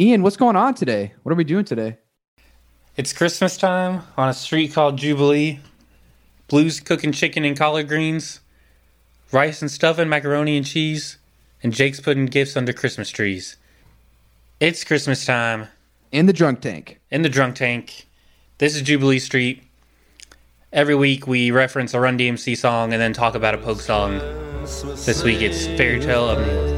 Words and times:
Ian, 0.00 0.22
what's 0.22 0.38
going 0.38 0.56
on 0.56 0.72
today? 0.72 1.12
What 1.22 1.32
are 1.32 1.36
we 1.36 1.44
doing 1.44 1.66
today? 1.66 1.98
It's 2.96 3.12
Christmas 3.12 3.58
time 3.58 4.00
on 4.16 4.30
a 4.30 4.32
street 4.32 4.72
called 4.72 4.96
Jubilee. 4.96 5.60
Blues 6.48 6.80
cooking 6.80 7.12
chicken 7.12 7.44
and 7.44 7.54
collard 7.54 7.86
greens, 7.86 8.40
rice 9.30 9.60
and 9.60 9.70
stuffing, 9.70 10.08
macaroni 10.08 10.56
and 10.56 10.64
cheese, 10.64 11.18
and 11.62 11.74
Jake's 11.74 12.00
putting 12.00 12.24
gifts 12.24 12.56
under 12.56 12.72
Christmas 12.72 13.10
trees. 13.10 13.58
It's 14.58 14.84
Christmas 14.84 15.26
time 15.26 15.68
In 16.10 16.24
the 16.24 16.32
drunk 16.32 16.62
tank. 16.62 16.98
in 17.10 17.20
the 17.20 17.28
drunk 17.28 17.56
tank. 17.56 18.06
This 18.56 18.76
is 18.76 18.80
Jubilee 18.80 19.18
Street. 19.18 19.62
Every 20.72 20.94
week 20.94 21.26
we 21.26 21.50
reference 21.50 21.92
a 21.92 22.00
Run 22.00 22.16
DMC 22.16 22.56
song 22.56 22.94
and 22.94 23.02
then 23.02 23.12
talk 23.12 23.34
about 23.34 23.52
a 23.52 23.58
Pogue 23.58 23.80
song. 23.80 24.18
This 24.62 25.22
week 25.22 25.42
it's 25.42 25.66
Fairy 25.66 26.00
Tale 26.00 26.30
of 26.30 26.69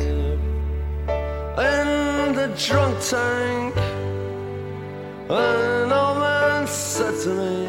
drunk 2.56 2.98
tank. 3.00 3.76
An 5.30 5.92
old 5.92 6.18
man 6.18 6.66
said 6.66 7.14
to 7.22 7.28
me, 7.28 7.68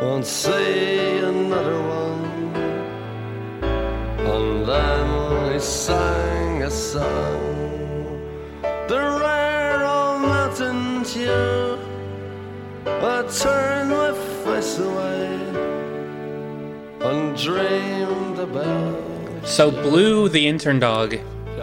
Won't 0.00 0.26
see 0.26 1.18
another 1.18 1.80
one. 1.80 2.24
And 4.32 4.66
then 4.66 5.52
he 5.52 5.60
sang 5.60 6.62
a 6.62 6.70
song, 6.70 8.20
the 8.88 8.98
rare 9.20 9.84
old 9.84 10.20
mountain 10.22 11.02
dew. 11.04 11.78
I 12.86 13.22
turned 13.40 13.90
my 13.90 14.12
face 14.44 14.78
away 14.78 15.40
and 17.00 17.36
dreamed 17.36 18.38
about. 18.38 19.46
So 19.46 19.70
Blue 19.70 20.28
the 20.28 20.46
intern 20.46 20.78
dog 20.78 21.18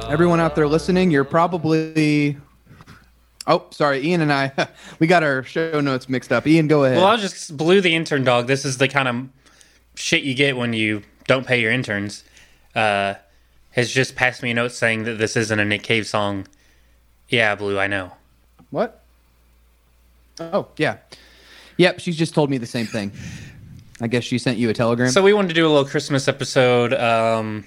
Everyone 0.08 0.39
out 0.39 0.55
there 0.55 0.67
listening, 0.67 1.12
you're 1.12 1.23
probably. 1.23 2.38
Oh, 3.48 3.66
sorry, 3.71 4.05
Ian 4.05 4.21
and 4.21 4.31
I, 4.31 4.52
we 4.99 5.07
got 5.07 5.23
our 5.23 5.44
show 5.44 5.81
notes 5.81 6.07
mixed 6.07 6.32
up. 6.32 6.46
Ian, 6.46 6.68
go 6.68 6.84
ahead. 6.84 6.98
Well, 6.98 7.07
I'll 7.07 7.18
just 7.18 7.55
Blue 7.57 7.82
the 7.82 7.96
intern 7.96 8.23
dog. 8.23 8.48
This 8.48 8.65
is 8.65 8.77
the 8.77 8.88
kind 8.88 9.07
of 9.07 9.27
shit 9.96 10.23
you 10.23 10.34
get 10.34 10.55
when 10.57 10.73
you 10.73 11.04
don't 11.27 11.46
pay 11.46 11.60
your 11.60 11.71
interns. 11.71 12.23
Uh, 12.76 13.15
has 13.71 13.91
just 13.91 14.15
passed 14.15 14.43
me 14.43 14.51
a 14.51 14.54
note 14.54 14.71
saying 14.71 15.04
that 15.04 15.18
this 15.18 15.35
isn't 15.35 15.60
a 15.60 15.65
Nick 15.65 15.84
Cave 15.84 16.07
song. 16.07 16.48
Yeah, 17.27 17.55
Blue, 17.55 17.79
I 17.79 17.88
know. 17.88 18.12
what? 18.71 19.04
Oh, 20.40 20.68
yeah. 20.77 20.98
Yep, 21.77 21.99
she's 21.99 22.18
just 22.18 22.34
told 22.34 22.49
me 22.49 22.57
the 22.57 22.66
same 22.66 22.85
thing. 22.85 23.12
I 24.01 24.07
guess 24.07 24.23
she 24.23 24.38
sent 24.38 24.57
you 24.57 24.70
a 24.70 24.73
telegram. 24.73 25.12
So 25.12 25.21
we 25.21 25.34
wanted 25.34 25.49
to 25.49 25.54
do 25.54 25.68
a 25.68 25.70
little 25.70 25.85
Christmas 25.85 26.27
episode 26.27 26.93
um, 26.93 27.66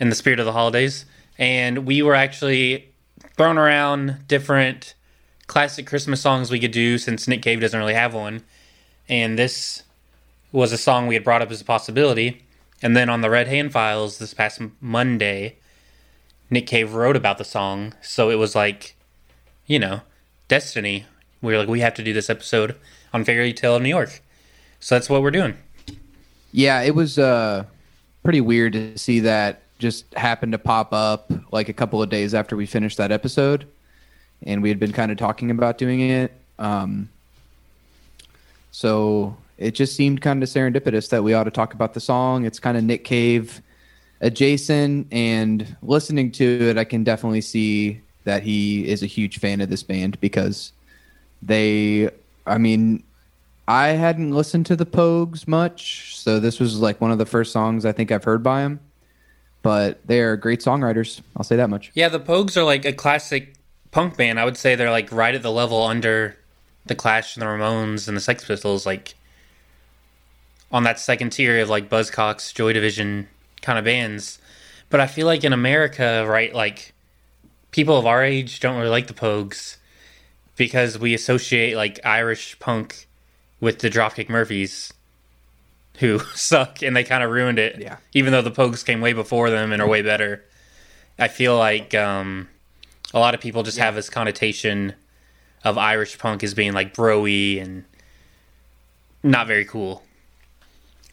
in 0.00 0.08
the 0.08 0.16
spirit 0.16 0.40
of 0.40 0.46
the 0.46 0.52
holidays, 0.52 1.04
and 1.38 1.86
we 1.86 2.02
were 2.02 2.14
actually 2.14 2.90
throwing 3.36 3.58
around 3.58 4.16
different 4.26 4.94
classic 5.46 5.86
Christmas 5.86 6.20
songs 6.20 6.50
we 6.50 6.58
could 6.58 6.72
do 6.72 6.98
since 6.98 7.28
Nick 7.28 7.42
Cave 7.42 7.60
doesn't 7.60 7.78
really 7.78 7.94
have 7.94 8.14
one, 8.14 8.42
and 9.08 9.38
this 9.38 9.82
was 10.52 10.72
a 10.72 10.78
song 10.78 11.06
we 11.06 11.14
had 11.14 11.24
brought 11.24 11.42
up 11.42 11.50
as 11.50 11.60
a 11.60 11.64
possibility. 11.64 12.42
And 12.82 12.96
then 12.96 13.10
on 13.10 13.20
the 13.20 13.30
Red 13.30 13.46
Hand 13.46 13.72
Files 13.72 14.18
this 14.18 14.32
past 14.32 14.60
Monday, 14.80 15.58
Nick 16.48 16.66
Cave 16.66 16.94
wrote 16.94 17.14
about 17.14 17.38
the 17.38 17.44
song, 17.44 17.94
so 18.00 18.30
it 18.30 18.36
was 18.36 18.54
like, 18.54 18.96
you 19.66 19.78
know, 19.78 20.00
destiny. 20.48 21.06
We 21.42 21.52
were 21.52 21.58
like, 21.58 21.68
we 21.68 21.80
have 21.80 21.94
to 21.94 22.02
do 22.02 22.12
this 22.12 22.30
episode 22.30 22.74
on 23.12 23.24
Fairy 23.24 23.52
Tale 23.52 23.76
of 23.76 23.82
New 23.82 23.88
York. 23.88 24.22
So 24.80 24.94
that's 24.94 25.10
what 25.10 25.22
we're 25.22 25.30
doing. 25.30 25.56
Yeah, 26.52 26.80
it 26.80 26.94
was 26.94 27.18
uh, 27.18 27.64
pretty 28.22 28.40
weird 28.40 28.72
to 28.72 28.98
see 28.98 29.20
that 29.20 29.62
just 29.80 30.12
happened 30.14 30.52
to 30.52 30.58
pop 30.58 30.92
up 30.92 31.32
like 31.50 31.68
a 31.68 31.72
couple 31.72 32.00
of 32.00 32.08
days 32.08 32.34
after 32.34 32.54
we 32.54 32.66
finished 32.66 32.98
that 32.98 33.10
episode, 33.10 33.66
and 34.44 34.62
we 34.62 34.68
had 34.68 34.78
been 34.78 34.92
kind 34.92 35.10
of 35.10 35.18
talking 35.18 35.50
about 35.50 35.78
doing 35.78 36.00
it. 36.00 36.32
Um, 36.58 37.08
so 38.70 39.36
it 39.58 39.72
just 39.72 39.96
seemed 39.96 40.22
kind 40.22 40.42
of 40.42 40.48
serendipitous 40.48 41.08
that 41.08 41.24
we 41.24 41.34
ought 41.34 41.44
to 41.44 41.50
talk 41.50 41.74
about 41.74 41.94
the 41.94 42.00
song. 42.00 42.44
It's 42.44 42.60
kind 42.60 42.76
of 42.76 42.84
Nick 42.84 43.04
Cave 43.04 43.60
adjacent, 44.20 45.08
and 45.10 45.76
listening 45.82 46.30
to 46.32 46.44
it, 46.70 46.78
I 46.78 46.84
can 46.84 47.02
definitely 47.02 47.40
see 47.40 48.00
that 48.24 48.42
he 48.42 48.86
is 48.86 49.02
a 49.02 49.06
huge 49.06 49.38
fan 49.38 49.60
of 49.60 49.70
this 49.70 49.82
band 49.82 50.20
because 50.20 50.72
they, 51.42 52.10
I 52.46 52.58
mean, 52.58 53.02
I 53.66 53.88
hadn't 53.88 54.32
listened 54.32 54.66
to 54.66 54.76
the 54.76 54.84
Pogues 54.84 55.48
much, 55.48 56.18
so 56.18 56.38
this 56.38 56.60
was 56.60 56.78
like 56.80 57.00
one 57.00 57.12
of 57.12 57.18
the 57.18 57.26
first 57.26 57.52
songs 57.52 57.86
I 57.86 57.92
think 57.92 58.12
I've 58.12 58.24
heard 58.24 58.42
by 58.42 58.60
him. 58.60 58.80
But 59.62 60.06
they 60.06 60.20
are 60.20 60.36
great 60.36 60.60
songwriters. 60.60 61.20
I'll 61.36 61.44
say 61.44 61.56
that 61.56 61.68
much. 61.68 61.90
Yeah, 61.94 62.08
the 62.08 62.20
Pogues 62.20 62.56
are 62.56 62.64
like 62.64 62.84
a 62.84 62.92
classic 62.92 63.54
punk 63.90 64.16
band. 64.16 64.40
I 64.40 64.44
would 64.44 64.56
say 64.56 64.74
they're 64.74 64.90
like 64.90 65.12
right 65.12 65.34
at 65.34 65.42
the 65.42 65.52
level 65.52 65.82
under 65.82 66.36
the 66.86 66.94
Clash 66.94 67.36
and 67.36 67.42
the 67.42 67.46
Ramones 67.46 68.08
and 68.08 68.16
the 68.16 68.20
Sex 68.20 68.44
Pistols, 68.44 68.86
like 68.86 69.14
on 70.72 70.84
that 70.84 70.98
second 70.98 71.30
tier 71.30 71.60
of 71.60 71.68
like 71.68 71.90
Buzzcocks, 71.90 72.54
Joy 72.54 72.72
Division 72.72 73.28
kind 73.60 73.78
of 73.78 73.84
bands. 73.84 74.38
But 74.88 75.00
I 75.00 75.06
feel 75.06 75.26
like 75.26 75.44
in 75.44 75.52
America, 75.52 76.24
right, 76.26 76.54
like 76.54 76.94
people 77.70 77.96
of 77.96 78.06
our 78.06 78.24
age 78.24 78.60
don't 78.60 78.76
really 78.76 78.88
like 78.88 79.06
the 79.06 79.14
Pogues 79.14 79.76
because 80.56 80.98
we 80.98 81.14
associate 81.14 81.76
like 81.76 82.00
Irish 82.04 82.58
punk 82.58 83.06
with 83.60 83.80
the 83.80 83.90
Dropkick 83.90 84.28
Murphys, 84.28 84.92
who 86.00 86.18
suck 86.34 86.82
and 86.82 86.96
they 86.96 87.04
kind 87.04 87.22
of 87.22 87.30
ruined 87.30 87.58
it. 87.58 87.78
Yeah. 87.78 87.98
Even 88.12 88.32
though 88.32 88.42
the 88.42 88.50
Pogues 88.50 88.84
came 88.84 89.00
way 89.00 89.12
before 89.12 89.50
them 89.50 89.72
and 89.72 89.80
are 89.80 89.88
way 89.88 90.02
better. 90.02 90.44
I 91.18 91.28
feel 91.28 91.56
like 91.56 91.94
um, 91.94 92.48
a 93.14 93.18
lot 93.20 93.34
of 93.34 93.40
people 93.40 93.62
just 93.62 93.78
have 93.78 93.94
this 93.94 94.10
connotation 94.10 94.94
of 95.62 95.76
Irish 95.76 96.18
punk 96.18 96.42
as 96.42 96.54
being 96.54 96.72
like 96.72 96.94
broy 96.94 97.62
and 97.62 97.84
not 99.22 99.46
very 99.46 99.66
cool. 99.66 100.02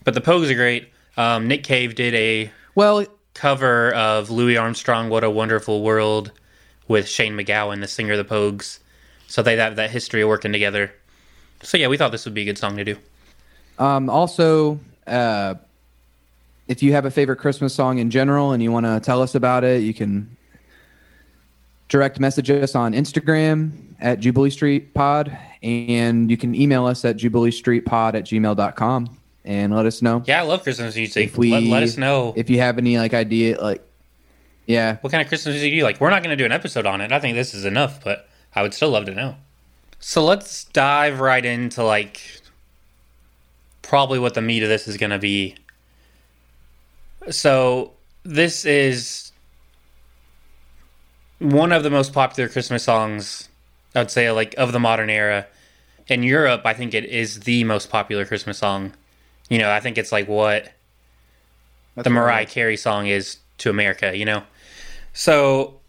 But 0.05 0.13
the 0.13 0.21
Pogues 0.21 0.49
are 0.49 0.55
great. 0.55 0.89
Um, 1.17 1.47
Nick 1.49 1.63
Cave 1.63 1.95
did 1.95 2.15
a 2.15 2.49
Well, 2.73 3.05
cover 3.33 3.93
of 3.93 4.29
Louis 4.29 4.55
Armstrong, 4.55 5.09
"What 5.09 5.25
a 5.25 5.29
Wonderful 5.29 5.83
World," 5.83 6.31
with 6.87 7.09
Shane 7.09 7.35
MacGowan, 7.35 7.81
the 7.81 7.87
singer 7.87 8.13
of 8.13 8.25
the 8.25 8.35
Pogues. 8.35 8.79
So 9.27 9.41
they 9.41 9.57
have 9.57 9.75
that 9.75 9.91
history 9.91 10.21
of 10.21 10.29
working 10.29 10.53
together. 10.53 10.93
So 11.61 11.77
yeah, 11.77 11.87
we 11.87 11.97
thought 11.97 12.13
this 12.13 12.23
would 12.23 12.33
be 12.33 12.43
a 12.43 12.45
good 12.45 12.57
song 12.57 12.77
to 12.77 12.85
do. 12.85 12.97
Um, 13.79 14.09
also, 14.09 14.79
uh, 15.05 15.55
if 16.67 16.83
you 16.83 16.93
have 16.93 17.05
a 17.05 17.11
favorite 17.11 17.37
Christmas 17.37 17.73
song 17.73 17.99
in 17.99 18.09
general 18.09 18.51
and 18.51 18.61
you 18.61 18.71
want 18.71 18.85
to 18.85 18.99
tell 18.99 19.21
us 19.21 19.35
about 19.35 19.63
it, 19.63 19.81
you 19.83 19.93
can 19.93 20.35
direct 21.89 22.19
message 22.19 22.49
us 22.49 22.75
on 22.75 22.93
Instagram 22.93 23.71
at 23.99 24.19
Jubilee 24.19 24.49
Street 24.49 24.93
Pod, 24.93 25.35
and 25.63 26.29
you 26.29 26.37
can 26.37 26.53
email 26.53 26.85
us 26.85 27.05
at 27.05 27.17
jubileestreetpod 27.17 28.15
at 28.15 28.25
gmail.com 28.25 29.17
and 29.45 29.73
let 29.73 29.85
us 29.85 30.01
know. 30.01 30.23
Yeah, 30.25 30.41
I 30.41 30.43
love 30.43 30.63
Christmas 30.63 30.95
music. 30.95 31.27
If 31.27 31.37
we 31.37 31.51
let, 31.51 31.63
let 31.63 31.83
us 31.83 31.97
know 31.97 32.33
if 32.35 32.49
you 32.49 32.59
have 32.59 32.77
any 32.77 32.97
like 32.97 33.13
idea 33.13 33.59
like 33.61 33.81
yeah 34.65 34.97
what 34.97 35.11
kind 35.11 35.21
of 35.21 35.29
Christmas 35.29 35.53
music 35.53 35.71
do 35.71 35.75
you 35.75 35.83
like. 35.83 35.99
We're 36.01 36.09
not 36.09 36.21
going 36.21 36.37
to 36.37 36.41
do 36.41 36.45
an 36.45 36.51
episode 36.51 36.85
on 36.85 37.01
it. 37.01 37.11
I 37.11 37.19
think 37.19 37.35
this 37.35 37.53
is 37.53 37.65
enough, 37.65 38.03
but 38.03 38.27
I 38.53 38.61
would 38.61 38.73
still 38.73 38.89
love 38.89 39.05
to 39.05 39.15
know. 39.15 39.35
So 39.99 40.23
let's 40.23 40.65
dive 40.65 41.19
right 41.19 41.43
into 41.43 41.83
like 41.83 42.41
probably 43.87 44.19
what 44.19 44.33
the 44.33 44.41
meat 44.41 44.63
of 44.63 44.69
this 44.69 44.87
is 44.87 44.97
going 44.97 45.09
to 45.11 45.17
be. 45.17 45.55
So 47.31 47.93
this 48.23 48.65
is 48.65 49.31
one 51.39 51.71
of 51.71 51.83
the 51.83 51.89
most 51.89 52.13
popular 52.13 52.49
Christmas 52.49 52.83
songs, 52.83 53.47
I 53.95 53.99
would 53.99 54.11
say, 54.11 54.29
like 54.31 54.55
of 54.57 54.73
the 54.73 54.79
modern 54.79 55.09
era. 55.09 55.47
In 56.07 56.21
Europe, 56.21 56.61
I 56.65 56.73
think 56.73 56.93
it 56.93 57.05
is 57.05 57.41
the 57.41 57.63
most 57.63 57.89
popular 57.89 58.25
Christmas 58.25 58.57
song. 58.57 58.93
You 59.49 59.57
know, 59.59 59.71
I 59.71 59.79
think 59.79 59.97
it's 59.97 60.11
like 60.11 60.27
what 60.27 60.71
the 61.95 62.09
Mariah 62.09 62.45
Carey 62.45 62.77
song 62.77 63.07
is 63.07 63.37
to 63.59 63.69
America, 63.69 64.15
you 64.15 64.25
know? 64.25 64.43
So 65.13 65.79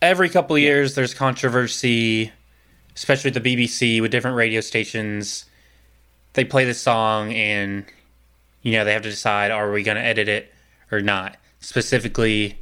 every 0.00 0.28
couple 0.28 0.56
of 0.56 0.62
years 0.62 0.94
there's 0.94 1.14
controversy, 1.14 2.32
especially 2.94 3.30
with 3.30 3.42
the 3.42 3.68
BBC 3.68 4.00
with 4.00 4.10
different 4.10 4.36
radio 4.36 4.60
stations. 4.60 5.44
They 6.36 6.44
play 6.44 6.64
this 6.64 6.80
song 6.80 7.32
and 7.32 7.86
you 8.66 8.72
know, 8.72 8.84
they 8.84 8.92
have 8.92 9.02
to 9.02 9.10
decide 9.10 9.52
are 9.52 9.70
we 9.70 9.84
going 9.84 9.96
to 9.96 10.02
edit 10.02 10.28
it 10.28 10.52
or 10.90 11.00
not. 11.00 11.36
Specifically 11.60 12.58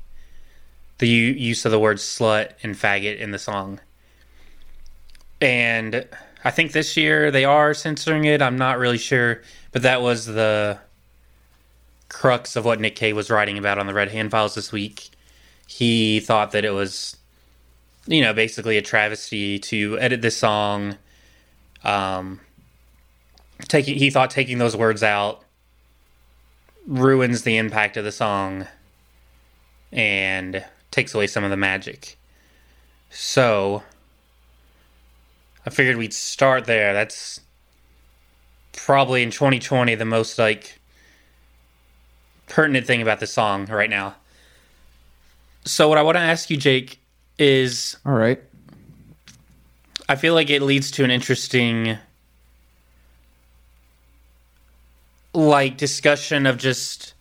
the 0.98 1.08
u- 1.08 1.32
use 1.32 1.64
of 1.64 1.72
the 1.72 1.78
words 1.78 2.02
slut 2.02 2.52
and 2.62 2.74
faggot 2.74 3.18
in 3.18 3.30
the 3.30 3.38
song. 3.38 3.80
And 5.40 6.06
I 6.44 6.50
think 6.50 6.72
this 6.72 6.96
year 6.96 7.30
they 7.30 7.46
are 7.46 7.72
censoring 7.72 8.26
it. 8.26 8.42
I'm 8.42 8.58
not 8.58 8.78
really 8.78 8.98
sure, 8.98 9.40
but 9.72 9.80
that 9.80 10.02
was 10.02 10.26
the 10.26 10.78
crux 12.10 12.54
of 12.54 12.66
what 12.66 12.80
Nick 12.80 12.96
Cave 12.96 13.16
was 13.16 13.30
writing 13.30 13.56
about 13.56 13.78
on 13.78 13.86
the 13.86 13.94
Red 13.94 14.10
Hand 14.10 14.30
Files 14.30 14.54
this 14.54 14.70
week. 14.70 15.08
He 15.66 16.20
thought 16.20 16.52
that 16.52 16.66
it 16.66 16.72
was, 16.72 17.16
you 18.06 18.20
know, 18.20 18.34
basically 18.34 18.76
a 18.76 18.82
travesty 18.82 19.58
to 19.58 19.98
edit 19.98 20.20
this 20.20 20.36
song. 20.36 20.98
Um, 21.82 22.40
taking 23.62 23.96
he 23.96 24.10
thought 24.10 24.30
taking 24.30 24.58
those 24.58 24.76
words 24.76 25.02
out 25.02 25.44
ruins 26.86 27.42
the 27.42 27.56
impact 27.56 27.96
of 27.96 28.04
the 28.04 28.12
song 28.12 28.66
and 29.92 30.64
takes 30.90 31.14
away 31.14 31.26
some 31.26 31.44
of 31.44 31.50
the 31.50 31.56
magic. 31.56 32.18
So 33.10 33.82
I 35.64 35.70
figured 35.70 35.96
we'd 35.96 36.12
start 36.12 36.66
there. 36.66 36.92
That's 36.92 37.40
probably 38.72 39.22
in 39.22 39.30
2020 39.30 39.94
the 39.94 40.04
most 40.04 40.38
like 40.38 40.78
pertinent 42.48 42.86
thing 42.86 43.00
about 43.00 43.20
the 43.20 43.26
song 43.26 43.66
right 43.66 43.90
now. 43.90 44.14
So 45.64 45.88
what 45.88 45.96
I 45.96 46.02
want 46.02 46.16
to 46.16 46.20
ask 46.20 46.50
you, 46.50 46.56
Jake, 46.56 47.00
is 47.38 47.96
All 48.04 48.12
right. 48.12 48.40
I 50.08 50.16
feel 50.16 50.34
like 50.34 50.50
it 50.50 50.60
leads 50.60 50.90
to 50.92 51.04
an 51.04 51.10
interesting 51.10 51.96
like 55.34 55.76
discussion 55.76 56.46
of 56.46 56.56
just 56.58 57.14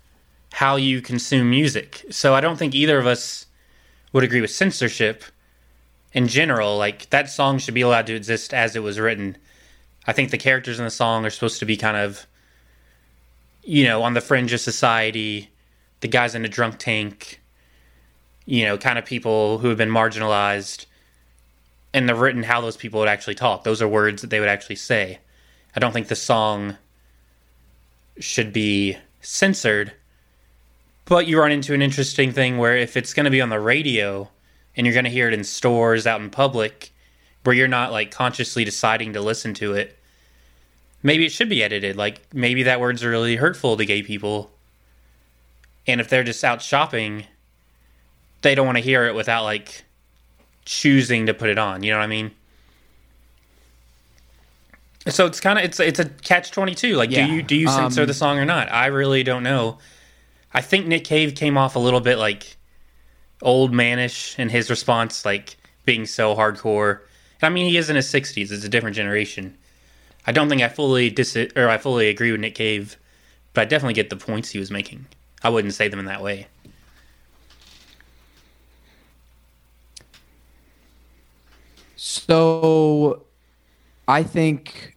how 0.54 0.76
you 0.76 1.02
consume 1.02 1.50
music. 1.50 2.06
So 2.10 2.34
I 2.34 2.42
don't 2.42 2.58
think 2.58 2.76
either 2.76 3.00
of 3.00 3.08
us 3.08 3.48
would 4.14 4.24
agree 4.24 4.42
with 4.42 4.52
censorship 4.52 5.24
in 6.14 6.28
general. 6.28 6.78
Like 6.78 7.10
that 7.10 7.30
song 7.30 7.58
should 7.58 7.74
be 7.74 7.82
allowed 7.82 8.08
to 8.08 8.16
exist 8.16 8.54
as 8.54 8.76
it 8.76 8.84
was 8.84 9.00
written. 9.00 9.38
I 10.06 10.14
think 10.14 10.32
the 10.32 10.38
characters 10.38 10.78
in 10.80 10.86
the 10.86 10.92
song 10.92 11.26
are 11.26 11.30
supposed 11.30 11.60
to 11.60 11.66
be 11.66 11.76
kind 11.76 11.98
of 11.98 12.28
you 13.64 13.86
know, 13.86 14.04
on 14.04 14.14
the 14.14 14.22
fringe 14.22 14.54
of 14.54 14.60
society, 14.60 15.50
the 16.02 16.08
guys 16.08 16.36
in 16.36 16.46
a 16.46 16.50
drunk 16.50 16.78
tank, 16.78 17.42
you 18.46 18.66
know, 18.66 18.78
kind 18.78 19.00
of 19.00 19.06
people 19.06 19.60
who 19.60 19.70
have 19.70 19.78
been 19.78 19.90
marginalized 19.90 20.86
and 21.94 22.10
the 22.10 22.16
written 22.16 22.44
how 22.44 22.60
those 22.60 22.76
people 22.76 23.00
would 23.00 23.10
actually 23.10 23.36
talk. 23.36 23.64
Those 23.64 23.82
are 23.82 23.88
words 23.88 24.22
that 24.22 24.30
they 24.30 24.40
would 24.40 24.50
actually 24.50 24.76
say. 24.76 25.20
I 25.76 25.80
don't 25.80 25.94
think 25.94 26.08
the 26.08 26.16
song 26.16 26.78
should 28.20 28.54
be 28.54 28.98
censored. 29.22 29.94
But 31.06 31.28
you 31.28 31.40
run 31.40 31.52
into 31.52 31.74
an 31.74 31.82
interesting 31.82 32.32
thing 32.32 32.58
where 32.58 32.78
if 32.78 32.96
it's 32.96 33.14
going 33.14 33.26
to 33.26 33.32
be 33.32 33.42
on 33.42 33.50
the 33.50 33.60
radio 33.60 34.30
and 34.76 34.86
you're 34.86 34.94
going 34.94 35.06
to 35.06 35.12
hear 35.12 35.28
it 35.28 35.34
in 35.34 35.44
stores 35.44 36.08
out 36.08 36.22
in 36.22 36.30
public 36.30 36.92
where 37.44 37.56
you're 37.56 37.68
not 37.68 37.92
like 37.92 38.12
consciously 38.12 38.64
deciding 38.64 39.14
to 39.14 39.22
listen 39.22 39.54
to 39.56 39.74
it, 39.74 39.98
maybe 41.02 41.26
it 41.26 41.32
should 41.32 41.50
be 41.50 41.64
edited. 41.64 41.98
Like 41.98 42.22
maybe 42.34 42.64
that 42.64 42.80
word's 42.80 43.04
really 43.04 43.36
hurtful 43.36 43.76
to 43.78 43.86
gay 43.86 44.02
people. 44.02 44.52
And 45.86 46.00
if 46.00 46.08
they're 46.08 46.24
just 46.24 46.44
out 46.44 46.62
shopping, 46.62 47.26
they 48.42 48.56
don't 48.56 48.66
want 48.66 48.78
to 48.78 48.84
hear 48.84 49.06
it 49.06 49.16
without 49.16 49.44
like 49.44 49.84
choosing 50.66 51.26
to 51.26 51.34
put 51.34 51.50
it 51.50 51.58
on. 51.58 51.84
You 51.84 51.92
know 51.92 51.98
what 51.98 52.06
I 52.06 52.08
mean? 52.08 52.32
So 55.08 55.26
it's 55.26 55.40
kind 55.42 55.60
of 55.60 55.66
it's 55.66 55.80
it's 55.80 56.00
a 56.00 56.06
catch 56.06 56.52
twenty 56.52 56.76
two. 56.76 56.96
Like, 56.96 57.12
Yeah. 57.12 57.26
do 57.28 57.34
you 57.34 57.44
do 57.44 57.56
you 57.56 57.68
censor 57.68 58.02
Um, 58.02 58.08
the 58.08 58.14
song 58.14 58.38
or 58.40 58.46
not? 58.46 58.72
I 58.72 58.88
really 58.88 59.24
don't 59.24 59.44
know. 59.44 59.80
I 60.54 60.62
think 60.62 60.88
Nick 60.88 61.04
Cave 61.04 61.36
came 61.36 61.58
off 61.58 61.76
a 61.76 61.80
little 61.80 62.00
bit 62.00 62.18
like 62.18 62.58
old 63.42 63.74
manish 63.74 64.38
in 64.40 64.50
his 64.50 64.70
response, 64.70 65.26
like 65.26 65.58
being 65.86 66.06
so 66.06 66.36
hardcore. 66.36 67.02
I 67.42 67.50
mean, 67.50 67.66
he 67.70 67.76
is 67.78 67.90
in 67.90 67.98
his 67.98 68.10
sixties; 68.10 68.52
it's 68.52 68.64
a 68.64 68.70
different 68.70 68.96
generation. 68.96 69.58
I 70.26 70.32
don't 70.32 70.48
think 70.48 70.62
I 70.62 70.70
fully 70.70 71.10
dis 71.10 71.36
or 71.56 71.68
I 71.70 71.78
fully 71.78 72.08
agree 72.08 72.32
with 72.32 72.40
Nick 72.40 72.56
Cave, 72.56 72.96
but 73.54 73.62
I 73.62 73.66
definitely 73.66 73.96
get 73.96 74.10
the 74.10 74.16
points 74.16 74.52
he 74.52 74.60
was 74.60 74.72
making. 74.72 75.08
I 75.44 75.50
wouldn't 75.50 75.74
say 75.74 75.90
them 75.90 76.00
in 76.00 76.06
that 76.06 76.22
way. 76.24 76.48
So 81.96 83.26
I 84.08 84.24
think 84.24 84.93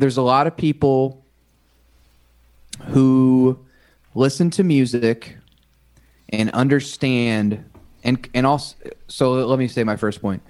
there's 0.00 0.16
a 0.16 0.22
lot 0.22 0.46
of 0.46 0.56
people 0.56 1.22
who 2.86 3.58
listen 4.14 4.50
to 4.50 4.64
music 4.64 5.36
and 6.30 6.50
understand 6.52 7.64
and 8.02 8.26
and 8.32 8.46
also 8.46 8.76
so 9.08 9.32
let 9.32 9.58
me 9.58 9.68
say 9.68 9.84
my 9.84 9.96
first 9.96 10.22
point. 10.22 10.42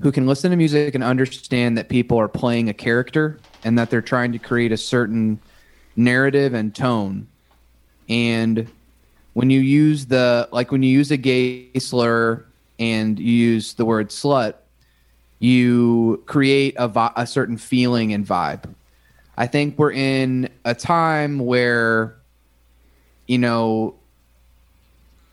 Who 0.00 0.10
can 0.10 0.26
listen 0.26 0.52
to 0.52 0.56
music 0.56 0.94
and 0.94 1.04
understand 1.04 1.76
that 1.76 1.88
people 1.88 2.18
are 2.18 2.28
playing 2.28 2.68
a 2.68 2.74
character 2.74 3.40
and 3.64 3.76
that 3.78 3.90
they're 3.90 4.00
trying 4.00 4.32
to 4.32 4.38
create 4.38 4.72
a 4.72 4.76
certain 4.76 5.40
narrative 5.96 6.54
and 6.54 6.74
tone. 6.74 7.26
And 8.08 8.68
when 9.34 9.50
you 9.50 9.60
use 9.60 10.06
the 10.06 10.48
like 10.50 10.72
when 10.72 10.82
you 10.82 10.90
use 10.90 11.10
a 11.10 11.16
gay 11.18 11.68
slur 11.78 12.42
and 12.78 13.18
you 13.18 13.32
use 13.32 13.74
the 13.74 13.84
word 13.84 14.08
slut 14.08 14.54
you 15.38 16.22
create 16.26 16.74
a, 16.78 16.88
vi- 16.88 17.12
a 17.16 17.26
certain 17.26 17.56
feeling 17.56 18.12
and 18.12 18.26
vibe. 18.26 18.64
I 19.36 19.46
think 19.46 19.78
we're 19.78 19.92
in 19.92 20.48
a 20.64 20.74
time 20.74 21.38
where 21.38 22.16
you 23.26 23.38
know 23.38 23.94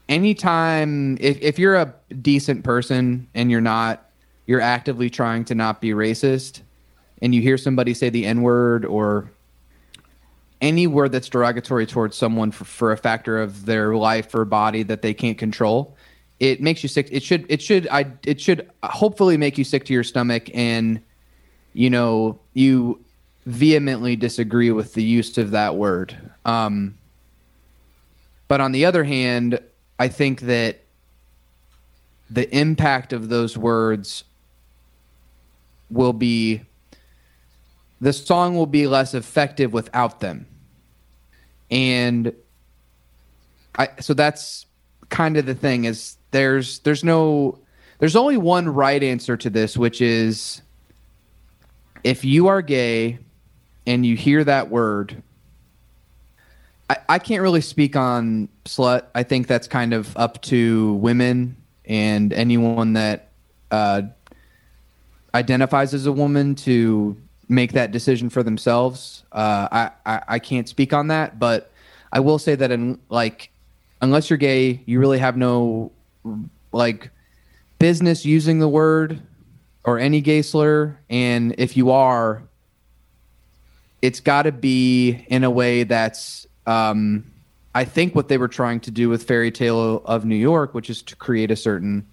anytime 0.07 1.18
if, 1.19 1.42
if 1.42 1.57
you're 1.57 1.75
a 1.75 1.94
decent 2.22 2.63
person 2.63 3.28
and 3.34 3.50
you're 3.50 3.62
not 3.62 4.10
you're 4.46 4.62
actively 4.62 5.10
trying 5.10 5.44
to 5.46 5.56
not 5.56 5.81
be 5.81 5.90
racist 5.90 6.62
and 7.22 7.34
you 7.34 7.42
hear 7.42 7.57
somebody 7.57 7.94
say 7.96 8.10
the 8.10 8.25
n-word 8.25 8.86
or 8.86 9.31
any 10.62 10.86
word 10.86 11.12
that's 11.12 11.30
derogatory 11.30 11.86
towards 11.86 12.16
someone 12.16 12.52
for, 12.52 12.66
for 12.66 12.92
a 12.92 12.98
factor 12.98 13.42
of 13.42 13.66
their 13.66 13.96
life 13.96 14.34
or 14.36 14.46
body 14.46 14.84
that 14.84 15.02
they 15.02 15.13
can't 15.13 15.38
control 15.38 15.94
it 16.39 16.61
makes 16.61 16.83
you 16.83 16.89
sick. 16.89 17.07
It 17.11 17.23
should 17.23 17.45
it 17.49 17.61
should 17.61 17.87
i 17.89 18.05
it 18.25 18.41
should 18.41 18.69
hopefully 18.83 19.37
make 19.37 19.57
you 19.57 19.63
sick 19.63 19.85
to 19.85 19.93
your 19.93 20.03
stomach 20.03 20.49
and 20.53 21.01
you 21.73 21.89
know 21.89 22.39
you 22.53 23.03
vehemently 23.45 24.15
disagree 24.15 24.71
with 24.71 24.93
the 24.93 25.03
use 25.03 25.37
of 25.37 25.51
that 25.51 25.75
word. 25.75 26.17
Um 26.43 26.97
but 28.47 28.61
on 28.61 28.71
the 28.73 28.85
other 28.85 29.03
hand 29.03 29.59
i 29.97 30.07
think 30.07 30.41
that 30.41 30.81
the 32.29 32.53
impact 32.55 33.13
of 33.13 33.29
those 33.29 33.57
words 33.57 34.23
will 35.89 36.13
be 36.13 36.61
the 38.01 38.11
song 38.11 38.55
will 38.55 38.65
be 38.65 38.87
less 38.87 39.13
effective 39.13 39.71
without 39.71 40.19
them. 40.19 40.47
And 41.71 42.33
i 43.77 43.89
so 44.01 44.13
that's 44.13 44.65
kind 45.09 45.37
of 45.37 45.45
the 45.45 45.55
thing 45.55 45.85
is 45.85 46.17
there's 46.35 46.79
there's 46.79 47.03
no 47.03 47.57
there's 47.99 48.15
only 48.15 48.37
one 48.37 48.67
right 48.67 49.01
answer 49.01 49.37
to 49.37 49.49
this 49.49 49.77
which 49.77 50.01
is 50.01 50.61
if 52.03 52.25
you 52.25 52.47
are 52.47 52.61
gay 52.61 53.17
and 53.87 54.05
you 54.05 54.15
hear 54.15 54.43
that 54.43 54.69
word 54.69 55.23
I, 56.89 56.97
I 57.07 57.19
can't 57.19 57.41
really 57.41 57.61
speak 57.61 57.95
on 57.95 58.49
slut 58.65 59.05
i 59.15 59.23
think 59.23 59.47
that's 59.47 59.67
kind 59.67 59.93
of 59.93 60.15
up 60.17 60.41
to 60.43 60.93
women 60.95 61.55
and 61.85 62.33
anyone 62.33 62.93
that 62.93 63.29
uh, 63.71 64.01
identifies 65.33 65.94
as 65.94 66.06
a 66.06 66.11
woman 66.11 66.56
to 66.56 67.18
make 67.47 67.73
that 67.73 67.92
decision 67.92 68.30
for 68.30 68.42
themselves. 68.42 69.23
Uh, 69.31 69.68
I, 69.71 69.92
I 70.06 70.21
I 70.27 70.39
can't 70.39 70.68
speak 70.68 70.94
on 70.94 71.07
that, 71.07 71.37
but 71.39 71.71
I 72.11 72.19
will 72.21 72.39
say 72.39 72.56
that 72.56 72.71
in 72.71 72.99
like 73.09 73.51
unless 74.01 74.30
you're 74.30 74.37
gay, 74.37 74.81
you 74.85 74.99
really 74.99 75.19
have 75.19 75.37
no 75.37 75.92
like 76.71 77.09
business 77.79 78.25
using 78.25 78.59
the 78.59 78.67
word 78.67 79.21
or 79.83 79.99
any 79.99 80.21
gay 80.21 80.41
slur, 80.41 80.97
and 81.09 81.55
if 81.57 81.77
you 81.77 81.91
are, 81.91 82.44
it's 84.01 84.19
got 84.19 84.44
to 84.44 84.51
be 84.51 85.25
in 85.29 85.44
a 85.44 85.49
way 85.49 85.83
that's 85.83 86.47
um, 86.65 87.31
I 87.73 87.85
think 87.85 88.15
what 88.15 88.27
they 88.27 88.37
were 88.37 88.47
trying 88.47 88.79
to 88.81 88.91
do 88.91 89.09
with 89.09 89.23
Fairy 89.23 89.51
Tale 89.51 90.01
of 90.05 90.25
New 90.25 90.35
York, 90.35 90.73
which 90.73 90.89
is 90.89 91.01
to 91.03 91.15
create 91.15 91.51
a 91.51 91.55
certain 91.55 92.07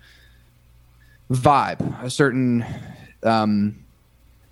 vibe, 1.31 2.03
a 2.03 2.11
certain 2.11 2.65
um, 3.23 3.85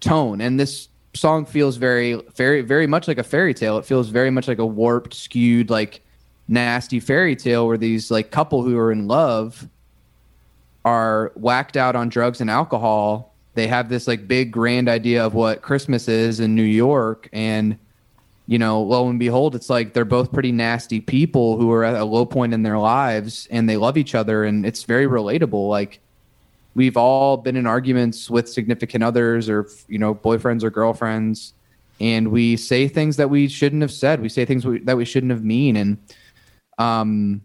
tone, 0.00 0.40
and 0.40 0.58
this 0.58 0.88
song 1.14 1.44
feels 1.44 1.76
very, 1.76 2.14
very, 2.36 2.60
very 2.62 2.86
much 2.86 3.08
like 3.08 3.18
a 3.18 3.22
fairy 3.22 3.54
tale. 3.54 3.78
It 3.78 3.84
feels 3.84 4.08
very 4.08 4.30
much 4.30 4.46
like 4.48 4.58
a 4.58 4.66
warped, 4.66 5.14
skewed, 5.14 5.70
like 5.70 6.02
nasty 6.50 6.99
fairy 6.99 7.37
tale 7.37 7.66
where 7.66 7.78
these 7.78 8.11
like 8.11 8.30
couple 8.30 8.62
who 8.62 8.76
are 8.76 8.90
in 8.90 9.07
love 9.07 9.69
are 10.85 11.30
whacked 11.37 11.76
out 11.76 11.95
on 11.95 12.09
drugs 12.09 12.40
and 12.40 12.50
alcohol. 12.50 13.33
They 13.54 13.69
have 13.69 13.88
this 13.88 14.09
like 14.09 14.26
big 14.26 14.50
grand 14.50 14.88
idea 14.88 15.25
of 15.25 15.33
what 15.33 15.62
Christmas 15.62 16.09
is 16.09 16.40
in 16.40 16.54
New 16.54 16.62
York 16.62 17.28
and 17.33 17.78
you 18.47 18.59
know, 18.59 18.83
lo 18.83 19.09
and 19.09 19.21
behold, 19.21 19.54
it's 19.54 19.71
like 19.71 19.92
they're 19.92 20.04
both 20.04 20.33
pretty 20.33 20.50
nasty 20.50 21.00
people 21.00 21.57
who 21.57 21.71
are 21.71 21.85
at 21.85 21.95
a 21.95 22.04
low 22.04 22.26
point 22.26 22.52
in 22.52 22.64
their 22.64 22.78
lives 22.78 23.47
and 23.49 23.69
they 23.69 23.76
love 23.76 23.97
each 23.97 24.16
other 24.16 24.42
and 24.42 24.66
it's 24.66 24.83
very 24.83 25.07
relatable. 25.07 25.69
Like 25.69 26.00
we've 26.75 26.97
all 26.97 27.37
been 27.37 27.54
in 27.54 27.69
arguments 27.69 28.28
with 28.28 28.49
significant 28.49 29.04
others 29.04 29.49
or, 29.49 29.69
you 29.87 30.00
know, 30.00 30.16
boyfriends 30.16 30.64
or 30.64 30.71
girlfriends 30.71 31.54
and 32.00 32.33
we 32.33 32.57
say 32.57 32.88
things 32.88 33.19
that 33.19 33.30
we 33.30 33.47
shouldn't 33.47 33.83
have 33.83 33.92
said. 33.92 34.21
We 34.21 34.28
say 34.28 34.45
things 34.45 34.66
we, 34.66 34.80
that 34.80 34.97
we 34.97 35.04
shouldn't 35.04 35.30
have 35.30 35.45
mean. 35.45 35.76
And, 35.76 35.99
um, 36.80 37.42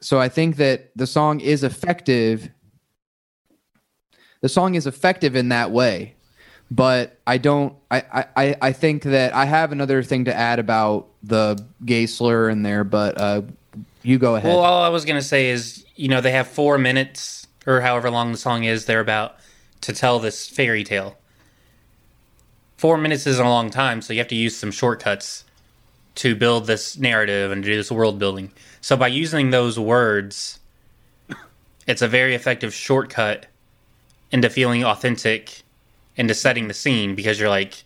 so 0.00 0.18
I 0.18 0.28
think 0.28 0.56
that 0.56 0.90
the 0.96 1.06
song 1.06 1.40
is 1.40 1.62
effective. 1.62 2.50
The 4.40 4.48
song 4.48 4.74
is 4.74 4.86
effective 4.86 5.36
in 5.36 5.50
that 5.50 5.70
way 5.70 6.16
but 6.72 7.18
I 7.26 7.36
don't. 7.36 7.76
I, 7.90 8.26
I 8.34 8.56
I 8.62 8.72
think 8.72 9.02
that 9.02 9.34
I 9.34 9.44
have 9.44 9.72
another 9.72 10.02
thing 10.02 10.24
to 10.24 10.34
add 10.34 10.58
about 10.58 11.08
the 11.22 11.62
gay 11.84 12.06
slur 12.06 12.48
in 12.48 12.62
there, 12.62 12.82
but 12.82 13.20
uh, 13.20 13.42
you 14.02 14.18
go 14.18 14.36
ahead. 14.36 14.48
Well, 14.48 14.60
all 14.60 14.82
I 14.82 14.88
was 14.88 15.04
gonna 15.04 15.20
say 15.20 15.50
is, 15.50 15.84
you 15.96 16.08
know, 16.08 16.22
they 16.22 16.30
have 16.30 16.48
four 16.48 16.78
minutes 16.78 17.46
or 17.66 17.82
however 17.82 18.10
long 18.10 18.32
the 18.32 18.38
song 18.38 18.64
is, 18.64 18.86
they're 18.86 19.00
about 19.00 19.36
to 19.82 19.92
tell 19.92 20.18
this 20.18 20.48
fairy 20.48 20.82
tale. 20.82 21.18
Four 22.78 22.96
minutes 22.96 23.26
isn't 23.26 23.44
a 23.44 23.50
long 23.50 23.68
time, 23.68 24.00
so 24.00 24.14
you 24.14 24.18
have 24.20 24.28
to 24.28 24.34
use 24.34 24.56
some 24.56 24.70
shortcuts 24.70 25.44
to 26.16 26.34
build 26.34 26.66
this 26.66 26.98
narrative 26.98 27.50
and 27.50 27.62
do 27.62 27.74
this 27.74 27.90
world 27.90 28.18
building. 28.18 28.50
So 28.80 28.96
by 28.96 29.08
using 29.08 29.50
those 29.50 29.78
words, 29.78 30.60
it's 31.86 32.02
a 32.02 32.08
very 32.08 32.34
effective 32.34 32.74
shortcut 32.74 33.46
into 34.30 34.50
feeling 34.50 34.84
authentic, 34.84 35.62
into 36.16 36.34
setting 36.34 36.68
the 36.68 36.74
scene 36.74 37.14
because 37.14 37.38
you're 37.38 37.48
like, 37.48 37.84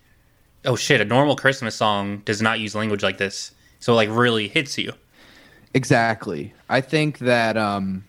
oh 0.64 0.76
shit, 0.76 1.00
a 1.00 1.04
normal 1.04 1.36
Christmas 1.36 1.74
song 1.74 2.22
does 2.24 2.42
not 2.42 2.58
use 2.58 2.74
language 2.74 3.02
like 3.02 3.18
this. 3.18 3.52
So 3.80 3.92
it 3.92 3.96
like 3.96 4.08
really 4.10 4.48
hits 4.48 4.78
you. 4.78 4.92
Exactly. 5.74 6.54
I 6.68 6.80
think 6.80 7.18
that 7.18 7.56
um, 7.56 8.04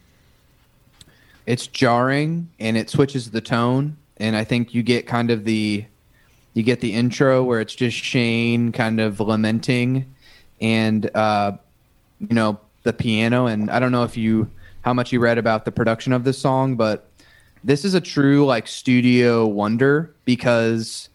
it's 1.45 1.67
jarring 1.67 2.49
and 2.59 2.77
it 2.77 2.89
switches 2.89 3.31
the 3.31 3.41
tone, 3.41 3.97
and 4.17 4.35
I 4.35 4.43
think 4.43 4.73
you 4.73 4.83
get 4.83 5.05
kind 5.05 5.29
of 5.29 5.43
the 5.43 5.85
you 6.57 6.63
get 6.63 6.81
the 6.81 6.91
intro 6.91 7.43
where 7.43 7.61
it's 7.61 7.75
just 7.75 7.95
Shane 7.95 8.71
kind 8.71 8.99
of 8.99 9.19
lamenting, 9.19 10.11
and 10.59 11.07
uh, 11.15 11.51
you 12.19 12.33
know 12.33 12.59
the 12.81 12.93
piano. 12.93 13.45
And 13.45 13.69
I 13.69 13.79
don't 13.79 13.91
know 13.91 14.03
if 14.03 14.17
you 14.17 14.49
how 14.81 14.91
much 14.91 15.11
you 15.11 15.19
read 15.19 15.37
about 15.37 15.65
the 15.65 15.71
production 15.71 16.13
of 16.13 16.23
this 16.23 16.39
song, 16.39 16.75
but 16.75 17.11
this 17.63 17.85
is 17.85 17.93
a 17.93 18.01
true 18.01 18.43
like 18.43 18.67
studio 18.67 19.45
wonder 19.45 20.15
because 20.25 21.09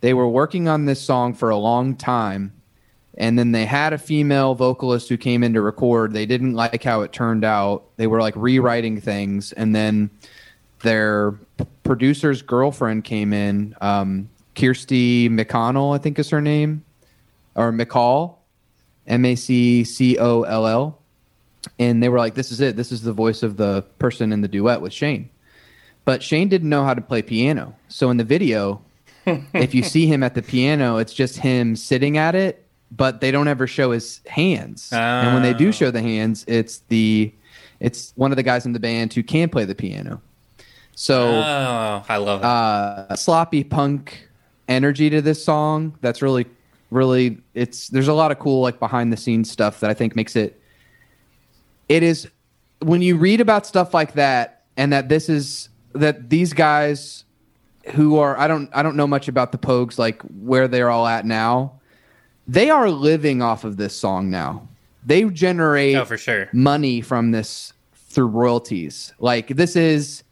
they 0.00 0.12
were 0.12 0.28
working 0.28 0.66
on 0.66 0.86
this 0.86 1.00
song 1.00 1.34
for 1.34 1.50
a 1.50 1.56
long 1.56 1.94
time. 1.94 2.52
And 3.16 3.38
then 3.38 3.52
they 3.52 3.66
had 3.66 3.92
a 3.92 3.98
female 3.98 4.56
vocalist 4.56 5.08
who 5.08 5.16
came 5.16 5.44
in 5.44 5.54
to 5.54 5.60
record. 5.60 6.14
They 6.14 6.26
didn't 6.26 6.54
like 6.54 6.82
how 6.82 7.02
it 7.02 7.12
turned 7.12 7.44
out. 7.44 7.84
They 7.96 8.08
were 8.08 8.20
like 8.20 8.34
rewriting 8.34 9.00
things. 9.00 9.52
And 9.52 9.72
then 9.72 10.10
their 10.82 11.38
producer's 11.84 12.42
girlfriend 12.42 13.04
came 13.04 13.32
in 13.32 13.76
um, 13.80 14.28
kirsty 14.60 15.28
mcconnell 15.28 15.94
i 15.94 15.98
think 15.98 16.18
is 16.18 16.28
her 16.30 16.40
name 16.40 16.84
or 17.54 17.72
maccoll 17.72 18.36
m-a-c-c-o-l-l 19.06 20.98
and 21.78 22.02
they 22.02 22.08
were 22.08 22.18
like 22.18 22.34
this 22.34 22.50
is 22.52 22.60
it 22.60 22.76
this 22.76 22.92
is 22.92 23.02
the 23.02 23.12
voice 23.12 23.42
of 23.42 23.56
the 23.56 23.82
person 23.98 24.32
in 24.32 24.40
the 24.40 24.48
duet 24.48 24.80
with 24.80 24.92
shane 24.92 25.28
but 26.04 26.22
shane 26.22 26.48
didn't 26.48 26.68
know 26.68 26.84
how 26.84 26.94
to 26.94 27.00
play 27.00 27.22
piano 27.22 27.74
so 27.88 28.10
in 28.10 28.16
the 28.16 28.24
video 28.24 28.80
if 29.54 29.74
you 29.74 29.82
see 29.82 30.06
him 30.06 30.22
at 30.22 30.34
the 30.34 30.42
piano 30.42 30.96
it's 30.96 31.12
just 31.12 31.36
him 31.38 31.76
sitting 31.76 32.16
at 32.18 32.34
it 32.34 32.64
but 32.92 33.20
they 33.20 33.30
don't 33.30 33.46
ever 33.46 33.68
show 33.68 33.92
his 33.92 34.20
hands. 34.26 34.90
And 34.92 35.32
when 35.32 35.44
they 35.44 35.54
do 35.54 35.68
Oh. 35.68 35.70
show 35.70 35.92
the 35.92 36.02
hands, 36.02 36.44
it's 36.48 36.78
the 36.88 37.32
it's 37.78 38.12
one 38.16 38.32
of 38.32 38.36
the 38.36 38.42
guys 38.42 38.66
in 38.66 38.72
the 38.72 38.80
band 38.80 39.14
who 39.14 39.22
can 39.22 39.48
play 39.48 39.64
the 39.64 39.76
piano. 39.76 40.20
So 40.96 41.28
Oh, 41.40 42.04
I 42.08 42.16
love 42.16 42.40
it. 42.40 42.44
uh, 42.46 43.14
sloppy 43.14 43.62
punk 43.62 44.26
energy 44.70 45.10
to 45.10 45.20
this 45.20 45.44
song. 45.44 45.98
That's 46.00 46.22
really, 46.22 46.46
really. 46.90 47.38
It's 47.52 47.88
there's 47.88 48.08
a 48.08 48.14
lot 48.14 48.30
of 48.30 48.38
cool 48.38 48.62
like 48.62 48.78
behind 48.78 49.12
the 49.12 49.16
scenes 49.18 49.50
stuff 49.50 49.80
that 49.80 49.90
I 49.90 49.94
think 49.94 50.16
makes 50.16 50.36
it. 50.36 50.58
It 51.88 52.02
is 52.02 52.28
when 52.80 53.02
you 53.02 53.16
read 53.16 53.40
about 53.42 53.66
stuff 53.66 53.92
like 53.92 54.14
that, 54.14 54.62
and 54.76 54.92
that 54.92 55.08
this 55.08 55.28
is 55.28 55.68
that 55.92 56.30
these 56.30 56.54
guys 56.54 57.24
who 57.92 58.18
are 58.18 58.38
I 58.38 58.46
don't 58.46 58.70
I 58.72 58.82
don't 58.82 58.96
know 58.96 59.06
much 59.06 59.28
about 59.28 59.52
the 59.52 59.58
Pogues 59.58 59.98
like 59.98 60.22
where 60.22 60.68
they're 60.68 60.90
all 60.90 61.06
at 61.06 61.26
now. 61.26 61.74
They 62.46 62.70
are 62.70 62.90
living 62.90 63.42
off 63.42 63.64
of 63.64 63.76
this 63.76 63.94
song 63.94 64.30
now. 64.30 64.66
They 65.04 65.24
generate 65.24 65.96
oh, 65.96 66.04
for 66.04 66.18
sure. 66.18 66.48
money 66.52 67.00
from 67.00 67.30
this 67.30 67.72
through 67.94 68.26
royalties. 68.26 69.12
Like 69.18 69.48
this 69.48 69.76
is 69.76 70.22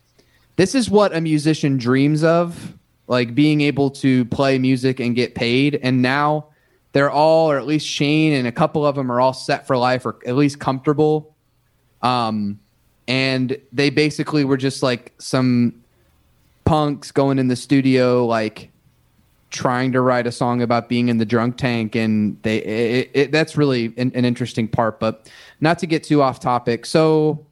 this 0.57 0.75
is 0.75 0.91
what 0.91 1.15
a 1.15 1.21
musician 1.21 1.77
dreams 1.77 2.25
of, 2.25 2.77
like 3.09 3.35
being 3.35 3.63
able 3.63 3.91
to 3.91 4.25
play 4.27 4.59
music 4.59 5.01
and 5.01 5.17
get 5.17 5.35
paid. 5.35 5.81
And 5.83 6.03
now 6.03 6.47
they're 6.93 7.11
all, 7.11 7.51
or 7.51 7.59
at 7.59 7.67
least 7.67 7.87
Shane 7.87 8.35
and 8.35 8.47
a 8.47 8.53
couple 8.53 8.87
of 8.87 8.95
them 8.95 9.11
are 9.11 9.21
all 9.21 9.33
set 9.33 9.67
for 9.67 9.77
life 9.77 10.07
or 10.07 10.19
at 10.27 10.37
least 10.37 10.61
comfortable. 10.61 11.35
Um, 12.03 12.61
and 13.09 13.59
they 13.73 13.91
basically 13.91 14.45
were 14.45 14.59
just 14.59 14.83
like 14.83 15.15
some 15.19 15.83
punks 16.65 17.11
going 17.11 17.39
in 17.39 17.49
the 17.49 17.57
studio, 17.57 18.27
like 18.27 18.71
trying 19.51 19.93
to 19.93 20.01
write 20.03 20.27
a 20.27 20.33
song 20.33 20.61
about 20.61 20.89
being 20.89 21.09
in 21.09 21.17
the 21.17 21.25
drunk 21.25 21.57
tank 21.57 21.97
and 21.97 22.41
they 22.43 22.59
it, 22.59 23.11
it, 23.15 23.33
that's 23.33 23.57
really 23.57 23.95
an, 23.97 24.13
an 24.15 24.27
interesting 24.27 24.69
part 24.69 25.01
but 25.01 25.31
not 25.61 25.79
to 25.79 25.87
get 25.87 26.05
too 26.05 26.21
off 26.21 26.39
topic 26.39 26.85
so 26.85 27.47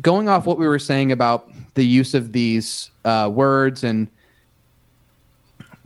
going 0.00 0.28
off 0.28 0.46
what 0.46 0.58
we 0.58 0.68
were 0.68 0.78
saying 0.78 1.10
about 1.10 1.50
the 1.74 1.84
use 1.84 2.14
of 2.14 2.32
these 2.32 2.92
uh, 3.06 3.28
words 3.28 3.84
and 3.84 4.08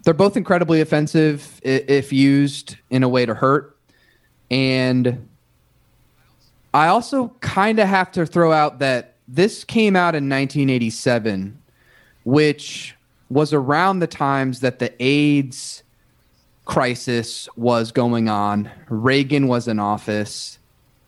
they're 0.02 0.14
both 0.14 0.36
incredibly 0.36 0.80
offensive 0.80 1.60
if 1.62 2.12
used 2.12 2.76
in 2.88 3.02
a 3.02 3.08
way 3.08 3.26
to 3.26 3.34
hurt 3.34 3.76
and 4.50 5.28
i 6.74 6.88
also 6.88 7.28
kind 7.40 7.78
of 7.78 7.86
have 7.86 8.10
to 8.10 8.26
throw 8.26 8.52
out 8.52 8.78
that 8.78 9.14
this 9.28 9.62
came 9.62 9.94
out 9.94 10.14
in 10.14 10.28
1987 10.28 11.56
which 12.24 12.96
was 13.28 13.52
around 13.52 14.00
the 14.00 14.06
times 14.06 14.60
that 14.60 14.80
the 14.80 14.92
AIDS 15.02 15.82
crisis 16.70 17.48
was 17.56 17.90
going 17.90 18.28
on. 18.28 18.70
Reagan 18.88 19.48
was 19.48 19.66
in 19.66 19.78
office, 19.78 20.58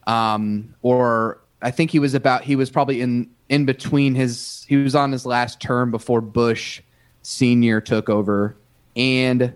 um, 0.09 0.75
or 0.83 1.41
I 1.63 1.71
think 1.71 1.91
he 1.91 1.99
was 1.99 2.15
about. 2.15 2.43
He 2.43 2.57
was 2.57 2.71
probably 2.71 3.01
in 3.01 3.31
in 3.49 3.65
between 3.65 4.15
his. 4.15 4.62
He 4.73 4.79
was 4.79 4.95
on 4.95 5.13
his 5.13 5.27
last 5.27 5.61
term 5.61 5.91
before 5.91 6.23
Bush 6.23 6.81
Senior 7.21 7.79
took 7.83 8.09
over, 8.09 8.57
and 8.97 9.53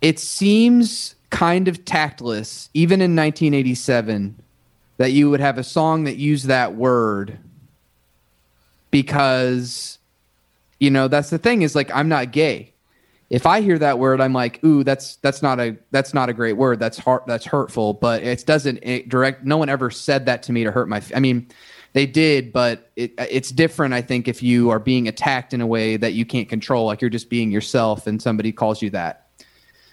it 0.00 0.20
seems 0.20 1.16
kind 1.30 1.66
of 1.66 1.84
tactless, 1.84 2.70
even 2.72 3.00
in 3.00 3.16
1987, 3.16 4.40
that 4.98 5.10
you 5.10 5.28
would 5.28 5.40
have 5.40 5.58
a 5.58 5.64
song 5.64 6.04
that 6.04 6.18
used 6.18 6.46
that 6.46 6.76
word 6.76 7.36
because 8.92 9.98
you 10.78 10.88
know 10.88 11.08
that's 11.08 11.30
the 11.30 11.38
thing 11.38 11.62
is 11.62 11.74
like 11.74 11.90
i'm 11.92 12.08
not 12.08 12.30
gay. 12.30 12.72
If 13.28 13.44
i 13.44 13.60
hear 13.60 13.76
that 13.80 13.98
word 13.98 14.20
i'm 14.20 14.32
like 14.32 14.62
ooh 14.64 14.84
that's 14.84 15.16
that's 15.16 15.42
not 15.42 15.58
a 15.58 15.76
that's 15.90 16.14
not 16.14 16.28
a 16.28 16.32
great 16.32 16.56
word. 16.56 16.78
That's 16.78 16.96
heart 16.96 17.24
that's 17.26 17.44
hurtful. 17.44 17.94
But 17.94 18.22
it 18.22 18.46
doesn't 18.46 18.78
it 18.84 19.08
direct 19.08 19.44
no 19.44 19.56
one 19.56 19.68
ever 19.68 19.90
said 19.90 20.26
that 20.26 20.44
to 20.44 20.52
me 20.52 20.62
to 20.62 20.70
hurt 20.70 20.88
my 20.88 21.02
i 21.12 21.18
mean 21.18 21.48
they 21.92 22.06
did 22.06 22.52
but 22.52 22.90
it, 22.96 23.12
it's 23.18 23.50
different 23.50 23.94
i 23.94 24.00
think 24.00 24.28
if 24.28 24.42
you 24.42 24.70
are 24.70 24.78
being 24.78 25.08
attacked 25.08 25.52
in 25.52 25.60
a 25.60 25.66
way 25.66 25.96
that 25.96 26.12
you 26.12 26.24
can't 26.24 26.48
control 26.48 26.86
like 26.86 27.00
you're 27.00 27.10
just 27.10 27.30
being 27.30 27.50
yourself 27.50 28.06
and 28.06 28.20
somebody 28.20 28.52
calls 28.52 28.82
you 28.82 28.90
that 28.90 29.30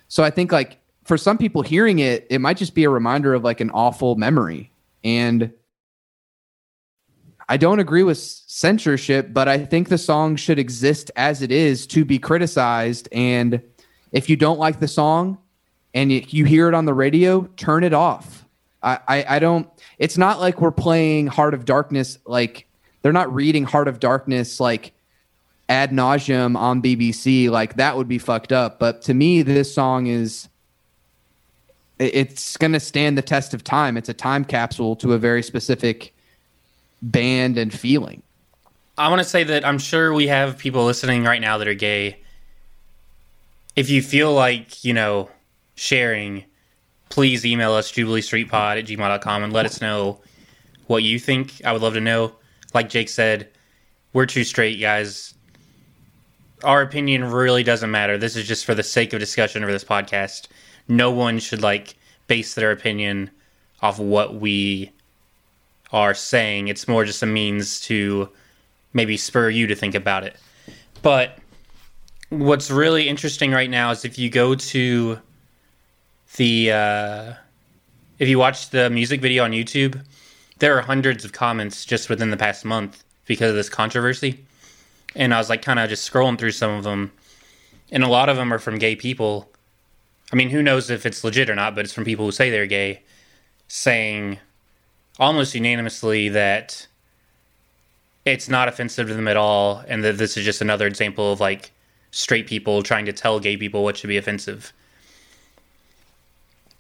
so 0.08 0.24
i 0.24 0.30
think 0.30 0.52
like 0.52 0.80
for 1.04 1.18
some 1.18 1.38
people 1.38 1.62
hearing 1.62 2.00
it 2.00 2.26
it 2.30 2.40
might 2.40 2.58
just 2.58 2.74
be 2.74 2.84
a 2.84 2.90
reminder 2.90 3.34
of 3.34 3.44
like 3.44 3.62
an 3.62 3.70
awful 3.72 4.16
memory 4.16 4.72
and 5.04 5.52
I 7.48 7.58
don't 7.58 7.80
agree 7.80 8.04
with 8.04 8.18
censorship, 8.18 9.32
but 9.32 9.48
I 9.48 9.60
think 9.60 9.90
the 9.90 9.98
song 9.98 10.36
should 10.36 10.58
exist 10.58 11.12
as 11.16 11.42
it 11.42 11.52
is 11.52 11.86
to 11.88 12.04
be 12.04 12.18
criticized. 12.18 13.08
And 13.12 13.62
if 14.12 14.30
you 14.30 14.36
don't 14.36 14.58
like 14.58 14.80
the 14.80 14.88
song 14.88 15.38
and 15.94 16.12
you, 16.12 16.46
hear 16.46 16.68
it 16.68 16.74
on 16.74 16.86
the 16.86 16.94
radio, 16.94 17.44
turn 17.56 17.84
it 17.84 17.94
off. 17.94 18.46
I, 18.82 19.00
I, 19.08 19.26
I 19.36 19.40
don't, 19.40 19.70
it's 19.98 20.18
not 20.18 20.40
like 20.40 20.62
we're 20.62 20.72
playing 20.72 21.28
Heart 21.28 21.54
of 21.54 21.66
Darkness, 21.66 22.18
like 22.26 22.68
they're 23.02 23.14
not 23.14 23.34
reading 23.34 23.64
Heart 23.64 23.88
of 23.88 24.00
Darkness 24.00 24.60
like 24.60 24.94
ad 25.70 25.92
nauseum 25.92 26.58
on 26.58 26.82
BBC. 26.82 27.50
Like 27.50 27.76
that 27.76 27.98
would 27.98 28.08
be 28.08 28.18
fucked 28.18 28.52
up. 28.52 28.80
But 28.80 29.02
to 29.04 29.14
me, 29.14 29.42
this 29.42 29.74
song 29.74 30.08
is, 30.08 30.50
it's 31.98 32.58
going 32.58 32.74
to 32.74 32.80
stand 32.80 33.18
the 33.18 33.22
test 33.22 33.54
of 33.54 33.64
time. 33.64 33.96
It's 33.96 34.10
a 34.10 34.14
time 34.14 34.44
capsule 34.44 34.96
to 34.98 35.14
a 35.14 35.18
very 35.18 35.42
specific 35.42 36.14
band 37.02 37.58
and 37.58 37.74
feeling. 37.74 38.22
I 38.98 39.10
want 39.10 39.20
to 39.20 39.28
say 39.28 39.44
that 39.44 39.66
I'm 39.66 39.78
sure 39.78 40.14
we 40.14 40.28
have 40.28 40.58
people 40.58 40.86
listening 40.86 41.24
right 41.24 41.42
now 41.42 41.58
that 41.58 41.68
are 41.68 41.74
gay. 41.74 42.18
If 43.76 43.90
you 43.90 44.02
feel 44.02 44.34
like, 44.34 44.84
you 44.86 44.94
know, 44.94 45.30
sharing, 45.76 46.46
please 47.10 47.46
email 47.46 47.74
us 47.74 47.92
jubileestreetpod 47.92 48.80
at 48.80 48.86
gmail.com 48.86 49.44
and 49.44 49.54
let 49.54 49.66
us 49.66 49.82
know 49.82 50.20
what 50.88 51.04
you 51.04 51.20
think. 51.20 51.62
I 51.64 51.72
would 51.72 51.82
love 51.82 51.94
to 51.94 52.02
know. 52.02 52.36
Like 52.74 52.90
Jake 52.90 53.10
said, 53.10 53.50
we're 54.14 54.26
too 54.26 54.44
straight 54.44 54.80
guys. 54.80 55.34
Our 56.64 56.82
opinion 56.82 57.26
really 57.26 57.64
doesn't 57.64 57.92
matter. 57.92 58.18
This 58.18 58.36
is 58.36 58.48
just 58.48 58.66
for 58.66 58.74
the 58.74 58.84
sake 58.84 59.14
of 59.14 59.20
discussion 59.20 59.64
for 59.64 59.72
this 59.72 59.84
podcast. 59.84 60.48
No 60.88 61.12
one 61.12 61.40
should 61.40 61.62
like 61.62 61.96
base 62.28 62.54
their 62.54 62.72
opinion 62.72 63.30
off 63.82 64.00
what 64.00 64.36
we 64.36 64.92
are 65.92 66.14
saying. 66.14 66.68
It's 66.68 66.88
more 66.88 67.06
just 67.06 67.24
a 67.24 67.28
means 67.28 67.80
to 67.82 68.30
maybe 68.94 69.18
spur 69.18 69.50
you 69.50 69.68
to 69.68 69.76
think 69.76 69.96
about 69.96 70.24
it. 70.24 70.38
But 71.02 71.38
what's 72.30 72.72
really 72.72 73.08
interesting 73.08 73.52
right 73.52 73.70
now 73.70 73.92
is 73.92 74.06
if 74.06 74.18
you 74.18 74.30
go 74.30 74.56
to 74.56 75.20
the 76.36 76.72
uh, 76.72 77.34
if 78.20 78.30
you 78.30 78.40
watch 78.40 78.70
the 78.70 78.90
music 78.90 79.22
video 79.22 79.44
on 79.44 79.52
YouTube, 79.52 80.04
there 80.60 80.78
are 80.78 80.82
hundreds 80.82 81.26
of 81.26 81.34
comments 81.34 81.86
just 81.86 82.10
within 82.10 82.32
the 82.32 82.38
past 82.38 82.64
month 82.64 83.04
because 83.26 83.50
of 83.50 83.56
this 83.56 83.70
controversy. 83.70 84.46
And 85.16 85.34
I 85.34 85.38
was 85.38 85.50
like 85.50 85.62
kind 85.62 85.80
of 85.80 85.90
just 85.90 86.12
scrolling 86.12 86.38
through 86.38 86.52
some 86.52 86.72
of 86.72 86.84
them. 86.84 87.12
And 87.92 88.04
a 88.04 88.08
lot 88.08 88.30
of 88.30 88.38
them 88.38 88.54
are 88.54 88.60
from 88.60 88.78
gay 88.78 88.96
people. 88.96 89.50
I 90.32 90.36
mean, 90.36 90.50
who 90.50 90.64
knows 90.64 90.90
if 90.90 91.06
it's 91.06 91.24
legit 91.24 91.50
or 91.50 91.56
not, 91.56 91.76
but 91.76 91.86
it's 91.86 91.94
from 91.94 92.06
people 92.06 92.26
who 92.26 92.32
say 92.32 92.50
they're 92.50 92.66
gay 92.66 93.02
saying 93.68 94.40
almost 95.20 95.56
unanimously 95.56 96.30
that 96.30 96.88
it's 98.26 98.50
not 98.50 98.68
offensive 98.68 99.08
to 99.08 99.14
them 99.14 99.28
at 99.28 99.38
all 99.38 99.84
and 99.88 100.04
that 100.04 100.18
this 100.18 100.36
is 100.36 100.44
just 100.44 100.62
another 100.62 100.88
example 100.88 101.32
of 101.32 101.40
like 101.40 101.72
straight 102.12 102.48
people 102.48 102.82
trying 102.82 103.06
to 103.06 103.14
tell 103.14 103.40
gay 103.40 103.56
people 103.56 103.84
what 103.84 103.98
should 103.98 104.08
be 104.08 104.18
offensive. 104.18 104.74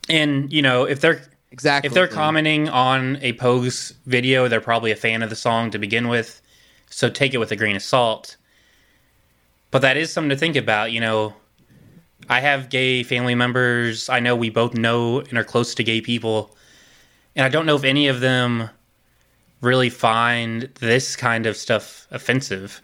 And, 0.09 0.51
you 0.51 0.61
know, 0.61 0.85
if 0.85 1.01
they're 1.01 1.21
Exactly. 1.51 1.87
if 1.87 1.93
they're 1.93 2.07
commenting 2.07 2.67
on 2.67 3.17
a 3.21 3.33
Pogues 3.33 3.93
video, 4.05 4.47
they're 4.47 4.59
probably 4.61 4.91
a 4.91 4.95
fan 4.95 5.23
of 5.23 5.29
the 5.29 5.35
song 5.35 5.71
to 5.71 5.79
begin 5.79 6.09
with. 6.09 6.41
So 6.89 7.09
take 7.09 7.33
it 7.33 7.37
with 7.37 7.51
a 7.51 7.55
grain 7.55 7.75
of 7.75 7.81
salt. 7.81 8.35
But 9.71 9.81
that 9.81 9.97
is 9.97 10.11
something 10.11 10.29
to 10.29 10.35
think 10.35 10.55
about. 10.55 10.91
You 10.91 10.99
know, 10.99 11.33
I 12.29 12.39
have 12.41 12.69
gay 12.69 13.03
family 13.03 13.35
members. 13.35 14.09
I 14.09 14.19
know 14.19 14.35
we 14.35 14.49
both 14.49 14.73
know 14.73 15.19
and 15.19 15.37
are 15.37 15.43
close 15.43 15.75
to 15.75 15.83
gay 15.83 16.01
people. 16.01 16.55
And 17.35 17.45
I 17.45 17.49
don't 17.49 17.65
know 17.65 17.75
if 17.75 17.83
any 17.83 18.07
of 18.07 18.19
them 18.19 18.69
really 19.61 19.89
find 19.89 20.63
this 20.79 21.15
kind 21.15 21.45
of 21.45 21.57
stuff 21.57 22.07
offensive. 22.11 22.81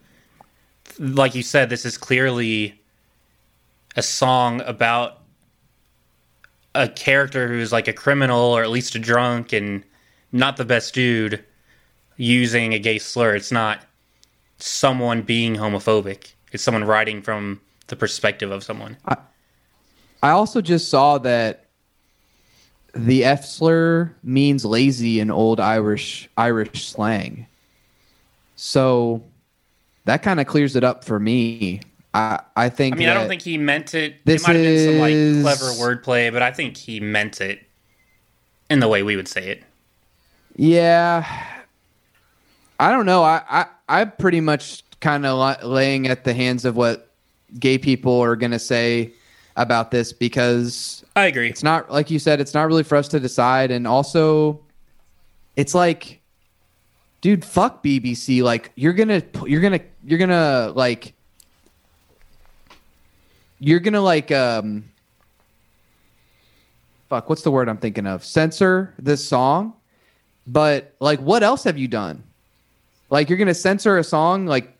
Like 0.99 1.35
you 1.35 1.43
said, 1.43 1.69
this 1.69 1.85
is 1.85 1.97
clearly 1.97 2.81
a 3.95 4.01
song 4.01 4.61
about 4.61 5.20
a 6.75 6.87
character 6.87 7.47
who's 7.47 7.71
like 7.71 7.87
a 7.87 7.93
criminal 7.93 8.39
or 8.39 8.63
at 8.63 8.69
least 8.69 8.95
a 8.95 8.99
drunk 8.99 9.53
and 9.53 9.83
not 10.31 10.57
the 10.57 10.65
best 10.65 10.93
dude 10.93 11.43
using 12.17 12.73
a 12.73 12.79
gay 12.79 12.99
slur. 12.99 13.35
It's 13.35 13.51
not 13.51 13.81
someone 14.57 15.21
being 15.21 15.55
homophobic. 15.55 16.33
It's 16.51 16.63
someone 16.63 16.83
writing 16.83 17.21
from 17.21 17.61
the 17.87 17.95
perspective 17.95 18.51
of 18.51 18.63
someone. 18.63 18.97
I 20.23 20.29
also 20.29 20.61
just 20.61 20.89
saw 20.89 21.17
that 21.19 21.65
the 22.93 23.23
F 23.23 23.45
slur 23.45 24.13
means 24.23 24.65
lazy 24.65 25.19
in 25.19 25.31
old 25.31 25.59
Irish 25.59 26.29
Irish 26.37 26.87
slang. 26.87 27.47
So 28.55 29.23
that 30.05 30.23
kind 30.23 30.39
of 30.39 30.47
clears 30.47 30.75
it 30.75 30.83
up 30.83 31.03
for 31.03 31.19
me. 31.19 31.81
I 32.13 32.39
I 32.55 32.69
think 32.69 32.95
I 32.95 32.97
mean, 32.99 33.09
I 33.09 33.13
don't 33.13 33.27
think 33.27 33.41
he 33.41 33.57
meant 33.57 33.93
it. 33.93 34.23
This 34.25 34.43
it 34.43 34.47
might 34.47 34.55
have 34.55 34.63
been 34.65 34.85
some 34.99 35.09
is- 35.09 35.43
like 35.45 35.57
clever 35.57 35.73
wordplay, 35.95 36.31
but 36.31 36.41
I 36.41 36.51
think 36.51 36.77
he 36.77 36.99
meant 36.99 37.41
it 37.41 37.65
in 38.69 38.79
the 38.79 38.87
way 38.87 39.03
we 39.03 39.15
would 39.15 39.27
say 39.27 39.49
it. 39.49 39.63
Yeah. 40.55 41.25
I 42.79 42.91
don't 42.91 43.05
know. 43.05 43.23
I 43.23 43.41
I 43.49 43.65
I'm 43.87 44.11
pretty 44.11 44.41
much 44.41 44.83
kind 44.99 45.25
of 45.25 45.63
laying 45.63 46.07
at 46.07 46.23
the 46.23 46.33
hands 46.33 46.65
of 46.65 46.75
what 46.75 47.11
gay 47.59 47.77
people 47.77 48.19
are 48.21 48.35
going 48.35 48.51
to 48.51 48.59
say 48.59 49.11
about 49.57 49.91
this 49.91 50.13
because 50.13 51.03
I 51.15 51.25
agree. 51.25 51.49
it's 51.49 51.63
not 51.63 51.91
like 51.91 52.09
you 52.09 52.19
said 52.19 52.39
it's 52.39 52.53
not 52.53 52.67
really 52.67 52.83
for 52.83 52.95
us 52.95 53.09
to 53.09 53.19
decide 53.19 53.69
and 53.69 53.85
also 53.85 54.61
it's 55.57 55.75
like 55.75 56.21
dude 57.19 57.43
fuck 57.43 57.83
bbc 57.83 58.41
like 58.41 58.71
you're 58.75 58.93
gonna 58.93 59.21
you're 59.45 59.59
gonna 59.59 59.81
you're 60.05 60.19
gonna 60.19 60.71
like 60.73 61.13
you're 63.61 63.79
gonna 63.79 64.01
like 64.01 64.31
um 64.31 64.83
fuck 67.07 67.29
what's 67.29 67.43
the 67.43 67.51
word 67.51 67.69
i'm 67.69 67.77
thinking 67.77 68.07
of? 68.07 68.25
Censor 68.25 68.93
this 68.99 69.25
song? 69.25 69.73
But 70.47 70.95
like 70.99 71.19
what 71.19 71.43
else 71.43 71.63
have 71.63 71.77
you 71.77 71.87
done? 71.87 72.23
Like 73.09 73.29
you're 73.29 73.37
gonna 73.37 73.53
censor 73.53 73.97
a 73.97 74.03
song? 74.03 74.47
Like 74.47 74.75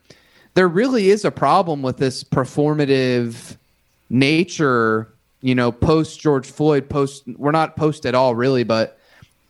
there 0.54 0.68
really 0.68 1.10
is 1.10 1.24
a 1.24 1.30
problem 1.30 1.80
with 1.80 1.96
this 1.96 2.24
performative 2.24 3.56
nature 4.10 5.08
you 5.40 5.54
know 5.54 5.72
post 5.72 6.20
george 6.20 6.46
floyd 6.46 6.88
post 6.88 7.24
we're 7.38 7.50
not 7.50 7.76
post 7.76 8.04
at 8.04 8.14
all 8.14 8.34
really 8.34 8.62
but 8.62 8.98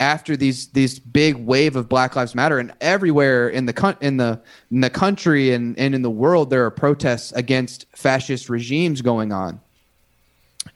after 0.03 0.37
these 0.37 0.67
these 0.69 0.99
big 0.99 1.37
wave 1.37 1.77
of 1.77 1.89
black 1.89 2.17
lives 2.17 2.35
matter 2.35 2.59
and 2.59 2.75
everywhere 2.81 3.49
in 3.49 3.67
the 3.67 3.97
in 4.01 4.17
the 4.17 4.41
in 4.73 4.81
the 4.81 4.91
country 4.91 5.55
and, 5.55 5.79
and 5.79 5.95
in 5.95 6.03
the 6.03 6.11
world 6.11 6.51
there 6.51 6.65
are 6.67 6.71
protests 6.73 7.31
against 7.33 7.87
fascist 7.95 8.49
regimes 8.49 9.01
going 9.01 9.31
on 9.31 9.61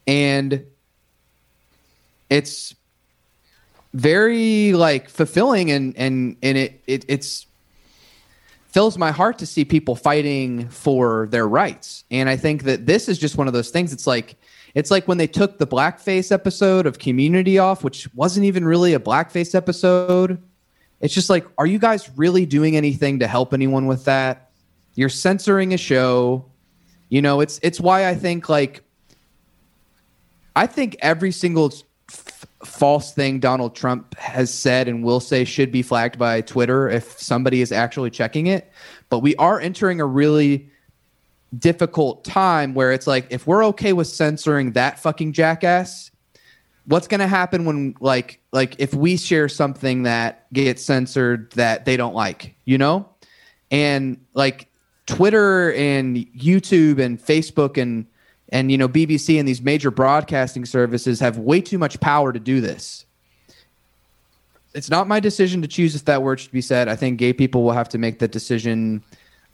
and 0.06 0.64
it's 2.30 2.72
very 3.92 4.72
like 4.72 5.08
fulfilling 5.08 5.72
and 5.72 5.96
and 5.96 6.36
and 6.40 6.56
it, 6.56 6.80
it 6.86 7.04
it's 7.08 7.46
fills 8.68 8.96
my 8.96 9.10
heart 9.10 9.38
to 9.38 9.46
see 9.46 9.64
people 9.64 9.96
fighting 9.96 10.68
for 10.68 11.28
their 11.30 11.48
rights. 11.48 12.04
And 12.10 12.28
I 12.28 12.36
think 12.36 12.64
that 12.64 12.84
this 12.84 13.08
is 13.08 13.18
just 13.18 13.38
one 13.38 13.46
of 13.46 13.54
those 13.54 13.70
things. 13.70 13.90
It's 13.90 14.06
like 14.06 14.36
it's 14.76 14.90
like 14.90 15.08
when 15.08 15.16
they 15.16 15.26
took 15.26 15.56
the 15.56 15.66
blackface 15.66 16.30
episode 16.30 16.84
of 16.86 16.98
Community 16.98 17.58
off, 17.58 17.82
which 17.82 18.12
wasn't 18.14 18.44
even 18.44 18.66
really 18.66 18.92
a 18.92 19.00
blackface 19.00 19.54
episode. 19.54 20.38
It's 21.00 21.14
just 21.14 21.30
like, 21.30 21.46
are 21.56 21.64
you 21.64 21.78
guys 21.78 22.10
really 22.14 22.44
doing 22.44 22.76
anything 22.76 23.18
to 23.20 23.26
help 23.26 23.54
anyone 23.54 23.86
with 23.86 24.04
that? 24.04 24.50
You're 24.94 25.08
censoring 25.08 25.72
a 25.72 25.78
show. 25.78 26.44
You 27.08 27.22
know, 27.22 27.40
it's 27.40 27.58
it's 27.62 27.80
why 27.80 28.06
I 28.06 28.14
think 28.14 28.50
like 28.50 28.82
I 30.54 30.66
think 30.66 30.96
every 31.00 31.32
single 31.32 31.72
f- 32.10 32.44
false 32.62 33.14
thing 33.14 33.40
Donald 33.40 33.74
Trump 33.76 34.14
has 34.18 34.52
said 34.52 34.88
and 34.88 35.02
will 35.02 35.20
say 35.20 35.46
should 35.46 35.72
be 35.72 35.80
flagged 35.80 36.18
by 36.18 36.42
Twitter 36.42 36.86
if 36.90 37.18
somebody 37.18 37.62
is 37.62 37.72
actually 37.72 38.10
checking 38.10 38.46
it. 38.46 38.70
But 39.08 39.20
we 39.20 39.36
are 39.36 39.58
entering 39.58 40.02
a 40.02 40.06
really 40.06 40.68
difficult 41.58 42.24
time 42.24 42.74
where 42.74 42.92
it's 42.92 43.06
like 43.06 43.26
if 43.30 43.46
we're 43.46 43.64
okay 43.66 43.92
with 43.92 44.06
censoring 44.06 44.72
that 44.72 44.98
fucking 44.98 45.32
jackass, 45.32 46.10
what's 46.86 47.08
going 47.08 47.20
to 47.20 47.26
happen 47.26 47.64
when 47.64 47.94
like 48.00 48.40
like 48.52 48.76
if 48.78 48.94
we 48.94 49.16
share 49.16 49.48
something 49.48 50.04
that 50.04 50.52
gets 50.52 50.82
censored 50.82 51.52
that 51.52 51.84
they 51.84 51.96
don't 51.96 52.14
like, 52.14 52.54
you 52.64 52.78
know? 52.78 53.08
And 53.70 54.24
like 54.34 54.68
Twitter 55.06 55.72
and 55.72 56.16
YouTube 56.16 56.98
and 56.98 57.18
Facebook 57.18 57.80
and 57.80 58.06
and 58.50 58.70
you 58.70 58.78
know 58.78 58.88
BBC 58.88 59.38
and 59.38 59.48
these 59.48 59.62
major 59.62 59.90
broadcasting 59.90 60.64
services 60.64 61.20
have 61.20 61.38
way 61.38 61.60
too 61.60 61.78
much 61.78 61.98
power 62.00 62.32
to 62.32 62.40
do 62.40 62.60
this. 62.60 63.04
It's 64.74 64.90
not 64.90 65.08
my 65.08 65.20
decision 65.20 65.62
to 65.62 65.68
choose 65.68 65.94
if 65.94 66.04
that 66.04 66.22
word 66.22 66.38
should 66.38 66.52
be 66.52 66.60
said. 66.60 66.88
I 66.88 66.96
think 66.96 67.18
gay 67.18 67.32
people 67.32 67.62
will 67.64 67.72
have 67.72 67.88
to 67.90 67.98
make 67.98 68.18
that 68.18 68.30
decision. 68.30 69.02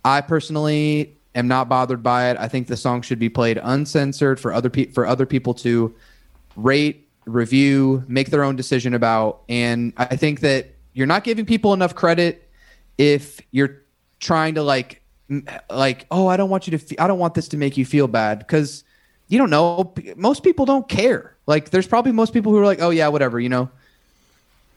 I 0.05 0.21
personally 0.21 1.17
am 1.35 1.49
not 1.49 1.68
bothered 1.68 2.03
by 2.03 2.31
it. 2.31 2.37
I 2.38 2.49
think 2.49 2.66
the 2.66 2.77
song 2.77 3.03
should 3.03 3.18
be 3.18 3.29
played 3.29 3.59
uncensored 3.62 4.38
for 4.38 4.53
other 4.53 4.71
pe- 4.71 4.87
for 4.87 5.07
other 5.07 5.27
people 5.27 5.55
to 5.55 5.95
rate, 6.57 7.09
review, 7.25 8.05
make 8.09 8.31
their 8.31 8.45
own 8.45 8.57
decision 8.57 8.95
about. 8.95 9.42
And 9.49 9.92
I 9.97 10.16
think 10.16 10.40
that 10.40 10.75
you're 10.92 11.07
not 11.07 11.25
giving 11.25 11.47
people 11.47 11.73
enough 11.73 11.95
credit 11.95 12.49
if 12.99 13.40
you're 13.51 13.83
trying 14.21 14.55
to 14.55 14.62
like 14.62 15.03
like 15.71 16.07
oh 16.11 16.27
I 16.27 16.37
don't 16.37 16.51
want 16.51 16.66
you 16.66 16.73
to 16.73 16.79
fe- 16.79 16.97
I 16.99 17.07
don't 17.07 17.18
want 17.18 17.35
this 17.35 17.49
to 17.49 17.57
make 17.57 17.77
you 17.77 17.87
feel 17.87 18.07
bad 18.07 18.38
because 18.38 18.85
you 19.29 19.38
don't 19.38 19.51
know 19.51 19.95
most 20.16 20.42
people 20.42 20.66
don't 20.66 20.88
care. 20.88 21.35
Like 21.47 21.71
there's 21.71 21.87
probably 21.87 22.12
most 22.12 22.33
people 22.33 22.53
who 22.53 22.59
are 22.59 22.66
like 22.66 22.83
oh 22.83 22.90
yeah 22.90 23.09
whatever 23.09 23.40
you 23.40 23.49
know. 23.49 23.71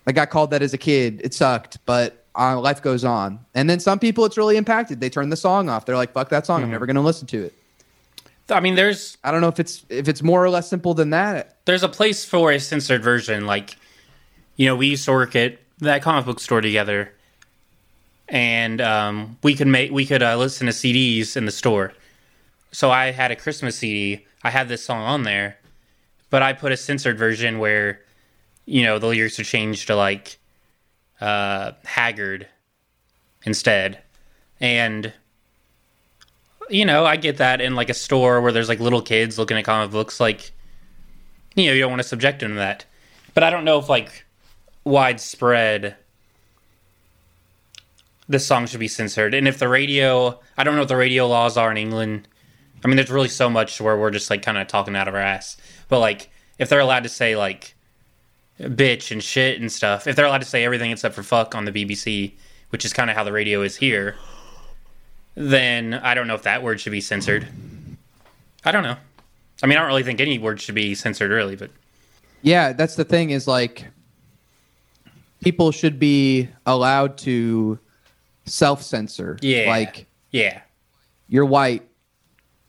I 0.08 0.12
got 0.12 0.30
called 0.30 0.52
that 0.52 0.62
as 0.62 0.74
a 0.74 0.78
kid. 0.78 1.22
It 1.24 1.34
sucked, 1.34 1.80
but 1.86 2.25
uh, 2.38 2.60
life 2.60 2.82
goes 2.82 3.04
on. 3.04 3.40
And 3.54 3.70
then 3.70 3.80
some 3.80 4.00
people, 4.00 4.26
it's 4.26 4.38
really 4.38 4.58
impacted. 4.58 5.00
They 5.00 5.10
turn 5.10 5.30
the 5.30 5.38
song 5.38 5.70
off. 5.70 5.86
They're 5.86 5.96
like, 5.96 6.14
"Fuck 6.14 6.30
that 6.30 6.46
song. 6.46 6.64
I'm 6.64 6.72
never 6.72 6.86
going 6.86 6.96
to 6.96 7.02
listen 7.02 7.28
to 7.28 7.44
it." 7.44 7.54
I 8.50 8.60
mean, 8.60 8.76
there's 8.76 9.18
I 9.24 9.32
don't 9.32 9.42
know 9.42 9.48
if 9.48 9.60
it's 9.60 9.86
if 9.90 10.08
it's 10.08 10.22
more 10.22 10.44
or 10.44 10.50
less 10.50 10.70
simple 10.70 10.94
than 10.94 11.10
that. 11.12 11.58
there's 11.66 11.84
a 11.84 11.90
place 11.90 12.26
for 12.26 12.52
a 12.52 12.60
censored 12.60 13.04
version. 13.04 13.46
Like, 13.46 13.78
you 14.56 14.68
know, 14.68 14.76
we 14.76 14.88
used 14.88 15.06
to 15.06 15.12
work 15.12 15.36
at 15.36 15.58
that 15.80 16.02
comic 16.02 16.26
book 16.26 16.40
store 16.40 16.62
together, 16.62 17.12
and 18.30 18.82
um, 18.82 19.38
we 19.42 19.56
could 19.56 19.68
make 19.68 19.92
we 19.92 20.06
could 20.06 20.22
uh, 20.22 20.38
listen 20.38 20.68
to 20.68 20.74
CDs 20.74 21.36
in 21.36 21.46
the 21.46 21.52
store. 21.52 21.94
So 22.72 22.92
I 22.92 23.12
had 23.12 23.32
a 23.32 23.36
Christmas 23.36 23.78
CD. 23.78 24.26
I 24.44 24.52
had 24.52 24.68
this 24.68 24.84
song 24.84 25.02
on 25.02 25.24
there, 25.24 25.58
but 26.30 26.44
I 26.44 26.54
put 26.54 26.72
a 26.72 26.78
censored 26.78 27.18
version 27.18 27.58
where, 27.58 28.02
you 28.66 28.84
know, 28.84 29.00
the 29.00 29.08
lyrics 29.08 29.40
are 29.40 29.44
changed 29.44 29.88
to 29.88 29.96
like 29.96 30.38
uh, 31.22 31.72
Haggard 31.84 32.48
instead, 33.46 34.00
and 34.60 35.14
you 36.70 36.86
know, 36.86 37.06
I 37.06 37.16
get 37.16 37.38
that 37.38 37.62
in 37.62 37.76
like 37.76 37.90
a 37.90 37.94
store 37.94 38.42
where 38.42 38.52
there's 38.52 38.70
like 38.70 38.80
little 38.80 39.02
kids 39.02 39.38
looking 39.38 39.58
at 39.58 39.66
comic 39.66 39.92
books, 39.92 40.20
like, 40.20 40.52
you 41.56 41.68
know, 41.68 41.74
you 41.74 41.82
don't 41.82 41.92
want 41.92 42.02
to 42.02 42.08
subject 42.08 42.40
them 42.40 42.52
to 42.52 42.56
that. 42.56 42.86
But 43.34 43.44
I 43.44 43.50
don't 43.50 43.66
know 43.66 43.80
if 43.80 43.90
like 43.90 44.26
widespread 44.84 45.96
this 48.28 48.46
song 48.46 48.66
should 48.66 48.80
be 48.80 48.88
censored. 48.88 49.34
And 49.34 49.48
if 49.48 49.60
the 49.60 49.68
radio, 49.68 50.40
I 50.58 50.64
don't 50.64 50.76
know 50.76 50.82
what 50.82 50.88
the 50.88 50.96
radio 50.96 51.28
laws 51.28 51.58
are 51.58 51.70
in 51.70 51.78
England. 51.78 52.28
I 52.84 52.88
mean, 52.88 52.98
there's 52.98 53.12
really 53.12 53.30
so 53.30 53.50
much 53.50 53.80
where 53.80 53.98
we're 53.98 54.12
just 54.12 54.30
like 54.30 54.42
kind 54.42 54.58
of 54.58 54.68
talking 54.68 54.96
out 54.96 55.08
of 55.08 55.14
our 55.14 55.20
ass. 55.20 55.58
But 55.90 56.00
like, 56.00 56.30
if 56.58 56.70
they're 56.70 56.80
allowed 56.80 57.04
to 57.04 57.10
say 57.10 57.36
like 57.36 57.75
bitch 58.60 59.12
and 59.12 59.24
shit 59.24 59.60
and 59.60 59.72
stuff, 59.72 60.08
if 60.08 60.16
they're 60.16 60.26
allowed 60.26 60.42
to 60.42 60.48
say 60.48 60.64
everything 60.64 60.92
except 60.92 61.16
for 61.16 61.24
fuck 61.24 61.56
on 61.56 61.66
the 61.66 61.72
BBC, 61.72 62.34
which 62.70 62.86
is 62.86 62.94
kind 62.94 63.10
of 63.10 63.16
how 63.16 63.24
the 63.24 63.32
radio 63.32 63.62
is 63.62 63.76
here, 63.76 64.16
then 65.36 65.94
I 65.94 66.14
don't 66.14 66.28
know 66.28 66.36
if 66.36 66.44
that 66.44 66.64
word 66.64 66.80
should 66.80 66.92
be 66.92 67.02
censored. 67.02 67.48
I 68.64 68.72
don't 68.72 68.84
know. 68.84 68.96
I 69.62 69.68
mean, 69.68 69.78
I 69.78 69.82
don't 69.82 69.90
really 69.90 70.04
think 70.04 70.20
any 70.20 70.40
word 70.40 70.60
should 70.62 70.76
be 70.76 70.96
censored, 70.96 71.32
really, 71.32 71.56
but 71.56 71.70
Yeah, 72.42 72.74
that's 72.74 72.96
the 72.96 73.06
thing 73.06 73.30
is 73.30 73.48
like 73.48 73.86
people 75.44 75.72
should 75.72 76.00
be 76.00 76.50
allowed 76.66 77.18
to 77.20 77.80
self 78.46 78.82
censor. 78.82 79.38
yeah, 79.42 79.66
Like 79.70 80.08
yeah, 80.32 80.62
you're 81.28 81.46
white. 81.46 81.84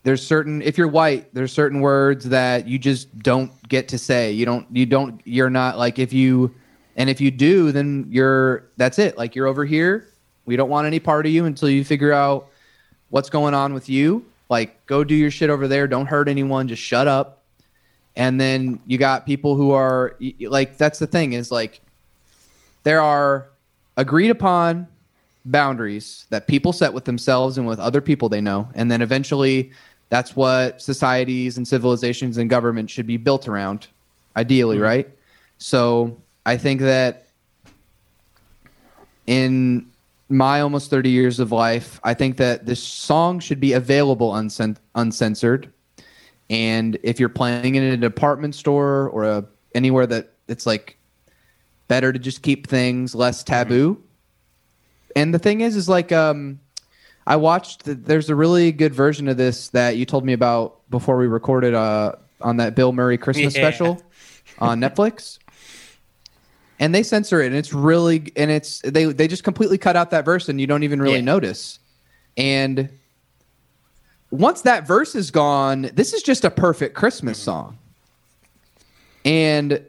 There's 0.06 0.24
certain 0.24 0.62
if 0.62 0.78
you're 0.78 0.86
white, 0.86 1.34
there's 1.34 1.50
certain 1.50 1.80
words 1.80 2.28
that 2.28 2.68
you 2.68 2.78
just 2.78 3.18
don't 3.18 3.50
get 3.68 3.88
to 3.88 3.98
say. 3.98 4.30
You 4.30 4.46
don't 4.46 4.64
you 4.70 4.86
don't 4.86 5.20
you're 5.24 5.50
not 5.50 5.78
like 5.78 5.98
if 5.98 6.12
you 6.12 6.54
and 6.94 7.10
if 7.10 7.20
you 7.20 7.32
do, 7.32 7.72
then 7.72 8.06
you're 8.08 8.68
that's 8.76 9.00
it. 9.00 9.18
Like 9.18 9.34
you're 9.34 9.48
over 9.48 9.64
here. 9.64 10.06
We 10.44 10.54
don't 10.54 10.68
want 10.68 10.86
any 10.86 11.00
part 11.00 11.26
of 11.26 11.32
you 11.32 11.46
until 11.46 11.68
you 11.68 11.84
figure 11.84 12.12
out 12.12 12.46
what's 13.10 13.28
going 13.28 13.52
on 13.52 13.74
with 13.74 13.88
you. 13.88 14.24
Like 14.48 14.86
go 14.86 15.02
do 15.02 15.16
your 15.16 15.32
shit 15.32 15.50
over 15.50 15.66
there. 15.66 15.88
Don't 15.88 16.06
hurt 16.06 16.28
anyone. 16.28 16.68
Just 16.68 16.82
shut 16.82 17.08
up. 17.08 17.42
And 18.14 18.40
then 18.40 18.78
you 18.86 18.98
got 18.98 19.26
people 19.26 19.56
who 19.56 19.72
are 19.72 20.14
like 20.38 20.76
that's 20.76 21.00
the 21.00 21.08
thing 21.08 21.32
is 21.32 21.50
like 21.50 21.80
there 22.84 23.00
are 23.00 23.48
agreed 23.96 24.30
upon 24.30 24.86
boundaries 25.44 26.26
that 26.30 26.46
people 26.46 26.72
set 26.72 26.92
with 26.92 27.06
themselves 27.06 27.58
and 27.58 27.66
with 27.66 27.80
other 27.80 28.00
people 28.00 28.28
they 28.28 28.40
know 28.40 28.68
and 28.76 28.88
then 28.88 29.02
eventually 29.02 29.72
that's 30.08 30.36
what 30.36 30.80
societies 30.80 31.56
and 31.56 31.66
civilizations 31.66 32.38
and 32.38 32.48
government 32.48 32.88
should 32.88 33.06
be 33.06 33.16
built 33.16 33.48
around 33.48 33.88
ideally 34.36 34.78
right? 34.78 35.08
So 35.58 36.20
i 36.44 36.56
think 36.56 36.80
that 36.80 37.26
in 39.26 39.90
my 40.28 40.60
almost 40.60 40.90
30 40.90 41.10
years 41.10 41.40
of 41.40 41.50
life 41.50 42.00
i 42.04 42.14
think 42.14 42.36
that 42.36 42.66
this 42.66 42.82
song 42.82 43.40
should 43.40 43.60
be 43.60 43.72
available 43.72 44.32
uncen- 44.32 44.76
uncensored. 44.94 45.72
And 46.48 46.98
if 47.02 47.18
you're 47.18 47.28
playing 47.28 47.74
it 47.74 47.82
in 47.82 47.92
a 47.92 47.96
department 47.96 48.54
store 48.54 49.08
or 49.10 49.24
a, 49.24 49.44
anywhere 49.74 50.06
that 50.06 50.32
it's 50.48 50.66
like 50.66 50.96
better 51.88 52.12
to 52.12 52.18
just 52.18 52.42
keep 52.42 52.68
things 52.68 53.14
less 53.14 53.42
taboo. 53.42 54.02
And 55.14 55.34
the 55.34 55.38
thing 55.38 55.60
is 55.60 55.76
is 55.76 55.88
like 55.88 56.12
um 56.12 56.60
i 57.26 57.36
watched 57.36 57.84
the, 57.84 57.94
there's 57.94 58.30
a 58.30 58.34
really 58.34 58.72
good 58.72 58.94
version 58.94 59.28
of 59.28 59.36
this 59.36 59.68
that 59.70 59.96
you 59.96 60.04
told 60.04 60.24
me 60.24 60.32
about 60.32 60.88
before 60.90 61.16
we 61.16 61.26
recorded 61.26 61.74
uh 61.74 62.12
on 62.40 62.56
that 62.56 62.74
bill 62.74 62.92
murray 62.92 63.18
christmas 63.18 63.54
Yeah. 63.54 63.60
special 63.60 64.02
on 64.58 64.80
netflix 64.80 65.38
and 66.78 66.94
they 66.94 67.02
censor 67.02 67.40
it 67.40 67.46
and 67.46 67.56
it's 67.56 67.72
really 67.72 68.32
and 68.36 68.50
it's 68.50 68.80
they 68.82 69.04
they 69.06 69.28
just 69.28 69.44
completely 69.44 69.78
cut 69.78 69.96
out 69.96 70.10
that 70.10 70.24
verse 70.24 70.48
and 70.48 70.60
you 70.60 70.66
don't 70.66 70.82
even 70.82 71.00
really 71.00 71.16
Yeah. 71.16 71.24
notice 71.24 71.78
and 72.36 72.90
once 74.30 74.62
that 74.62 74.86
verse 74.86 75.14
is 75.14 75.30
gone 75.30 75.90
this 75.94 76.12
is 76.12 76.22
just 76.22 76.44
a 76.44 76.50
perfect 76.50 76.94
christmas 76.94 77.38
song 77.38 77.78
and 79.24 79.84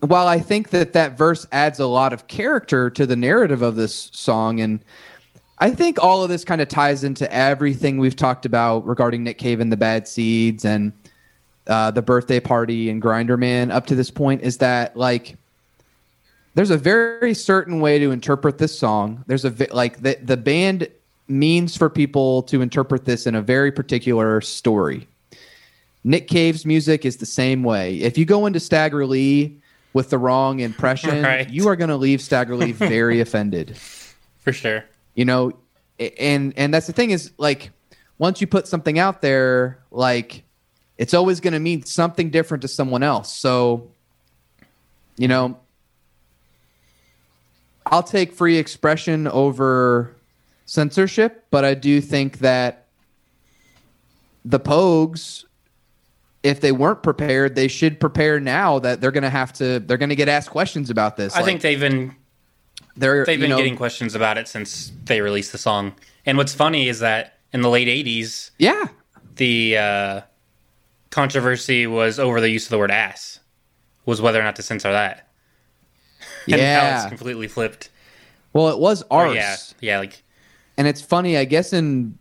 while 0.00 0.26
I 0.26 0.40
think 0.40 0.70
that 0.70 0.92
that 0.92 1.16
verse 1.16 1.46
adds 1.52 1.80
a 1.80 1.86
lot 1.86 2.12
of 2.12 2.26
character 2.26 2.90
to 2.90 3.06
the 3.06 3.16
narrative 3.16 3.62
of 3.62 3.76
this 3.76 4.10
song, 4.12 4.60
and 4.60 4.84
I 5.58 5.70
think 5.70 6.02
all 6.02 6.22
of 6.22 6.28
this 6.28 6.44
kind 6.44 6.60
of 6.60 6.68
ties 6.68 7.02
into 7.04 7.32
everything 7.32 7.98
we've 7.98 8.16
talked 8.16 8.44
about 8.44 8.86
regarding 8.86 9.24
Nick 9.24 9.38
Cave 9.38 9.60
and 9.60 9.72
the 9.72 9.76
Bad 9.76 10.06
Seeds 10.06 10.64
and 10.64 10.92
uh, 11.66 11.90
the 11.90 12.02
birthday 12.02 12.40
party 12.40 12.90
and 12.90 13.00
Grinderman 13.02 13.70
up 13.72 13.86
to 13.86 13.94
this 13.94 14.10
point, 14.10 14.42
is 14.42 14.58
that 14.58 14.96
like 14.96 15.36
there's 16.54 16.70
a 16.70 16.76
very 16.78 17.34
certain 17.34 17.80
way 17.80 17.98
to 17.98 18.10
interpret 18.10 18.58
this 18.58 18.78
song. 18.78 19.24
There's 19.26 19.44
a 19.44 19.52
like 19.72 20.00
the 20.02 20.16
the 20.22 20.36
band 20.36 20.88
means 21.28 21.76
for 21.76 21.88
people 21.90 22.42
to 22.44 22.60
interpret 22.62 23.04
this 23.04 23.26
in 23.26 23.34
a 23.34 23.42
very 23.42 23.72
particular 23.72 24.40
story. 24.40 25.08
Nick 26.04 26.28
Cave's 26.28 26.64
music 26.64 27.04
is 27.04 27.16
the 27.16 27.26
same 27.26 27.64
way. 27.64 27.96
If 27.96 28.16
you 28.16 28.24
go 28.24 28.46
into 28.46 28.60
Stagger 28.60 29.04
Lee 29.06 29.56
with 29.92 30.10
the 30.10 30.18
wrong 30.18 30.60
impression, 30.60 31.22
Right. 31.24 31.50
you 31.50 31.66
are 31.66 31.74
going 31.74 31.88
to 31.90 31.96
leave 31.96 32.20
Stagger 32.20 32.54
Lee 32.54 32.70
very 32.70 33.18
offended. 33.26 33.76
for 34.38 34.52
sure. 34.52 34.84
You 35.16 35.24
know, 35.24 35.52
and 35.98 36.54
and 36.56 36.72
that's 36.72 36.86
the 36.86 36.92
thing 36.92 37.10
is 37.10 37.32
like 37.38 37.70
once 38.18 38.40
you 38.40 38.46
put 38.46 38.68
something 38.68 38.98
out 38.98 39.22
there, 39.22 39.80
like 39.90 40.44
it's 40.98 41.14
always 41.14 41.40
going 41.40 41.52
to 41.52 41.60
mean 41.60 41.84
something 41.84 42.30
different 42.30 42.62
to 42.62 42.68
someone 42.68 43.02
else. 43.02 43.32
So, 43.32 43.90
you 45.16 45.28
know, 45.28 45.58
I'll 47.84 48.02
take 48.02 48.32
free 48.32 48.56
expression 48.58 49.26
over 49.26 50.14
censorship, 50.64 51.46
but 51.50 51.64
I 51.64 51.74
do 51.74 52.00
think 52.00 52.38
that 52.38 52.86
the 54.44 54.60
Pogues, 54.60 55.44
if 56.42 56.60
they 56.60 56.72
weren't 56.72 57.02
prepared, 57.02 57.54
they 57.54 57.68
should 57.68 58.00
prepare 58.00 58.40
now 58.40 58.78
that 58.78 59.00
they're 59.00 59.10
going 59.10 59.22
to 59.22 59.30
have 59.30 59.52
to, 59.54 59.80
they're 59.80 59.98
going 59.98 60.08
to 60.08 60.16
get 60.16 60.28
asked 60.28 60.50
questions 60.50 60.90
about 60.90 61.16
this. 61.16 61.34
I 61.36 61.42
think 61.42 61.60
they've 61.60 61.80
been 61.80 62.14
they're, 62.96 63.24
they've 63.24 63.38
been 63.40 63.50
know- 63.50 63.56
getting 63.56 63.76
questions 63.76 64.14
about 64.14 64.38
it 64.38 64.48
since 64.48 64.92
they 65.04 65.20
released 65.20 65.52
the 65.52 65.58
song. 65.58 65.94
And 66.24 66.36
what's 66.38 66.54
funny 66.54 66.88
is 66.88 66.98
that 67.00 67.38
in 67.52 67.60
the 67.62 67.70
late 67.70 67.88
'80s, 67.88 68.50
yeah, 68.58 68.86
the 69.36 69.76
uh, 69.78 70.20
controversy 71.10 71.86
was 71.86 72.18
over 72.18 72.40
the 72.40 72.50
use 72.50 72.64
of 72.66 72.70
the 72.70 72.78
word 72.78 72.90
"ass," 72.90 73.40
was 74.04 74.20
whether 74.20 74.40
or 74.40 74.42
not 74.42 74.56
to 74.56 74.62
censor 74.62 74.92
that. 74.92 75.22
And 76.48 76.60
now 76.60 76.82
yeah. 76.82 77.00
it's 77.02 77.08
completely 77.08 77.48
flipped. 77.48 77.90
Well, 78.52 78.68
it 78.68 78.78
was 78.78 79.02
Or, 79.10 79.26
arse. 79.26 79.34
yeah, 79.34 79.56
yeah, 79.80 79.98
like 79.98 80.22
and 80.78 80.86
it's 80.86 81.00
funny. 81.00 81.36
I 81.36 81.44
guess 81.44 81.72
in, 81.72 82.16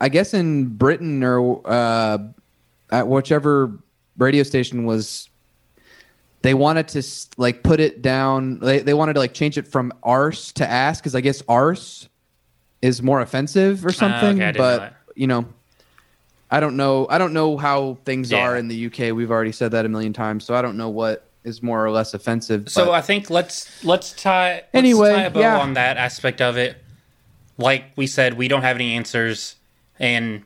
I 0.00 0.08
guess 0.08 0.34
in 0.34 0.66
Britain 0.68 1.22
or 1.24 1.60
uh, 1.64 2.18
at 2.92 3.08
whichever 3.08 3.72
radio 4.18 4.44
station 4.44 4.84
was, 4.84 5.28
they 6.42 6.54
wanted 6.54 6.88
to 6.88 7.02
like 7.36 7.62
put 7.62 7.80
it 7.80 8.02
down. 8.02 8.58
They 8.58 8.80
they 8.80 8.94
wanted 8.94 9.14
to 9.14 9.20
like 9.20 9.32
change 9.34 9.56
it 9.58 9.66
from 9.68 9.92
arse 10.02 10.52
to 10.52 10.68
ass 10.68 11.00
because 11.00 11.14
I 11.14 11.20
guess 11.20 11.42
arse 11.48 12.08
is 12.80 13.02
more 13.02 13.20
offensive 13.20 13.86
or 13.86 13.92
something. 13.92 14.42
Ah, 14.42 14.46
okay, 14.46 14.52
didn't 14.52 14.56
know 14.58 14.78
but 14.78 14.94
you 15.14 15.26
know, 15.26 15.46
I 16.50 16.60
don't 16.60 16.76
know. 16.76 17.06
I 17.08 17.18
don't 17.18 17.32
know 17.32 17.56
how 17.56 17.98
things 18.04 18.30
Yeah. 18.30 18.40
are 18.46 18.56
in 18.56 18.68
the 18.68 18.86
UK. 18.86 19.12
We've 19.12 19.30
already 19.30 19.52
said 19.52 19.70
that 19.72 19.86
a 19.86 19.88
million 19.88 20.12
times, 20.12 20.44
so 20.44 20.54
I 20.54 20.62
don't 20.62 20.76
know 20.76 20.88
what 20.88 21.28
is 21.44 21.62
more 21.62 21.84
or 21.84 21.90
less 21.90 22.14
offensive. 22.14 22.68
So 22.68 22.86
but- 22.86 22.92
I 22.92 23.00
think 23.00 23.30
let's 23.30 23.84
let's 23.84 24.12
tie 24.12 24.54
let's 24.54 24.66
Anyway, 24.74 25.12
tie 25.12 25.22
a 25.22 25.30
bow 25.30 25.40
yeah. 25.40 25.58
on 25.58 25.74
that 25.74 25.96
aspect 25.96 26.40
of 26.40 26.56
it. 26.56 26.76
Like 27.58 27.84
we 27.96 28.06
said, 28.06 28.34
we 28.34 28.48
don't 28.48 28.62
have 28.62 28.76
any 28.76 28.94
answers, 28.94 29.56
and 30.00 30.42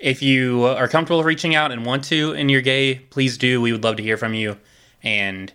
if 0.00 0.22
you 0.22 0.64
are 0.64 0.88
comfortable 0.88 1.22
reaching 1.22 1.54
out 1.54 1.70
and 1.70 1.84
want 1.86 2.04
to, 2.04 2.32
and 2.32 2.50
you're 2.50 2.60
gay, 2.62 2.96
please 3.10 3.38
do. 3.38 3.60
We 3.60 3.70
would 3.70 3.84
love 3.84 3.96
to 3.96 4.02
hear 4.02 4.16
from 4.16 4.34
you, 4.34 4.56
and 5.02 5.52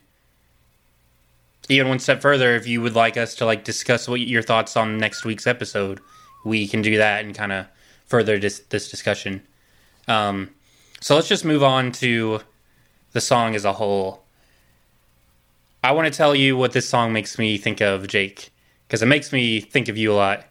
even 1.69 1.89
one 1.89 1.99
step 1.99 2.21
further, 2.21 2.55
if 2.55 2.67
you 2.67 2.81
would 2.81 2.95
like 2.95 3.17
us 3.17 3.35
to 3.35 3.45
like 3.45 3.63
discuss 3.63 4.07
what 4.07 4.21
your 4.21 4.41
thoughts 4.41 4.77
on 4.77 4.97
next 4.97 5.25
week's 5.25 5.47
episode, 5.47 5.99
we 6.45 6.67
can 6.67 6.81
do 6.81 6.97
that 6.97 7.25
and 7.25 7.35
kind 7.35 7.51
of 7.51 7.67
further 8.05 8.39
dis- 8.39 8.63
this 8.69 8.89
discussion. 8.89 9.41
Um, 10.07 10.51
so 11.01 11.15
let's 11.15 11.27
just 11.27 11.45
move 11.45 11.63
on 11.63 11.91
to 11.93 12.39
the 13.11 13.21
song 13.21 13.55
as 13.55 13.65
a 13.65 13.73
whole. 13.73 14.23
I 15.83 15.91
want 15.91 16.11
to 16.11 16.17
tell 16.17 16.33
you 16.33 16.57
what 16.57 16.71
this 16.71 16.87
song 16.87 17.13
makes 17.13 17.37
me 17.37 17.57
think 17.57 17.81
of, 17.81 18.07
Jake, 18.07 18.51
because 18.87 19.01
it 19.01 19.07
makes 19.07 19.31
me 19.31 19.59
think 19.59 19.89
of 19.89 19.97
you 19.97 20.11
a 20.11 20.15
lot. 20.15 20.45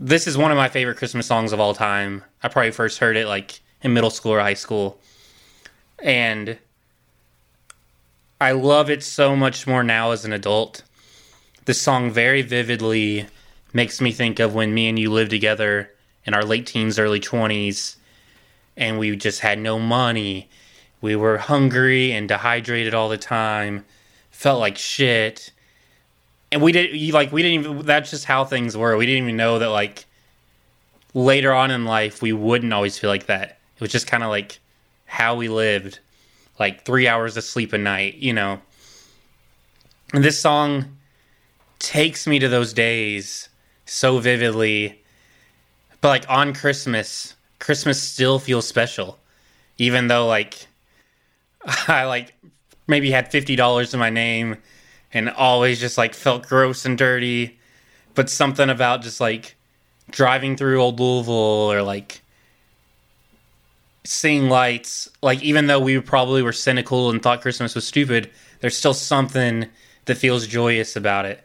This 0.00 0.26
is 0.26 0.38
one 0.38 0.52
of 0.52 0.56
my 0.56 0.68
favorite 0.68 0.96
Christmas 0.96 1.26
songs 1.26 1.52
of 1.52 1.60
all 1.60 1.74
time. 1.74 2.24
I 2.42 2.48
probably 2.48 2.70
first 2.70 2.98
heard 2.98 3.16
it 3.16 3.26
like 3.26 3.60
in 3.82 3.92
middle 3.92 4.10
school 4.10 4.32
or 4.32 4.40
high 4.40 4.54
school. 4.54 5.00
And 5.98 6.58
I 8.40 8.52
love 8.52 8.88
it 8.90 9.02
so 9.02 9.34
much 9.34 9.66
more 9.66 9.82
now 9.82 10.12
as 10.12 10.24
an 10.24 10.32
adult. 10.32 10.82
This 11.64 11.80
song 11.80 12.10
very 12.10 12.42
vividly 12.42 13.26
makes 13.72 14.00
me 14.00 14.12
think 14.12 14.38
of 14.38 14.54
when 14.54 14.72
me 14.72 14.88
and 14.88 14.98
you 14.98 15.12
lived 15.12 15.30
together 15.30 15.90
in 16.24 16.34
our 16.34 16.44
late 16.44 16.66
teens, 16.66 16.98
early 16.98 17.20
20s, 17.20 17.96
and 18.76 18.98
we 18.98 19.16
just 19.16 19.40
had 19.40 19.58
no 19.58 19.78
money. 19.78 20.48
We 21.00 21.16
were 21.16 21.38
hungry 21.38 22.12
and 22.12 22.28
dehydrated 22.28 22.94
all 22.94 23.08
the 23.08 23.18
time 23.18 23.84
felt 24.38 24.60
like 24.60 24.78
shit. 24.78 25.50
And 26.52 26.62
we 26.62 26.70
didn't 26.70 27.12
like 27.12 27.32
we 27.32 27.42
didn't 27.42 27.64
even 27.64 27.84
that's 27.86 28.10
just 28.10 28.24
how 28.24 28.44
things 28.44 28.76
were. 28.76 28.96
We 28.96 29.04
didn't 29.04 29.24
even 29.24 29.36
know 29.36 29.58
that 29.58 29.70
like 29.70 30.06
later 31.12 31.52
on 31.52 31.72
in 31.72 31.84
life 31.84 32.22
we 32.22 32.32
wouldn't 32.32 32.72
always 32.72 32.96
feel 32.96 33.10
like 33.10 33.26
that. 33.26 33.58
It 33.74 33.80
was 33.80 33.90
just 33.90 34.06
kind 34.06 34.22
of 34.22 34.30
like 34.30 34.60
how 35.06 35.34
we 35.34 35.48
lived 35.48 35.98
like 36.58 36.84
three 36.84 37.06
hours 37.06 37.36
of 37.36 37.44
sleep 37.44 37.72
a 37.72 37.78
night 37.78 38.14
you 38.16 38.32
know 38.32 38.60
and 40.12 40.24
this 40.24 40.40
song 40.40 40.96
takes 41.78 42.26
me 42.26 42.38
to 42.38 42.48
those 42.48 42.72
days 42.72 43.48
so 43.84 44.18
vividly 44.18 45.02
but 46.00 46.08
like 46.08 46.24
on 46.28 46.52
christmas 46.52 47.34
christmas 47.58 48.02
still 48.02 48.38
feels 48.38 48.66
special 48.66 49.18
even 49.78 50.08
though 50.08 50.26
like 50.26 50.66
I 51.88 52.04
like 52.04 52.34
maybe 52.86 53.10
had 53.10 53.30
fifty 53.30 53.56
dollars 53.56 53.94
in 53.94 54.00
my 54.00 54.10
name, 54.10 54.56
and 55.12 55.30
always 55.30 55.80
just 55.80 55.98
like 55.98 56.14
felt 56.14 56.46
gross 56.46 56.84
and 56.84 56.96
dirty. 56.96 57.58
But 58.14 58.30
something 58.30 58.68
about 58.68 59.02
just 59.02 59.20
like 59.20 59.56
driving 60.10 60.56
through 60.56 60.80
old 60.80 60.98
Louisville 60.98 61.34
or 61.34 61.82
like 61.82 62.22
seeing 64.08 64.48
lights, 64.48 65.08
like 65.22 65.42
even 65.42 65.66
though 65.66 65.78
we 65.78 66.00
probably 66.00 66.42
were 66.42 66.52
cynical 66.52 67.10
and 67.10 67.22
thought 67.22 67.42
Christmas 67.42 67.74
was 67.74 67.86
stupid, 67.86 68.30
there's 68.60 68.76
still 68.76 68.94
something 68.94 69.66
that 70.06 70.14
feels 70.14 70.46
joyous 70.46 70.96
about 70.96 71.26
it. 71.26 71.44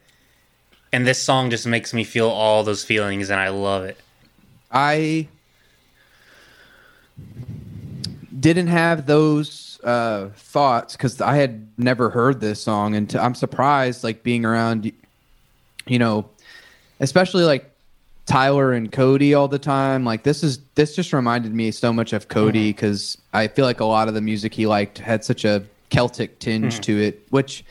And 0.93 1.06
this 1.06 1.21
song 1.21 1.49
just 1.49 1.67
makes 1.67 1.93
me 1.93 2.04
feel 2.04 2.30
all 2.30 2.63
those 2.63 2.84
feelings 2.86 3.30
and 3.30 3.39
I 3.39 3.49
love 3.49 3.84
it. 3.84 3.97
I 4.71 5.28
didn't 8.39 8.67
have 8.67 9.08
those 9.08 9.80
uh, 9.84 10.30
thoughts 10.36 10.95
because 10.95 11.19
I 11.19 11.36
had 11.36 11.67
never 11.78 12.10
heard 12.10 12.39
this 12.39 12.62
song, 12.62 12.95
and 12.95 13.13
i 13.15 13.23
I'm 13.23 13.36
surprised, 13.36 14.04
like 14.04 14.23
being 14.23 14.45
around, 14.45 14.91
you 15.86 15.99
know, 15.99 16.30
especially 16.99 17.43
like 17.43 17.73
Tyler 18.26 18.72
and 18.72 18.92
Cody 18.92 19.34
all 19.34 19.48
the 19.48 19.60
time. 19.60 20.06
Like 20.06 20.24
this 20.24 20.44
is 20.44 20.60
this 20.76 20.96
just 20.96 21.14
reminded 21.14 21.54
me 21.54 21.72
so 21.72 21.92
much 21.92 22.14
of 22.14 22.28
Cody 22.28 22.72
because 22.72 23.18
mm-hmm. 23.18 23.38
I 23.38 23.48
feel 23.48 23.66
like 23.66 23.80
a 23.80 23.86
lot 23.86 24.08
of 24.08 24.14
the 24.14 24.22
music 24.22 24.54
he 24.54 24.66
liked 24.66 24.98
had 24.98 25.24
such 25.24 25.46
a 25.46 25.64
Celtic 25.90 26.40
tinge 26.40 26.76
mm-hmm. 26.76 26.82
to 26.82 27.02
it, 27.02 27.28
which 27.30 27.66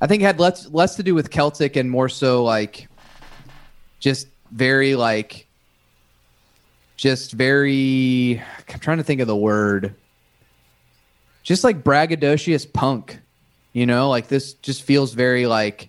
I 0.00 0.06
think 0.06 0.22
had 0.22 0.38
less 0.38 0.68
less 0.68 0.96
to 0.96 1.02
do 1.02 1.14
with 1.14 1.30
Celtic 1.30 1.76
and 1.76 1.90
more 1.90 2.08
so 2.08 2.44
like 2.44 2.88
just 3.98 4.28
very 4.52 4.94
like 4.94 5.46
just 6.96 7.32
very 7.32 8.42
I'm 8.72 8.78
trying 8.78 8.98
to 8.98 9.04
think 9.04 9.20
of 9.20 9.26
the 9.26 9.36
word. 9.36 9.94
Just 11.42 11.64
like 11.64 11.82
braggadocious 11.82 12.72
punk. 12.72 13.18
You 13.72 13.86
know, 13.86 14.08
like 14.08 14.28
this 14.28 14.54
just 14.54 14.84
feels 14.84 15.14
very 15.14 15.46
like 15.46 15.88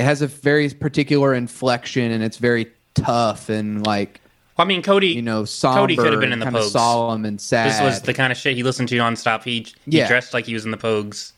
it 0.00 0.04
has 0.04 0.22
a 0.22 0.26
very 0.26 0.70
particular 0.70 1.34
inflection 1.34 2.10
and 2.10 2.24
it's 2.24 2.38
very 2.38 2.72
tough 2.94 3.50
and 3.50 3.86
like 3.86 4.20
I 4.56 4.64
mean, 4.64 4.82
Cody, 4.82 5.08
you 5.08 5.22
know, 5.22 5.46
somber, 5.46 5.80
Cody 5.80 5.96
could 5.96 6.12
have 6.12 6.20
been 6.20 6.34
in 6.34 6.38
the 6.38 6.46
Pogues. 6.46 6.72
solemn 6.72 7.24
and 7.24 7.40
sad. 7.40 7.70
This 7.70 7.80
was 7.80 8.02
the 8.02 8.12
kind 8.12 8.30
of 8.30 8.36
shit 8.36 8.56
he 8.56 8.62
listened 8.62 8.90
to 8.90 8.94
nonstop. 8.96 9.42
He 9.42 9.66
he 9.86 9.98
yeah. 9.98 10.08
dressed 10.08 10.34
like 10.34 10.44
he 10.44 10.52
was 10.52 10.66
in 10.66 10.70
the 10.70 10.76
Pogues. 10.76 11.32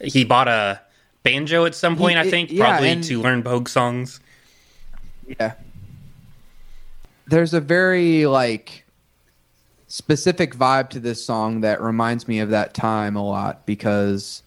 He 0.00 0.24
bought 0.24 0.46
a 0.46 0.80
banjo 1.24 1.64
at 1.64 1.74
some 1.74 1.96
point, 1.96 2.18
he, 2.18 2.28
I 2.28 2.30
think, 2.30 2.52
yeah, 2.52 2.64
probably 2.64 3.00
to 3.02 3.20
learn 3.20 3.42
Pogue 3.42 3.68
songs. 3.68 4.20
Yeah. 5.26 5.54
There's 7.26 7.54
a 7.54 7.60
very 7.60 8.26
like 8.26 8.84
specific 9.88 10.54
vibe 10.54 10.90
to 10.90 11.00
this 11.00 11.24
song 11.24 11.62
that 11.62 11.80
reminds 11.80 12.28
me 12.28 12.40
of 12.40 12.50
that 12.50 12.74
time 12.74 13.16
a 13.16 13.24
lot 13.24 13.66
because 13.66 14.42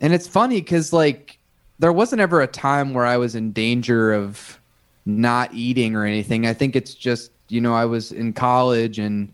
and 0.00 0.12
it's 0.12 0.26
funny 0.26 0.60
cuz 0.62 0.92
like 0.92 1.38
there 1.78 1.92
wasn't 1.92 2.20
ever 2.20 2.40
a 2.40 2.46
time 2.46 2.94
where 2.94 3.06
I 3.06 3.16
was 3.16 3.34
in 3.34 3.52
danger 3.52 4.12
of 4.12 4.60
not 5.06 5.52
eating 5.52 5.94
or 5.96 6.04
anything. 6.04 6.46
I 6.46 6.54
think 6.54 6.76
it's 6.76 6.94
just, 6.94 7.30
you 7.48 7.60
know, 7.60 7.74
I 7.74 7.84
was 7.84 8.12
in 8.12 8.32
college 8.32 8.98
and 8.98 9.32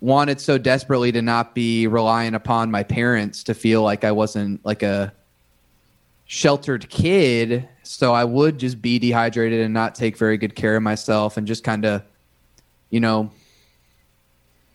wanted 0.00 0.40
so 0.40 0.58
desperately 0.58 1.10
to 1.12 1.22
not 1.22 1.54
be 1.54 1.86
relying 1.86 2.34
upon 2.34 2.70
my 2.70 2.82
parents 2.82 3.42
to 3.44 3.54
feel 3.54 3.82
like 3.82 4.04
I 4.04 4.12
wasn't 4.12 4.64
like 4.64 4.82
a 4.82 5.12
sheltered 6.26 6.88
kid. 6.90 7.68
So 7.82 8.12
I 8.12 8.24
would 8.24 8.58
just 8.58 8.80
be 8.82 8.98
dehydrated 8.98 9.60
and 9.60 9.72
not 9.72 9.94
take 9.94 10.16
very 10.16 10.36
good 10.36 10.54
care 10.54 10.76
of 10.76 10.82
myself 10.82 11.36
and 11.36 11.46
just 11.46 11.64
kind 11.64 11.84
of, 11.84 12.02
you 12.90 13.00
know, 13.00 13.30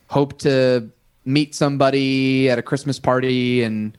hope 0.08 0.38
to 0.40 0.90
meet 1.24 1.54
somebody 1.54 2.50
at 2.50 2.58
a 2.58 2.62
Christmas 2.62 2.98
party. 2.98 3.62
And, 3.62 3.96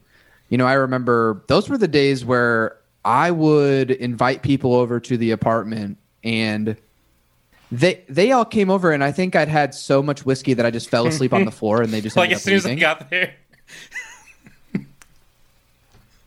you 0.49 0.58
know, 0.58 0.67
I 0.67 0.73
remember 0.73 1.43
those 1.47 1.69
were 1.69 1.77
the 1.77 1.88
days 1.88 2.25
where 2.25 2.77
I 3.03 3.31
would 3.31 3.91
invite 3.91 4.41
people 4.41 4.75
over 4.75 4.99
to 4.99 5.17
the 5.17 5.31
apartment 5.31 5.97
and 6.23 6.77
they 7.71 8.03
they 8.09 8.31
all 8.31 8.45
came 8.45 8.69
over 8.69 8.91
and 8.91 9.03
I 9.03 9.11
think 9.11 9.35
I'd 9.35 9.47
had 9.47 9.73
so 9.73 10.03
much 10.03 10.25
whiskey 10.25 10.53
that 10.53 10.65
I 10.65 10.71
just 10.71 10.89
fell 10.89 11.07
asleep 11.07 11.33
on 11.33 11.45
the 11.45 11.51
floor 11.51 11.81
and 11.81 11.91
they 11.91 12.01
just 12.01 12.15
like 12.17 12.31
as 12.31 12.43
soon 12.43 12.55
leaving. 12.55 12.71
as 12.71 12.77
I 12.77 12.79
got 12.79 13.09
there. 13.09 13.33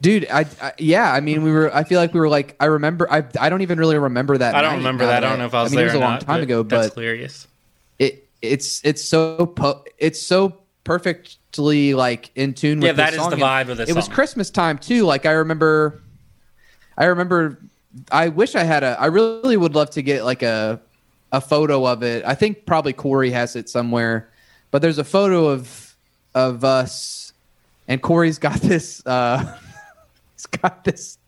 Dude, 0.01 0.27
I, 0.31 0.45
I, 0.61 0.73
yeah, 0.79 1.11
I 1.13 1.21
mean 1.21 1.43
we 1.43 1.51
were 1.51 1.75
I 1.75 1.85
feel 1.85 1.99
like 1.99 2.13
we 2.13 2.21
were 2.21 2.29
like 2.29 2.57
I 2.61 2.67
remember 2.67 3.11
I 3.11 3.25
I 3.39 3.49
don't 3.49 3.63
even 3.63 3.79
really 3.79 3.97
remember 3.97 4.37
that. 4.37 4.55
I 4.55 4.61
don't 4.61 4.77
remember 4.77 5.07
that. 5.07 5.25
I 5.25 5.29
don't 5.29 5.39
know 5.39 5.47
if 5.47 5.55
I 5.55 5.63
was 5.63 5.73
I 5.73 5.77
mean, 5.77 5.77
there. 5.77 5.87
It 5.87 5.89
was 5.89 5.95
a 5.95 6.01
long 6.01 6.13
not, 6.13 6.21
time 6.23 6.43
ago, 6.43 6.63
but 6.63 6.93
hilarious. 6.93 7.47
It 7.99 8.27
it's 8.43 8.83
it's 8.85 9.03
so 9.03 9.47
po- 9.47 9.85
it's 9.99 10.21
so 10.21 10.59
perfectly 10.85 11.95
like 11.95 12.31
in 12.35 12.53
tune 12.53 12.81
with 12.81 12.87
yeah 12.87 12.93
that 12.93 13.15
is 13.15 13.29
the 13.29 13.37
vibe 13.37 13.69
of 13.69 13.79
this. 13.79 13.89
It 13.89 13.93
song. 13.93 13.97
was 13.97 14.09
Christmas 14.09 14.51
time 14.51 14.77
too. 14.77 15.05
Like 15.05 15.25
I 15.25 15.33
remember, 15.33 16.03
I 16.97 17.07
remember 17.07 17.59
I 18.11 18.29
wish 18.29 18.55
I 18.55 18.65
had 18.65 18.83
a. 18.83 18.99
I 19.01 19.07
really 19.07 19.57
would 19.57 19.75
love 19.75 19.91
to 19.91 20.03
get 20.03 20.25
like 20.25 20.43
a 20.43 20.81
a 21.33 21.41
photo 21.41 21.87
of 21.87 22.03
it. 22.03 22.25
I 22.25 22.35
think 22.35 22.67
probably 22.67 22.93
Corey 22.93 23.31
has 23.31 23.57
it 23.57 23.69
somewhere, 23.69 24.29
but 24.71 24.83
there's 24.83 24.99
a 24.99 25.05
photo 25.05 25.47
of 25.47 25.95
of 26.35 26.65
us, 26.65 27.33
and 27.89 28.03
Corey's 28.03 28.39
got 28.39 28.61
this. 28.61 29.05
uh 29.07 29.59
He's 30.35 30.47
got 30.47 30.85
this. 30.85 31.19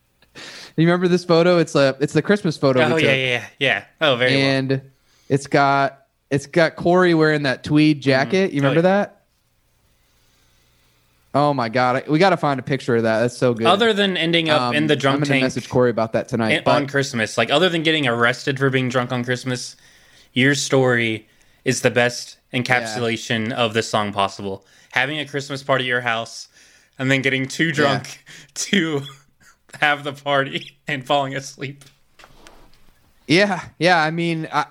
You 0.77 0.87
remember 0.87 1.09
this 1.09 1.25
photo? 1.25 1.59
It's 1.59 1.75
a 1.75 1.97
it's 2.01 2.13
the 2.13 2.23
Christmas 2.23 2.57
photo. 2.57 2.83
Oh 2.83 2.97
yeah, 2.97 3.15
yeah, 3.15 3.47
yeah. 3.59 3.85
Oh, 4.01 4.17
very. 4.17 4.41
And 4.41 4.71
well. 4.71 4.81
it's 5.29 5.47
got 5.47 6.07
it's 6.31 6.47
got 6.47 6.77
Corey 6.77 7.15
wearing 7.15 7.45
that 7.45 7.65
tweed 7.65 8.01
jacket. 8.01 8.49
Mm-hmm. 8.49 8.57
You 8.57 8.63
remember 8.63 8.87
oh, 8.87 8.91
yeah. 8.91 9.05
that? 9.05 9.16
Oh 11.37 11.53
my 11.53 11.69
god, 11.69 12.09
we 12.09 12.19
got 12.19 12.31
to 12.31 12.39
find 12.39 12.59
a 12.59 12.63
picture 12.63 12.97
of 12.97 13.03
that. 13.03 13.21
That's 13.21 13.37
so 13.37 13.53
good. 13.53 13.67
Other 13.67 13.93
than 13.93 14.17
ending 14.17 14.49
up 14.49 14.63
um, 14.63 14.75
in 14.75 14.87
the 14.87 14.97
drunk 14.97 15.21
I'm 15.21 15.27
tank, 15.27 15.43
message 15.43 15.69
Corey 15.69 15.91
about 15.91 16.15
that 16.15 16.29
tonight. 16.29 16.65
but... 16.65 16.75
on 16.75 16.87
Christmas, 16.87 17.37
like 17.37 17.51
other 17.51 17.69
than 17.69 17.83
getting 17.83 18.07
arrested 18.07 18.59
for 18.59 18.71
being 18.71 18.89
drunk 18.89 19.13
on 19.13 19.23
Christmas, 19.23 19.77
your 20.33 20.55
story 20.55 21.29
is 21.63 21.83
the 21.83 21.91
best 21.91 22.39
encapsulation 22.55 23.51
yeah. 23.51 23.57
of 23.57 23.75
this 23.75 23.87
song 23.87 24.15
possible. 24.15 24.65
Having 24.93 25.19
a 25.19 25.27
Christmas 25.27 25.63
party 25.63 25.85
at 25.85 25.89
your 25.89 26.01
house, 26.01 26.49
and 26.99 27.11
then 27.11 27.21
getting 27.21 27.47
too 27.47 27.71
drunk 27.71 28.25
yeah. 28.27 28.33
to 28.55 29.03
have 29.79 30.05
the 30.05 30.15
party 30.15 30.79
and 30.89 31.07
falling 31.07 31.37
asleep. 31.37 31.85
Yeah, 33.27 33.63
yeah. 33.79 34.03
I 34.03 34.11
mean, 34.11 34.49
I, 34.51 34.65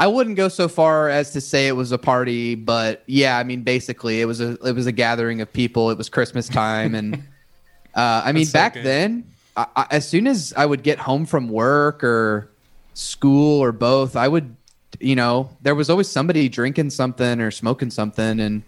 I 0.00 0.06
wouldn't 0.06 0.36
go 0.36 0.48
so 0.48 0.66
far 0.66 1.10
as 1.10 1.32
to 1.32 1.42
say 1.42 1.68
it 1.68 1.76
was 1.76 1.92
a 1.92 1.98
party, 1.98 2.54
but 2.54 3.02
yeah, 3.04 3.36
I 3.36 3.44
mean, 3.44 3.64
basically, 3.64 4.22
it 4.22 4.24
was 4.24 4.40
a 4.40 4.52
it 4.64 4.74
was 4.74 4.86
a 4.86 4.92
gathering 4.92 5.42
of 5.42 5.52
people. 5.52 5.90
It 5.90 5.98
was 5.98 6.08
Christmas 6.08 6.48
time, 6.48 6.94
and 6.94 7.16
uh, 7.94 8.22
I 8.24 8.32
mean, 8.32 8.46
so 8.46 8.54
back 8.54 8.72
good. 8.72 8.86
then, 8.86 9.24
I, 9.58 9.66
I, 9.76 9.86
as 9.90 10.08
soon 10.08 10.26
as 10.26 10.54
I 10.56 10.64
would 10.64 10.82
get 10.82 10.98
home 10.98 11.26
from 11.26 11.50
work 11.50 12.02
or 12.02 12.50
school 12.94 13.62
or 13.62 13.72
both, 13.72 14.16
I 14.16 14.26
would, 14.26 14.56
you 15.00 15.16
know, 15.16 15.50
there 15.60 15.74
was 15.74 15.90
always 15.90 16.08
somebody 16.08 16.48
drinking 16.48 16.88
something 16.88 17.38
or 17.38 17.50
smoking 17.50 17.90
something, 17.90 18.40
and 18.40 18.62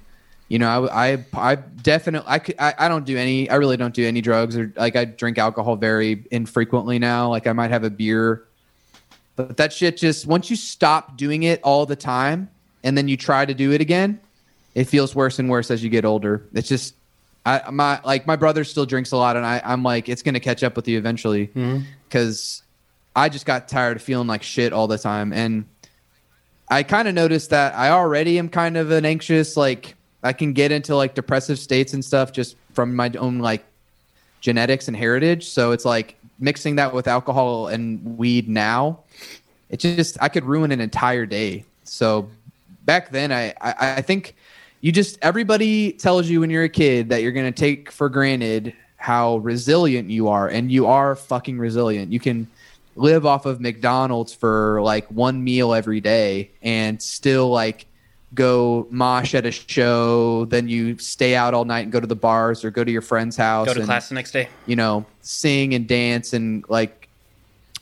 you 0.48 0.58
know, 0.58 0.86
I 0.86 1.12
I, 1.12 1.24
I 1.32 1.54
definitely 1.54 2.28
I, 2.28 2.40
could, 2.40 2.56
I 2.58 2.74
I 2.78 2.88
don't 2.88 3.06
do 3.06 3.16
any 3.16 3.48
I 3.48 3.54
really 3.54 3.78
don't 3.78 3.94
do 3.94 4.06
any 4.06 4.20
drugs 4.20 4.54
or 4.54 4.70
like 4.76 4.96
I 4.96 5.06
drink 5.06 5.38
alcohol 5.38 5.76
very 5.76 6.26
infrequently 6.30 6.98
now. 6.98 7.30
Like 7.30 7.46
I 7.46 7.54
might 7.54 7.70
have 7.70 7.84
a 7.84 7.90
beer 7.90 8.44
but 9.36 9.56
that 9.56 9.72
shit 9.72 9.96
just 9.96 10.26
once 10.26 10.50
you 10.50 10.56
stop 10.56 11.16
doing 11.16 11.42
it 11.44 11.60
all 11.62 11.86
the 11.86 11.96
time 11.96 12.50
and 12.84 12.96
then 12.96 13.08
you 13.08 13.16
try 13.16 13.44
to 13.44 13.54
do 13.54 13.72
it 13.72 13.80
again, 13.80 14.20
it 14.74 14.84
feels 14.84 15.14
worse 15.14 15.38
and 15.38 15.48
worse 15.48 15.70
as 15.70 15.82
you 15.82 15.90
get 15.90 16.04
older. 16.04 16.46
It's 16.52 16.68
just 16.68 16.94
I 17.44 17.70
my 17.70 18.00
like 18.04 18.26
my 18.26 18.36
brother 18.36 18.64
still 18.64 18.86
drinks 18.86 19.12
a 19.12 19.16
lot 19.16 19.36
and 19.36 19.44
I 19.44 19.60
I'm 19.64 19.82
like 19.82 20.08
it's 20.08 20.22
going 20.22 20.34
to 20.34 20.40
catch 20.40 20.62
up 20.62 20.76
with 20.76 20.86
you 20.88 20.98
eventually 20.98 21.48
mm-hmm. 21.48 21.80
cuz 22.10 22.62
I 23.14 23.28
just 23.28 23.46
got 23.46 23.68
tired 23.68 23.96
of 23.96 24.02
feeling 24.02 24.28
like 24.28 24.42
shit 24.42 24.72
all 24.72 24.86
the 24.86 24.98
time 24.98 25.32
and 25.32 25.64
I 26.68 26.82
kind 26.82 27.08
of 27.08 27.14
noticed 27.14 27.50
that 27.50 27.74
I 27.74 27.90
already 27.90 28.38
am 28.38 28.48
kind 28.48 28.76
of 28.76 28.90
an 28.90 29.04
anxious 29.04 29.56
like 29.56 29.94
I 30.22 30.32
can 30.32 30.52
get 30.52 30.72
into 30.72 30.94
like 30.94 31.14
depressive 31.14 31.58
states 31.58 31.92
and 31.94 32.04
stuff 32.04 32.32
just 32.32 32.56
from 32.72 32.94
my 32.94 33.10
own 33.18 33.40
like 33.40 33.64
genetics 34.40 34.88
and 34.88 34.96
heritage. 34.96 35.48
So 35.48 35.72
it's 35.72 35.84
like 35.84 36.16
mixing 36.38 36.76
that 36.76 36.92
with 36.92 37.08
alcohol 37.08 37.68
and 37.68 38.18
weed 38.18 38.48
now, 38.48 39.00
it 39.70 39.80
just 39.80 40.16
I 40.20 40.28
could 40.28 40.44
ruin 40.44 40.72
an 40.72 40.80
entire 40.80 41.26
day. 41.26 41.64
So 41.84 42.28
back 42.84 43.10
then, 43.10 43.32
I 43.32 43.54
I, 43.60 43.74
I 43.96 44.02
think 44.02 44.36
you 44.80 44.92
just 44.92 45.18
everybody 45.22 45.92
tells 45.92 46.28
you 46.28 46.40
when 46.40 46.50
you're 46.50 46.64
a 46.64 46.68
kid 46.68 47.08
that 47.10 47.22
you're 47.22 47.32
gonna 47.32 47.52
take 47.52 47.90
for 47.90 48.08
granted 48.08 48.74
how 48.96 49.38
resilient 49.38 50.10
you 50.10 50.28
are, 50.28 50.48
and 50.48 50.70
you 50.70 50.86
are 50.86 51.16
fucking 51.16 51.58
resilient. 51.58 52.12
You 52.12 52.20
can 52.20 52.48
live 52.94 53.24
off 53.26 53.46
of 53.46 53.60
McDonald's 53.60 54.34
for 54.34 54.80
like 54.82 55.06
one 55.06 55.42
meal 55.42 55.72
every 55.74 56.00
day 56.00 56.50
and 56.60 57.00
still 57.00 57.48
like 57.48 57.86
go 58.34 58.86
mosh 58.90 59.34
at 59.34 59.46
a 59.46 59.50
show, 59.50 60.46
then 60.46 60.68
you 60.68 60.98
stay 60.98 61.34
out 61.34 61.54
all 61.54 61.64
night 61.64 61.80
and 61.80 61.92
go 61.92 62.00
to 62.00 62.06
the 62.06 62.16
bars 62.16 62.64
or 62.64 62.70
go 62.70 62.84
to 62.84 62.90
your 62.90 63.02
friend's 63.02 63.36
house. 63.36 63.66
Go 63.66 63.74
to 63.74 63.80
and, 63.80 63.86
class 63.86 64.08
the 64.08 64.14
next 64.14 64.32
day. 64.32 64.48
You 64.66 64.76
know, 64.76 65.04
sing 65.20 65.74
and 65.74 65.86
dance 65.86 66.32
and 66.32 66.64
like, 66.68 67.08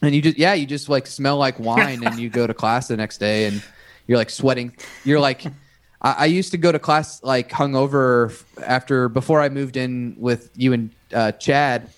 and 0.03 0.15
you 0.15 0.23
just 0.23 0.39
yeah, 0.39 0.55
you 0.55 0.67
just 0.67 0.89
like 0.89 1.07
smell 1.07 1.37
like 1.37 1.59
wine 1.61 2.05
and 2.05 2.19
you 2.19 2.29
go 2.29 2.47
to 2.47 2.55
class 2.55 2.89
the 2.89 2.97
next 2.97 3.19
day 3.19 3.47
and 3.47 3.63
you're 4.07 4.19
like 4.19 4.31
sweating. 4.31 4.75
You're 5.05 5.21
like, 5.21 5.45
I, 6.03 6.13
I 6.19 6.25
used 6.27 6.51
to 6.53 6.59
go 6.59 6.73
to 6.73 6.79
class 6.79 7.23
like 7.23 7.51
hungover 7.51 8.43
after 8.65 9.09
before 9.09 9.41
I 9.41 9.49
moved 9.49 9.77
in 9.77 10.17
with 10.19 10.51
you 10.57 10.73
and 10.73 10.91
uh, 11.15 11.33
Chad, 11.33 11.91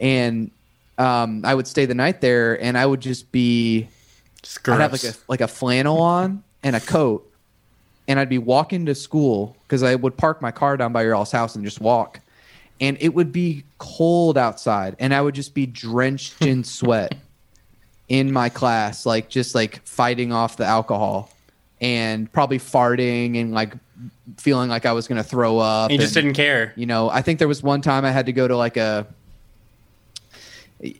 and 0.00 0.50
um, 0.98 1.44
I 1.44 1.54
would 1.54 1.66
stay 1.66 1.86
the 1.86 1.94
night 1.94 2.20
there, 2.20 2.60
and 2.60 2.76
I 2.76 2.84
would 2.84 3.00
just 3.00 3.30
be 3.32 3.88
I'd 4.66 4.80
have 4.80 4.92
like 4.92 5.04
a 5.04 5.14
like 5.28 5.40
a 5.40 5.48
flannel 5.48 6.00
on 6.00 6.42
and 6.62 6.76
a 6.76 6.80
coat, 6.80 7.30
and 8.08 8.18
I'd 8.20 8.28
be 8.28 8.38
walking 8.38 8.86
to 8.86 8.94
school 8.94 9.56
because 9.62 9.82
I 9.82 9.94
would 9.94 10.16
park 10.16 10.40
my 10.40 10.50
car 10.50 10.76
down 10.76 10.92
by 10.92 11.02
your 11.02 11.14
all's 11.14 11.32
house 11.32 11.54
and 11.56 11.64
just 11.64 11.80
walk, 11.80 12.20
and 12.80 12.96
it 13.00 13.14
would 13.14 13.32
be 13.32 13.64
cold 13.78 14.38
outside, 14.38 14.96
and 14.98 15.12
I 15.14 15.20
would 15.20 15.34
just 15.34 15.54
be 15.54 15.66
drenched 15.66 16.40
in 16.42 16.64
sweat 16.78 17.14
in 18.08 18.32
my 18.32 18.48
class, 18.48 19.04
like 19.06 19.28
just 19.28 19.54
like 19.54 19.84
fighting 19.86 20.32
off 20.32 20.56
the 20.56 20.64
alcohol, 20.64 21.30
and 21.80 22.30
probably 22.32 22.58
farting 22.58 23.40
and 23.40 23.52
like 23.52 23.72
feeling 24.38 24.68
like 24.68 24.86
I 24.86 24.92
was 24.92 25.08
gonna 25.08 25.24
throw 25.24 25.58
up. 25.58 25.90
You 25.90 25.98
just 25.98 26.14
and- 26.16 26.24
didn't 26.26 26.36
care. 26.36 26.72
you 26.76 26.86
know, 26.86 27.10
I 27.10 27.22
think 27.22 27.38
there 27.38 27.48
was 27.48 27.62
one 27.62 27.80
time 27.80 28.04
I 28.04 28.10
had 28.10 28.26
to 28.26 28.32
go 28.32 28.46
to 28.46 28.56
like 28.56 28.76
a. 28.76 29.06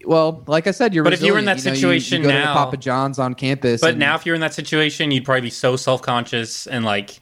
Well, 0.05 0.43
like 0.47 0.67
I 0.67 0.71
said, 0.71 0.95
you're. 0.95 1.05
But 1.05 1.13
if 1.13 1.23
you 1.23 1.33
were 1.33 1.39
in 1.39 1.45
that 1.45 1.59
You 1.59 1.65
know, 1.65 1.71
you- 1.71 1.77
situation 1.77 2.23
you, 2.23 2.29
go 2.29 2.33
to 2.33 2.39
now- 2.39 2.55
Papa 2.55 2.79
John's 2.79 3.19
on 3.19 3.35
campus. 3.35 3.81
But 3.81 3.91
and- 3.91 3.99
now, 3.99 4.15
if 4.15 4.25
you're 4.25 4.35
in 4.35 4.41
that 4.41 4.55
situation, 4.55 5.11
you'd 5.11 5.25
probably 5.25 5.43
be 5.43 5.51
so 5.51 5.77
self 5.77 6.01
conscious 6.03 6.67
and 6.67 6.85
like 6.85 7.21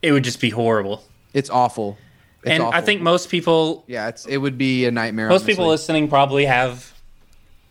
it 0.00 0.12
would 0.12 0.24
just 0.24 0.40
be 0.40 0.50
horrible. 0.50 1.04
it's 1.34 1.50
awful. 1.50 1.98
It's 2.44 2.52
and 2.52 2.62
I 2.62 2.80
think 2.80 3.02
most 3.02 3.28
people, 3.28 3.84
yeah, 3.86 4.08
it's 4.08 4.24
it 4.24 4.38
would 4.38 4.56
be 4.56 4.86
a 4.86 4.90
nightmare. 4.90 5.28
most 5.28 5.44
people 5.44 5.66
listening 5.66 6.08
probably 6.08 6.46
have, 6.46 6.94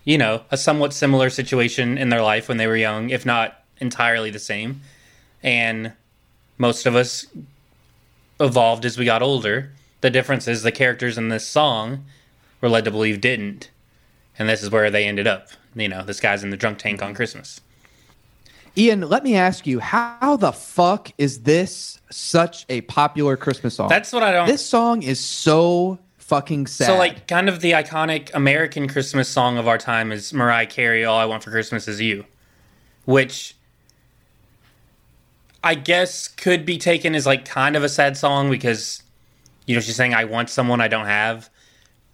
you 0.03 0.17
know, 0.17 0.41
a 0.51 0.57
somewhat 0.57 0.93
similar 0.93 1.29
situation 1.29 1.97
in 1.97 2.09
their 2.09 2.21
life 2.21 2.47
when 2.49 2.57
they 2.57 2.67
were 2.67 2.75
young, 2.77 3.09
if 3.09 3.25
not 3.25 3.63
entirely 3.79 4.29
the 4.29 4.39
same. 4.39 4.81
And 5.41 5.93
most 6.57 6.85
of 6.85 6.95
us 6.95 7.25
evolved 8.39 8.85
as 8.85 8.97
we 8.97 9.05
got 9.05 9.21
older. 9.21 9.71
The 10.01 10.09
difference 10.09 10.47
is 10.47 10.61
the 10.63 10.71
characters 10.71 11.17
in 11.17 11.29
this 11.29 11.47
song 11.47 12.05
were 12.61 12.69
led 12.69 12.85
to 12.85 12.91
believe 12.91 13.21
didn't. 13.21 13.69
And 14.39 14.47
this 14.47 14.63
is 14.63 14.69
where 14.69 14.89
they 14.91 15.05
ended 15.05 15.27
up. 15.27 15.47
You 15.75 15.87
know, 15.87 16.03
this 16.03 16.19
guy's 16.19 16.43
in 16.43 16.49
the 16.49 16.57
drunk 16.57 16.77
tank 16.79 17.01
on 17.01 17.13
Christmas. 17.13 17.61
Ian, 18.77 19.01
let 19.01 19.23
me 19.23 19.35
ask 19.35 19.65
you, 19.65 19.79
how 19.79 20.37
the 20.37 20.51
fuck 20.51 21.11
is 21.17 21.41
this 21.41 21.99
such 22.11 22.65
a 22.69 22.81
popular 22.81 23.35
Christmas 23.35 23.75
song? 23.75 23.89
That's 23.89 24.13
what 24.13 24.21
I 24.21 24.31
don't. 24.31 24.47
this 24.47 24.63
song 24.63 25.01
is 25.01 25.19
so 25.19 25.97
fucking 26.19 26.67
sad. 26.67 26.85
So, 26.85 26.97
like, 26.97 27.27
kind 27.27 27.49
of 27.49 27.61
the 27.61 27.71
iconic 27.71 28.29
American 28.35 28.87
Christmas 28.87 29.27
song 29.27 29.57
of 29.57 29.67
our 29.67 29.79
time 29.79 30.11
is 30.11 30.31
Mariah 30.31 30.67
Carey, 30.67 31.05
All 31.05 31.17
I 31.17 31.25
Want 31.25 31.43
for 31.43 31.49
Christmas 31.49 31.87
Is 31.87 31.99
You, 31.99 32.25
which 33.05 33.55
I 35.63 35.73
guess 35.73 36.27
could 36.27 36.63
be 36.63 36.77
taken 36.77 37.15
as, 37.15 37.25
like, 37.25 37.45
kind 37.45 37.75
of 37.75 37.83
a 37.83 37.89
sad 37.89 38.15
song 38.15 38.51
because, 38.51 39.01
you 39.65 39.73
know, 39.73 39.81
she's 39.81 39.95
saying, 39.95 40.13
I 40.13 40.25
want 40.25 40.51
someone 40.51 40.81
I 40.81 40.87
don't 40.87 41.07
have. 41.07 41.49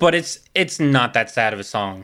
But 0.03 0.15
it's 0.15 0.39
it's 0.53 0.81
not 0.81 1.13
that 1.13 1.29
sad 1.29 1.53
of 1.53 1.61
a 1.61 1.63
song. 1.63 2.03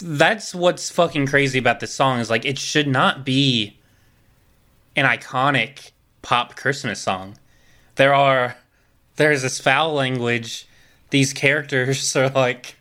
That's 0.00 0.54
what's 0.54 0.90
fucking 0.90 1.26
crazy 1.26 1.58
about 1.58 1.80
this 1.80 1.92
song 1.92 2.18
is 2.18 2.30
like 2.30 2.46
it 2.46 2.58
should 2.58 2.88
not 2.88 3.26
be 3.26 3.78
an 4.96 5.04
iconic 5.04 5.90
pop 6.22 6.56
Christmas 6.56 6.98
song. 6.98 7.36
There 7.96 8.14
are 8.14 8.56
there's 9.16 9.42
this 9.42 9.60
foul 9.60 9.92
language. 9.92 10.66
These 11.10 11.34
characters 11.34 12.16
are 12.16 12.30
like 12.30 12.76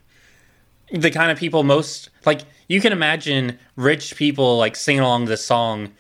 the 0.90 1.12
kind 1.12 1.30
of 1.30 1.38
people 1.38 1.64
most 1.64 2.10
like 2.26 2.44
you 2.70 2.80
can 2.80 2.94
imagine 2.94 3.60
rich 3.76 4.16
people 4.16 4.58
like 4.58 4.78
singing 4.78 5.02
along 5.02 5.26
this 5.26 5.44
song 5.44 5.92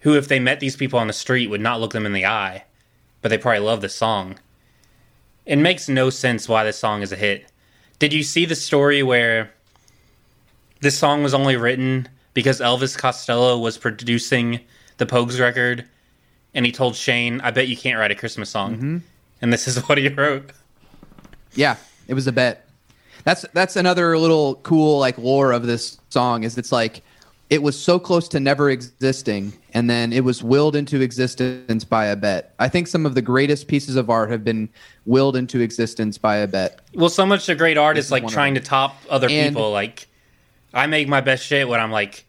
who 0.00 0.14
if 0.14 0.28
they 0.28 0.38
met 0.38 0.60
these 0.60 0.76
people 0.76 0.98
on 0.98 1.06
the 1.06 1.14
street 1.14 1.46
would 1.46 1.62
not 1.62 1.80
look 1.80 1.94
them 1.94 2.04
in 2.04 2.12
the 2.12 2.26
eye, 2.26 2.64
but 3.22 3.30
they 3.30 3.38
probably 3.38 3.60
love 3.60 3.80
the 3.80 3.88
song. 3.88 4.38
It 5.46 5.56
makes 5.56 5.88
no 5.88 6.10
sense 6.10 6.48
why 6.48 6.64
this 6.64 6.78
song 6.78 7.02
is 7.02 7.12
a 7.12 7.16
hit. 7.16 7.50
Did 7.98 8.12
you 8.12 8.22
see 8.22 8.44
the 8.44 8.56
story 8.56 9.02
where 9.02 9.50
this 10.80 10.98
song 10.98 11.22
was 11.22 11.32
only 11.32 11.56
written 11.56 12.08
because 12.34 12.60
Elvis 12.60 12.98
Costello 12.98 13.58
was 13.58 13.78
producing 13.78 14.60
the 14.98 15.06
Pogues 15.06 15.40
record 15.40 15.88
and 16.52 16.66
he 16.66 16.72
told 16.72 16.96
Shane, 16.96 17.40
I 17.42 17.50
bet 17.50 17.68
you 17.68 17.76
can't 17.76 17.98
write 17.98 18.10
a 18.10 18.14
Christmas 18.14 18.50
song. 18.50 18.76
Mm-hmm. 18.76 18.98
And 19.42 19.52
this 19.52 19.68
is 19.68 19.76
what 19.88 19.98
he 19.98 20.08
wrote. 20.08 20.50
Yeah, 21.54 21.76
it 22.08 22.14
was 22.14 22.26
a 22.26 22.32
bet. 22.32 22.68
That's 23.24 23.44
that's 23.52 23.76
another 23.76 24.16
little 24.18 24.56
cool 24.56 24.98
like 24.98 25.18
lore 25.18 25.52
of 25.52 25.66
this 25.66 25.98
song 26.10 26.44
is 26.44 26.56
it's 26.56 26.70
like 26.70 27.02
it 27.48 27.62
was 27.62 27.80
so 27.80 27.98
close 27.98 28.28
to 28.28 28.40
never 28.40 28.70
existing 28.70 29.52
and 29.72 29.88
then 29.88 30.12
it 30.12 30.24
was 30.24 30.42
willed 30.42 30.74
into 30.74 31.00
existence 31.00 31.84
by 31.84 32.06
a 32.06 32.16
bet. 32.16 32.54
I 32.58 32.68
think 32.68 32.88
some 32.88 33.06
of 33.06 33.14
the 33.14 33.22
greatest 33.22 33.68
pieces 33.68 33.94
of 33.96 34.10
art 34.10 34.30
have 34.30 34.42
been 34.42 34.68
willed 35.04 35.36
into 35.36 35.60
existence 35.60 36.18
by 36.18 36.36
a 36.36 36.48
bet. 36.48 36.80
Well, 36.94 37.08
so 37.08 37.24
much 37.24 37.48
a 37.48 37.54
great 37.54 37.78
artist 37.78 38.06
is 38.06 38.12
like 38.12 38.26
trying 38.26 38.54
to 38.54 38.60
top 38.60 38.96
other 39.08 39.28
And- 39.30 39.54
people. 39.54 39.70
Like, 39.70 40.08
I 40.74 40.86
make 40.86 41.08
my 41.08 41.20
best 41.20 41.44
shit 41.46 41.68
when 41.68 41.78
I'm 41.80 41.92
like, 41.92 42.24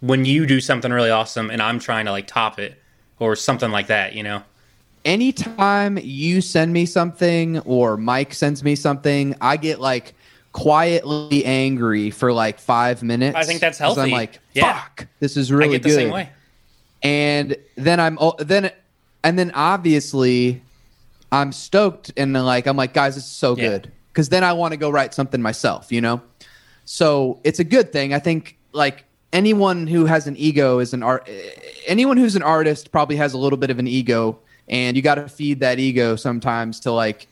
when 0.00 0.24
you 0.24 0.46
do 0.46 0.60
something 0.60 0.92
really 0.92 1.10
awesome 1.10 1.50
and 1.50 1.60
I'm 1.60 1.78
trying 1.78 2.06
to 2.06 2.12
like 2.12 2.26
top 2.26 2.58
it 2.58 2.80
or 3.18 3.36
something 3.36 3.70
like 3.70 3.88
that, 3.88 4.14
you 4.14 4.22
know? 4.22 4.42
anytime 5.04 5.98
you 6.02 6.40
send 6.40 6.72
me 6.72 6.86
something 6.86 7.58
or 7.60 7.96
Mike 7.96 8.34
sends 8.34 8.62
me 8.62 8.74
something, 8.74 9.34
I 9.40 9.56
get 9.56 9.80
like 9.80 10.14
quietly 10.52 11.44
angry 11.44 12.10
for 12.10 12.32
like 12.32 12.58
five 12.58 13.02
minutes. 13.02 13.36
I 13.36 13.44
think 13.44 13.60
that's 13.60 13.78
'cause 13.78 13.96
I'm 13.98 14.08
healthy. 14.10 14.12
like, 14.12 14.40
Yeah. 14.52 14.80
fuck, 14.80 15.06
this 15.20 15.36
is 15.36 15.52
really 15.52 15.68
I 15.76 15.78
get 15.78 15.82
the 15.84 15.88
good. 15.90 15.94
same 15.94 16.10
way. 16.10 16.28
And 17.02 17.56
then 17.76 18.00
I'm 18.00 18.18
then 18.38 18.70
and 19.22 19.38
then 19.38 19.50
obviously 19.54 20.62
I'm 21.32 21.52
stoked 21.52 22.12
and 22.16 22.32
like 22.32 22.66
I'm 22.66 22.76
like, 22.76 22.92
guys, 22.94 23.14
this 23.14 23.24
is 23.24 23.30
so 23.30 23.56
Yeah. 23.56 23.68
good 23.68 23.92
because 24.12 24.28
then 24.28 24.42
I 24.44 24.52
want 24.52 24.72
to 24.72 24.76
go 24.76 24.90
write 24.90 25.14
something 25.14 25.40
myself, 25.40 25.90
you 25.92 26.00
know. 26.00 26.20
So 26.84 27.38
it's 27.44 27.60
a 27.60 27.64
good 27.64 27.92
thing. 27.92 28.12
I 28.12 28.18
think 28.18 28.56
like 28.72 29.04
anyone 29.32 29.86
who 29.86 30.06
has 30.06 30.26
an 30.26 30.36
ego 30.36 30.80
is 30.80 30.92
an 30.92 31.02
art. 31.02 31.28
Anyone 31.86 32.16
who's 32.16 32.34
an 32.34 32.42
artist 32.42 32.90
probably 32.90 33.16
has 33.16 33.32
a 33.34 33.38
little 33.38 33.56
bit 33.56 33.70
of 33.70 33.78
an 33.78 33.86
ego, 33.86 34.38
and 34.68 34.96
you 34.96 35.02
got 35.02 35.14
to 35.14 35.28
feed 35.28 35.60
that 35.60 35.78
ego 35.78 36.16
sometimes 36.16 36.80
to 36.80 36.90
like. 36.92 37.28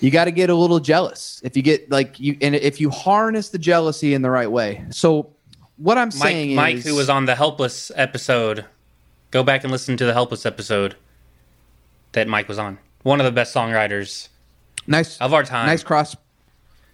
You 0.00 0.10
got 0.10 0.26
to 0.26 0.30
get 0.30 0.50
a 0.50 0.54
little 0.54 0.78
jealous 0.78 1.40
if 1.42 1.56
you 1.56 1.62
get 1.62 1.90
like 1.90 2.20
you, 2.20 2.36
and 2.40 2.54
if 2.54 2.80
you 2.80 2.90
harness 2.90 3.48
the 3.48 3.58
jealousy 3.58 4.14
in 4.14 4.22
the 4.22 4.30
right 4.30 4.50
way. 4.50 4.84
So 4.90 5.30
what 5.76 5.98
I'm 5.98 6.08
Mike, 6.08 6.14
saying 6.14 6.54
Mike, 6.54 6.76
is, 6.76 6.84
who 6.84 6.94
was 6.94 7.08
on 7.08 7.24
the 7.24 7.34
Helpless 7.34 7.90
episode, 7.94 8.64
go 9.30 9.42
back 9.42 9.62
and 9.64 9.72
listen 9.72 9.96
to 9.96 10.04
the 10.04 10.12
Helpless 10.12 10.44
episode 10.44 10.96
that 12.12 12.28
Mike 12.28 12.48
was 12.48 12.58
on. 12.58 12.78
One 13.02 13.20
of 13.20 13.24
the 13.24 13.32
best 13.32 13.54
songwriters 13.54 14.28
nice 14.86 15.18
of 15.18 15.32
our 15.32 15.44
time. 15.44 15.66
Nice 15.66 15.82
cross, 15.82 16.16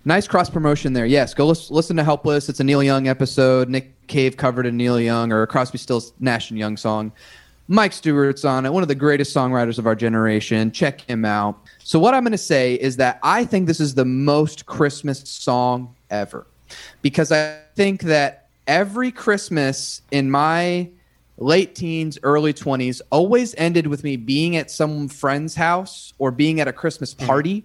nice 0.05 0.29
cross 0.29 0.49
promotion 0.51 0.93
there. 0.93 1.07
Yes, 1.07 1.35
go 1.35 1.47
lis- 1.47 1.71
listen 1.71 1.97
to 1.97 2.05
"Helpless." 2.05 2.49
It's 2.49 2.61
a 2.61 2.65
Neil 2.65 2.83
Young 2.83 3.09
episode. 3.09 3.69
Nick 3.69 4.07
Cave 4.07 4.37
covered 4.37 4.67
a 4.67 4.73
Neil 4.73 5.01
Young 5.01 5.33
or 5.33 5.43
a 5.43 5.47
Crosby, 5.47 5.79
Stills, 5.79 6.13
Nash 6.21 6.51
and 6.51 6.59
Young 6.59 6.77
song. 6.77 7.13
Mike 7.69 7.93
Stewart's 7.93 8.45
on 8.45 8.67
it. 8.67 8.73
One 8.73 8.83
of 8.83 8.89
the 8.89 8.95
greatest 8.95 9.35
songwriters 9.35 9.79
of 9.79 9.87
our 9.87 9.95
generation. 9.95 10.73
Check 10.73 11.01
him 11.03 11.25
out. 11.25 11.59
So 11.93 11.99
what 11.99 12.15
I'm 12.15 12.23
going 12.23 12.33
to 12.33 12.39
say 12.39 12.77
is 12.77 12.97
that 12.97 13.19
I 13.23 13.45
think 13.45 13.67
this 13.67 13.79
is 13.79 13.95
the 13.95 14.07
most 14.07 14.65
Christmas 14.65 15.21
song 15.29 15.95
ever, 16.09 16.47
because 17.03 17.31
I 17.31 17.59
think 17.75 18.05
that 18.05 18.49
every 18.67 19.13
Christmas 19.13 20.01
in 20.11 20.31
my 20.31 20.89
late 21.37 21.75
teens, 21.75 22.19
early 22.23 22.55
20s 22.55 23.03
always 23.11 23.55
ended 23.59 23.89
with 23.89 24.05
me 24.05 24.17
being 24.17 24.57
at 24.57 24.71
some 24.71 25.07
friend's 25.07 25.55
house 25.55 26.15
or 26.17 26.31
being 26.31 26.61
at 26.61 26.67
a 26.67 26.73
Christmas 26.73 27.13
mm-hmm. 27.13 27.27
party 27.27 27.65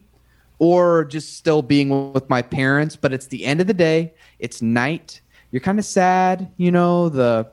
or 0.60 1.06
just 1.06 1.38
still 1.38 1.62
being 1.62 2.12
with 2.12 2.30
my 2.30 2.42
parents. 2.42 2.98
But 2.98 3.14
it's 3.14 3.28
the 3.28 3.46
end 3.46 3.62
of 3.62 3.68
the 3.68 3.74
day, 3.74 4.14
it's 4.40 4.62
night. 4.62 5.22
You're 5.52 5.62
kind 5.62 5.80
of 5.80 5.86
sad, 5.86 6.52
you 6.58 6.74
know, 6.74 7.08
the 7.08 7.48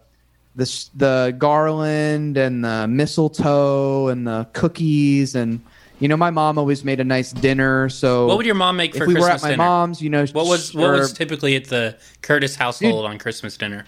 the 0.57 0.89
the 0.97 1.37
garland 1.39 2.37
and 2.37 2.65
the 2.65 2.89
mistletoe 2.89 4.09
and 4.09 4.27
the 4.27 4.49
cookies 4.53 5.37
and 5.37 5.61
you 6.01 6.09
know 6.09 6.17
my 6.17 6.31
mom 6.31 6.59
always 6.59 6.85
made 6.85 7.01
a 7.01 7.05
nice 7.05 7.33
dinner 7.33 7.89
so 7.89 8.27
what 8.27 8.37
would 8.37 8.47
your 8.47 8.55
mom 8.55 8.77
make 8.77 8.93
if 8.93 8.99
for 8.99 9.07
we 9.07 9.15
Christmas 9.15 9.29
were 9.29 9.37
at 9.37 9.43
my 9.43 9.51
dinner? 9.51 9.63
mom's 9.63 10.03
you 10.03 10.11
know 10.11 10.27
what 10.33 10.47
was 10.47 10.75
what 10.75 10.91
was 10.91 11.13
typically 11.13 11.57
at 11.57 11.67
the 11.67 11.97
Curtis 12.23 12.57
household 12.57 13.07
on 13.07 13.19
Christmas 13.19 13.57
dinner? 13.57 13.87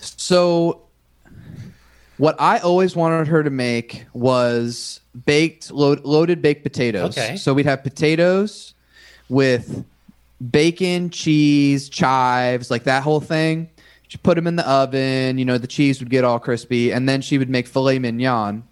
So, 0.00 0.82
what 2.16 2.36
I 2.40 2.58
always 2.58 2.96
wanted 2.96 3.28
her 3.28 3.42
to 3.42 3.50
make 3.50 4.04
was 4.12 5.00
baked, 5.26 5.70
load, 5.70 6.04
loaded 6.04 6.42
baked 6.42 6.62
potatoes. 6.62 7.16
Okay. 7.16 7.36
So 7.36 7.54
we'd 7.54 7.66
have 7.66 7.82
potatoes 7.82 8.74
with 9.28 9.84
bacon, 10.50 11.10
cheese, 11.10 11.88
chives, 11.88 12.70
like 12.70 12.84
that 12.84 13.02
whole 13.02 13.20
thing. 13.20 13.68
She 14.08 14.18
put 14.18 14.34
them 14.34 14.46
in 14.46 14.56
the 14.56 14.68
oven. 14.68 15.38
You 15.38 15.44
know, 15.44 15.58
the 15.58 15.66
cheese 15.66 16.00
would 16.00 16.10
get 16.10 16.24
all 16.24 16.38
crispy, 16.38 16.92
and 16.92 17.08
then 17.08 17.22
she 17.22 17.38
would 17.38 17.50
make 17.50 17.66
filet 17.66 17.98
mignon. 17.98 18.64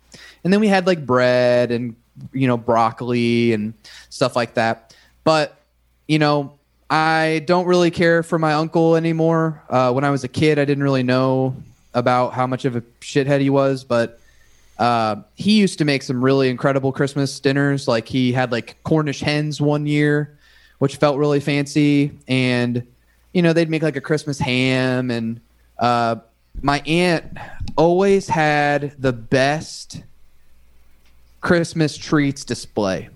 And 0.44 0.52
then 0.52 0.60
we 0.60 0.68
had 0.68 0.86
like 0.86 1.04
bread 1.04 1.70
and 1.70 1.94
you 2.32 2.46
know 2.46 2.56
broccoli 2.56 3.52
and 3.52 3.74
stuff 4.10 4.36
like 4.36 4.54
that. 4.54 4.94
But 5.24 5.60
you 6.06 6.18
know, 6.18 6.58
I 6.88 7.42
don't 7.46 7.66
really 7.66 7.90
care 7.90 8.22
for 8.22 8.38
my 8.38 8.54
uncle 8.54 8.96
anymore. 8.96 9.62
Uh, 9.68 9.92
when 9.92 10.04
I 10.04 10.10
was 10.10 10.24
a 10.24 10.28
kid, 10.28 10.58
I 10.58 10.64
didn't 10.64 10.82
really 10.82 11.02
know 11.02 11.54
about 11.94 12.32
how 12.32 12.46
much 12.46 12.64
of 12.64 12.76
a 12.76 12.80
shithead 13.00 13.40
he 13.40 13.50
was, 13.50 13.84
but 13.84 14.20
Uh, 14.78 15.16
he 15.34 15.58
used 15.58 15.78
to 15.78 15.84
make 15.84 16.04
some 16.04 16.24
really 16.24 16.48
incredible 16.48 16.92
Christmas 16.92 17.40
dinners. 17.40 17.88
Like 17.88 18.06
he 18.06 18.30
had 18.32 18.52
like 18.52 18.76
Cornish 18.84 19.20
hens 19.20 19.60
one 19.60 19.88
year, 19.88 20.38
which 20.78 20.98
felt 20.98 21.18
really 21.18 21.40
fancy, 21.40 22.12
and 22.28 22.86
you 23.32 23.42
know 23.42 23.52
they'd 23.52 23.68
make 23.68 23.82
like 23.82 23.96
a 23.96 24.00
Christmas 24.00 24.38
ham. 24.38 25.10
And 25.10 25.40
uh, 25.80 26.22
my 26.62 26.78
aunt 26.86 27.24
always 27.74 28.28
had 28.28 28.94
the 29.02 29.12
best 29.12 30.00
Christmas 31.48 31.96
treats 31.96 32.44
display, 32.44 33.08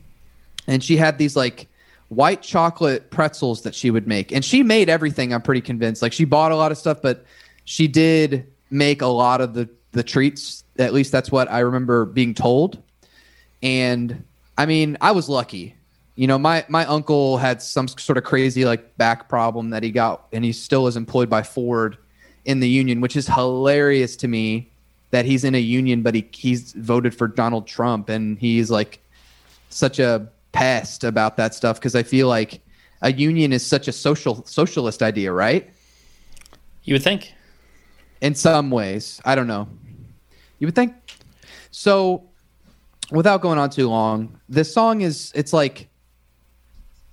and 0.66 0.82
she 0.82 0.96
had 0.96 1.18
these 1.18 1.36
like 1.36 1.68
white 2.08 2.40
chocolate 2.40 3.10
pretzels 3.10 3.60
that 3.60 3.74
she 3.74 3.90
would 3.90 4.08
make. 4.08 4.32
And 4.32 4.42
she 4.42 4.62
made 4.62 4.88
everything, 4.88 5.34
I'm 5.34 5.42
pretty 5.42 5.60
convinced. 5.60 6.00
Like 6.00 6.14
she 6.14 6.24
bought 6.24 6.50
a 6.50 6.56
lot 6.56 6.72
of 6.72 6.78
stuff, 6.78 7.02
but 7.02 7.26
she 7.66 7.86
did 7.88 8.46
make 8.70 9.02
a 9.02 9.06
lot 9.06 9.42
of 9.42 9.52
the 9.52 9.68
the 9.90 10.02
treats. 10.02 10.64
At 10.78 10.94
least 10.94 11.12
that's 11.12 11.30
what 11.30 11.50
I 11.50 11.58
remember 11.58 12.06
being 12.06 12.32
told. 12.32 12.82
And 13.62 14.24
I 14.56 14.64
mean, 14.64 14.96
I 15.02 15.10
was 15.10 15.28
lucky. 15.28 15.76
You 16.14 16.26
know, 16.26 16.38
my 16.38 16.64
my 16.70 16.86
uncle 16.86 17.36
had 17.36 17.60
some 17.60 17.86
sort 17.86 18.16
of 18.16 18.24
crazy 18.24 18.64
like 18.64 18.96
back 18.96 19.28
problem 19.28 19.68
that 19.70 19.82
he 19.82 19.90
got 19.90 20.24
and 20.32 20.42
he 20.42 20.52
still 20.52 20.86
is 20.86 20.96
employed 20.96 21.28
by 21.28 21.42
Ford 21.42 21.98
in 22.46 22.60
the 22.60 22.68
union, 22.68 23.02
which 23.02 23.14
is 23.14 23.26
hilarious 23.26 24.16
to 24.16 24.26
me 24.26 24.71
that 25.12 25.24
he's 25.24 25.44
in 25.44 25.54
a 25.54 25.58
union 25.58 26.02
but 26.02 26.14
he 26.14 26.28
he's 26.32 26.72
voted 26.72 27.14
for 27.14 27.28
Donald 27.28 27.66
Trump 27.66 28.08
and 28.08 28.38
he's 28.38 28.70
like 28.70 28.98
such 29.70 29.98
a 29.98 30.28
pest 30.52 31.04
about 31.04 31.36
that 31.36 31.54
stuff 31.54 31.78
because 31.78 31.94
I 31.94 32.02
feel 32.02 32.28
like 32.28 32.60
a 33.02 33.12
union 33.12 33.52
is 33.52 33.64
such 33.64 33.88
a 33.88 33.92
social 33.92 34.44
socialist 34.46 35.02
idea, 35.02 35.32
right? 35.32 35.70
You 36.84 36.94
would 36.94 37.02
think. 37.02 37.32
In 38.20 38.36
some 38.36 38.70
ways, 38.70 39.20
I 39.24 39.34
don't 39.34 39.48
know. 39.48 39.68
You 40.60 40.68
would 40.68 40.76
think. 40.76 40.94
So, 41.72 42.22
without 43.10 43.42
going 43.42 43.58
on 43.58 43.70
too 43.70 43.88
long, 43.88 44.38
this 44.48 44.72
song 44.72 45.00
is 45.00 45.32
it's 45.34 45.52
like 45.52 45.88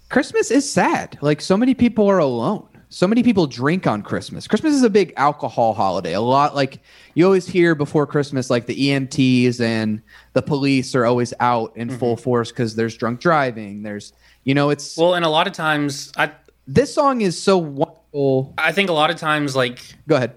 Christmas 0.10 0.52
is 0.52 0.70
sad. 0.72 1.18
Like 1.22 1.42
so 1.42 1.58
many 1.58 1.74
people 1.74 2.08
are 2.08 2.20
alone. 2.20 2.68
So 2.92 3.06
many 3.06 3.22
people 3.22 3.46
drink 3.46 3.86
on 3.86 4.02
Christmas. 4.02 4.48
Christmas 4.48 4.74
is 4.74 4.82
a 4.82 4.90
big 4.90 5.14
alcohol 5.16 5.76
holiday. 5.76 6.14
A 6.14 6.22
lot 6.22 6.56
like 6.56 6.80
you 7.14 7.24
always 7.24 7.48
hear 7.48 7.76
before 7.76 8.08
Christmas, 8.08 8.50
like 8.50 8.66
the 8.66 8.76
EMTs 8.76 9.62
and 9.62 10.02
the 10.34 10.42
police 10.42 10.96
are 10.96 11.06
always 11.06 11.32
out 11.40 11.78
in 11.78 11.96
full 11.96 12.16
mm-hmm. 12.16 12.24
force 12.24 12.52
because 12.52 12.76
there's 12.76 12.98
drunk 12.98 13.20
driving. 13.20 13.84
There's, 13.84 14.14
you 14.44 14.56
know, 14.56 14.72
it's 14.72 14.98
Well, 14.98 15.14
and 15.14 15.24
a 15.24 15.30
lot 15.30 15.46
of 15.46 15.54
times, 15.54 16.12
I 16.18 16.32
this 16.66 16.92
song 16.92 17.22
is 17.22 17.40
so 17.40 17.60
wonderful. 17.60 18.56
I 18.58 18.72
think 18.72 18.90
a 18.90 18.94
lot 18.94 19.12
of 19.12 19.18
times, 19.18 19.56
like 19.56 19.80
Go 20.08 20.16
ahead. 20.16 20.36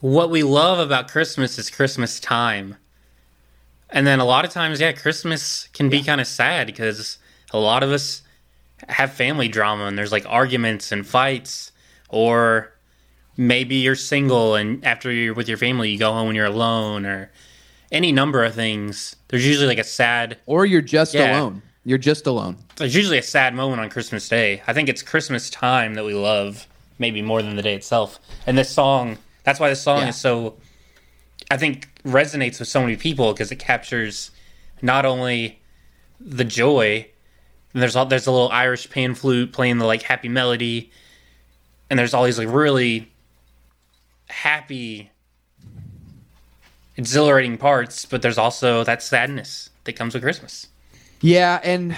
what 0.00 0.30
we 0.30 0.42
love 0.42 0.78
about 0.78 1.08
Christmas 1.08 1.58
is 1.58 1.68
Christmas 1.68 2.18
time. 2.18 2.76
And 3.90 4.06
then 4.06 4.20
a 4.20 4.24
lot 4.24 4.46
of 4.46 4.50
times, 4.50 4.80
yeah, 4.80 4.92
Christmas 4.92 5.68
can 5.74 5.90
be 5.90 6.02
kind 6.02 6.20
of 6.20 6.26
sad 6.26 6.66
because 6.66 7.18
a 7.52 7.58
lot 7.58 7.82
of 7.82 7.90
us 7.90 8.22
have 8.88 9.12
family 9.12 9.48
drama 9.48 9.84
and 9.86 9.96
there's 9.98 10.12
like 10.12 10.24
arguments 10.28 10.92
and 10.92 11.06
fights, 11.06 11.72
or 12.08 12.72
maybe 13.36 13.76
you're 13.76 13.94
single 13.96 14.54
and 14.54 14.84
after 14.84 15.10
you're 15.10 15.34
with 15.34 15.48
your 15.48 15.58
family, 15.58 15.90
you 15.90 15.98
go 15.98 16.12
home 16.12 16.26
when 16.28 16.36
you're 16.36 16.44
alone, 16.46 17.06
or 17.06 17.30
any 17.92 18.12
number 18.12 18.44
of 18.44 18.54
things. 18.54 19.16
There's 19.28 19.46
usually 19.46 19.66
like 19.66 19.78
a 19.78 19.84
sad, 19.84 20.38
Or 20.46 20.66
you're 20.66 20.80
just 20.82 21.14
Yeah. 21.14 21.32
alone. 21.38 21.62
You're 21.84 21.98
just 21.98 22.26
alone. 22.26 22.56
there's 22.76 22.94
usually 22.94 23.18
a 23.18 23.22
sad 23.22 23.54
moment 23.54 23.80
on 23.80 23.88
Christmas 23.90 24.28
Day. 24.28 24.62
I 24.66 24.72
think 24.72 24.88
it's 24.88 25.02
Christmas 25.02 25.48
time 25.50 25.94
that 25.94 26.04
we 26.04 26.14
love, 26.14 26.66
maybe 26.98 27.22
more 27.22 27.42
than 27.42 27.56
the 27.56 27.62
day 27.62 27.74
itself. 27.74 28.18
And 28.46 28.56
this 28.58 28.70
song, 28.70 29.18
that's 29.44 29.60
why 29.60 29.68
this 29.68 29.82
song 29.82 30.00
Yeah. 30.00 30.08
is 30.08 30.16
so, 30.16 30.56
I 31.50 31.56
think, 31.56 31.88
resonates 32.04 32.58
with 32.58 32.68
so 32.68 32.80
many 32.80 32.96
people 32.96 33.32
because 33.32 33.52
it 33.52 33.58
captures 33.60 34.30
not 34.82 35.04
only 35.04 35.60
the 36.18 36.44
joy, 36.44 37.06
and 37.74 37.82
there's 37.82 37.96
all 37.96 38.06
there's 38.06 38.26
a 38.26 38.30
little 38.32 38.48
Irish 38.50 38.88
pan 38.88 39.14
flute 39.14 39.52
playing 39.52 39.78
the 39.78 39.84
like 39.84 40.02
happy 40.02 40.28
melody, 40.28 40.90
and 41.90 41.98
there's 41.98 42.14
all 42.14 42.24
these 42.24 42.38
like 42.38 42.48
really 42.50 43.12
happy, 44.28 45.10
exhilarating 46.96 47.58
parts, 47.58 48.06
but 48.06 48.22
there's 48.22 48.38
also 48.38 48.84
that 48.84 49.02
sadness 49.02 49.70
that 49.84 49.94
comes 49.94 50.14
with 50.14 50.22
Christmas. 50.22 50.68
Yeah, 51.20 51.60
and 51.62 51.96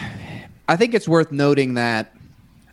I 0.69 0.77
think 0.77 0.95
it's 0.95 1.07
worth 1.07 1.31
noting 1.31 1.75
that 1.75 2.15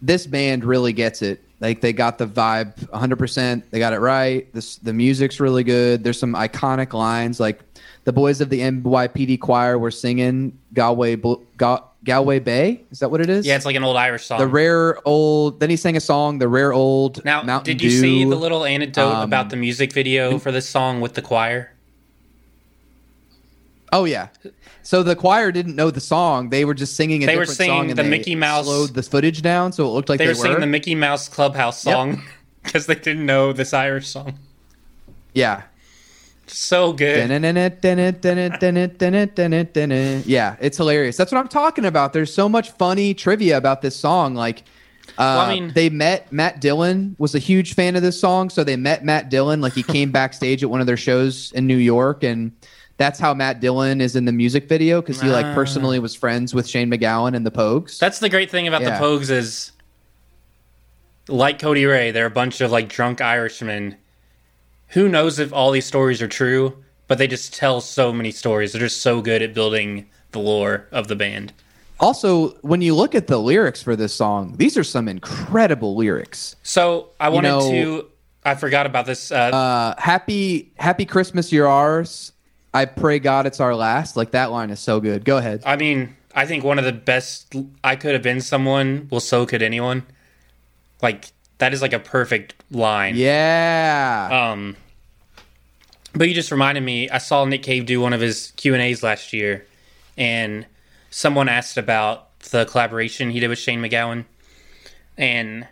this 0.01 0.25
band 0.25 0.63
really 0.63 0.93
gets 0.93 1.21
it. 1.21 1.43
Like 1.59 1.81
they 1.81 1.93
got 1.93 2.17
the 2.17 2.27
vibe 2.27 2.75
100%. 2.89 3.63
They 3.69 3.79
got 3.79 3.93
it 3.93 3.99
right. 3.99 4.51
This 4.53 4.77
the 4.77 4.93
music's 4.93 5.39
really 5.39 5.63
good. 5.63 6.03
There's 6.03 6.19
some 6.19 6.35
iconic 6.35 6.93
lines 6.93 7.39
like 7.39 7.61
the 8.05 8.13
boys 8.13 8.41
of 8.41 8.49
the 8.49 8.59
NYPD 8.59 9.39
choir 9.39 9.77
were 9.77 9.91
singing 9.91 10.57
Galway 10.73 11.15
Bl- 11.15 11.41
Galway 12.03 12.39
Bay. 12.39 12.83
Is 12.91 12.99
that 12.99 13.09
what 13.09 13.21
it 13.21 13.29
is? 13.29 13.45
Yeah, 13.45 13.55
it's 13.55 13.65
like 13.65 13.75
an 13.75 13.83
old 13.83 13.95
Irish 13.97 14.25
song. 14.25 14.39
the 14.39 14.47
rare 14.47 14.97
old. 15.07 15.59
Then 15.59 15.69
he 15.69 15.75
sang 15.77 15.95
a 15.95 16.01
song, 16.01 16.37
the 16.39 16.47
rare 16.47 16.73
old 16.73 17.23
Now, 17.23 17.43
Mountain 17.43 17.77
did 17.77 17.81
you 17.81 17.89
Dew. 17.89 17.99
see 18.01 18.23
the 18.25 18.35
little 18.35 18.65
anecdote 18.65 19.09
um, 19.13 19.23
about 19.23 19.49
the 19.49 19.55
music 19.55 19.93
video 19.93 20.37
for 20.39 20.51
this 20.51 20.67
song 20.67 20.99
with 21.01 21.13
the 21.13 21.21
choir? 21.21 21.71
Oh 23.91 24.05
yeah. 24.05 24.29
So 24.81 25.03
the 25.03 25.15
choir 25.15 25.51
didn't 25.51 25.75
know 25.75 25.91
the 25.91 26.01
song. 26.01 26.49
They 26.49 26.65
were 26.65 26.73
just 26.73 26.95
singing 26.95 27.23
a 27.23 27.25
They 27.27 27.37
were 27.37 27.45
singing 27.45 27.71
song 27.73 27.89
and 27.91 27.97
the 27.99 28.03
they 28.03 28.09
Mickey 28.09 28.35
Mouse- 28.35 28.65
slowed 28.65 28.93
the 28.95 29.03
footage 29.03 29.41
down 29.41 29.71
so 29.71 29.85
it 29.85 29.89
looked 29.91 30.09
like 30.09 30.17
They, 30.17 30.25
they, 30.25 30.31
were 30.31 30.35
singing 30.35 30.59
the 30.61 30.67
Mickey 30.67 30.95
Mouse 30.95 31.29
Clubhouse 31.29 31.81
song 31.81 32.21
because 32.63 32.85
they 32.87 32.95
didn't 32.95 33.25
know 33.25 33.53
this 33.53 33.73
Irish 33.73 34.07
song. 34.07 34.39
yeah. 35.33 35.63
So 36.47 36.93
good. 36.93 37.19
Yeah, 40.25 40.55
it's 40.59 40.77
hilarious. 40.77 41.17
That's 41.17 41.31
what 41.31 41.39
I'm 41.39 41.47
talking 41.47 41.85
about. 41.85 42.13
There's 42.13 42.33
so 42.33 42.47
much 42.49 42.71
funny 42.71 43.13
trivia 43.13 43.57
about 43.57 43.81
this 43.81 43.95
song. 43.95 44.35
Like, 44.35 44.63
uh, 45.17 45.21
I 45.47 45.53
mean- 45.53 45.71
they 45.73 45.89
met 45.89 46.31
Matt 46.31 46.59
Dillon 46.59 47.15
was 47.17 47.33
a 47.35 47.39
huge 47.39 47.75
fan 47.75 47.95
of 47.95 48.01
this 48.01 48.19
song, 48.19 48.49
so 48.49 48.63
they 48.63 48.75
met 48.75 49.03
Matt 49.05 49.29
Dillon. 49.29 49.61
Like, 49.61 49.73
he 49.73 49.83
came 49.83 50.11
backstage 50.11 50.63
at 50.63 50.69
one 50.69 50.81
of 50.81 50.87
their 50.87 50.97
shows 50.97 51.51
in 51.53 51.65
New 51.65 51.77
York, 51.77 52.23
and 52.23 52.51
that's 52.97 53.19
how 53.19 53.33
Matt 53.33 53.59
Dillon 53.59 54.01
is 54.01 54.15
in 54.15 54.25
the 54.25 54.31
music 54.31 54.67
video 54.69 55.01
because 55.01 55.19
he 55.19 55.27
like 55.29 55.45
personally 55.45 55.63
personally 55.63 55.99
was 55.99 56.13
friends 56.15 56.53
with 56.53 56.67
Shane 56.67 56.91
MacGowan 56.91 57.35
and 57.35 57.45
the 57.45 57.51
Pogues. 57.51 57.97
That's 57.97 58.19
the 58.19 58.29
great 58.29 58.51
thing 58.51 58.67
about 58.67 58.81
Yeah. 58.81 58.99
the 58.99 59.03
Pogues 59.05 59.29
is, 59.31 59.71
like 61.27 61.57
Cody 61.59 61.85
Ray, 61.85 62.11
they're 62.11 62.25
a 62.25 62.29
bunch 62.31 62.61
of 62.61 62.71
like 62.71 62.89
drunk 62.89 63.21
Irishmen. 63.21 63.95
Who 64.93 65.09
knows 65.09 65.39
if 65.39 65.51
all 65.53 65.71
these 65.71 65.85
stories 65.85 66.21
are 66.21 66.27
true? 66.27 66.77
But 67.07 67.17
they 67.17 67.27
just 67.27 67.53
tell 67.53 67.81
so 67.81 68.13
many 68.13 68.31
stories. 68.31 68.71
They're 68.71 68.81
just 68.81 69.01
so 69.01 69.21
good 69.21 69.41
at 69.41 69.53
building 69.53 70.07
the 70.31 70.39
lore 70.39 70.87
of 70.91 71.07
the 71.07 71.15
band. 71.15 71.53
also, 71.99 72.49
when 72.61 72.81
you 72.81 72.95
look 72.95 73.13
at 73.13 73.27
the 73.27 73.37
lyrics 73.37 73.83
for 73.83 73.95
this 73.95 74.13
song, 74.13 74.55
these 74.57 74.77
are 74.77 74.83
some 74.83 75.07
incredible 75.07 75.95
lyrics. 75.95 76.55
So 76.63 77.09
I 77.19 77.29
wanted 77.29 77.49
know- 77.49 77.71
to. 77.71 78.09
I 78.45 78.55
forgot 78.55 78.85
about 78.85 79.05
this. 79.05 79.31
Uh, 79.31 79.35
uh 79.35 79.95
happy 80.01 80.73
happy 80.77 81.05
christmas 81.05 81.49
you're 81.53 81.67
ours 81.67 82.33
i 82.73 82.83
pray 82.83 83.17
god 83.17 83.45
it's 83.45 83.61
our 83.61 83.73
last 83.73 84.17
like 84.17 84.31
that 84.31 84.51
line 84.51 84.69
is 84.69 84.81
so 84.81 84.99
good 84.99 85.23
go 85.23 85.37
ahead 85.37 85.61
I 85.65 85.77
mean, 85.77 86.13
I 86.35 86.45
think 86.45 86.61
one 86.65 86.77
of 86.77 86.83
the 86.83 86.91
best. 86.91 87.55
I 87.85 87.95
could 87.95 88.11
have 88.11 88.21
been 88.21 88.41
someone. 88.41 89.07
Well, 89.09 89.21
so 89.21 89.45
could 89.45 89.61
anyone. 89.61 90.03
Like 91.01 91.31
that 91.59 91.73
is 91.73 91.81
like 91.81 91.93
a 91.93 91.99
perfect 91.99 92.55
line. 92.69 93.15
yeah 93.15 94.49
Um, 94.51 94.75
but 96.13 96.27
you 96.27 96.33
just 96.33 96.51
reminded 96.51 96.81
me. 96.81 97.09
I 97.09 97.17
saw 97.17 97.45
Nick 97.45 97.63
Cave 97.63 97.85
do 97.85 97.99
one 97.99 98.13
of 98.13 98.21
his 98.21 98.53
Q 98.55 98.73
and 98.73 98.81
A's 98.81 99.03
last 99.03 99.33
year, 99.33 99.65
and 100.17 100.65
someone 101.09 101.49
asked 101.49 101.77
about 101.77 102.39
the 102.39 102.65
collaboration 102.65 103.31
he 103.31 103.39
did 103.39 103.49
with 103.49 103.59
Shane 103.59 103.81
MacGowan, 103.81 104.25
and 105.17 105.67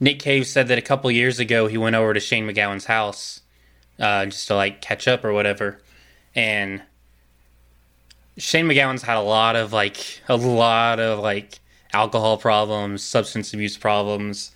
Nick 0.00 0.18
Cave 0.18 0.46
said 0.46 0.68
that 0.68 0.78
a 0.78 0.82
couple 0.82 1.10
years 1.10 1.38
ago 1.38 1.66
he 1.66 1.78
went 1.78 1.96
over 1.96 2.12
to 2.12 2.20
Shane 2.20 2.46
MacGowan's 2.46 2.86
house, 2.86 3.40
uh, 3.98 4.26
just 4.26 4.48
to 4.48 4.54
like 4.54 4.80
catch 4.80 5.08
up 5.08 5.24
or 5.24 5.32
whatever, 5.32 5.80
and 6.34 6.82
Shane 8.38 8.66
MacGowan's 8.66 9.02
had 9.02 9.16
a 9.16 9.20
lot 9.20 9.56
of 9.56 9.72
like 9.72 10.20
a 10.28 10.36
lot 10.36 11.00
of 11.00 11.18
like 11.18 11.60
alcohol 11.92 12.38
problems, 12.38 13.02
substance 13.02 13.52
abuse 13.52 13.76
problems. 13.76 14.52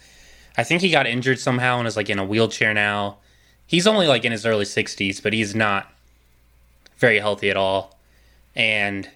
I 0.59 0.65
think 0.65 0.81
he 0.81 0.91
got 0.91 1.07
injured 1.07 1.39
somehow 1.39 1.79
and 1.79 1.87
is 1.87 1.97
like 1.97 2.09
in 2.09 2.19
a 2.19 2.25
wheelchair 2.25 2.73
now. 2.73 3.19
He's 3.67 3.87
only 3.87 4.07
like 4.07 4.25
in 4.25 4.33
his 4.33 4.47
early 4.47 4.65
60s, 4.65 5.23
but 5.23 5.33
he's 5.33 5.55
not 5.55 5.93
very 6.99 7.19
healthy 7.19 7.51
at 7.51 7.57
all. 7.57 7.99
And 8.55 9.09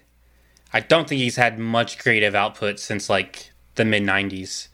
I 0.73 0.81
don't 0.81 1.07
think 1.07 1.19
he's 1.19 1.35
had 1.35 1.57
much 1.57 1.97
creative 1.97 2.35
output 2.35 2.79
since 2.79 3.09
like 3.09 3.51
the 3.75 3.85
mid 3.85 4.03
90s. 4.03 4.67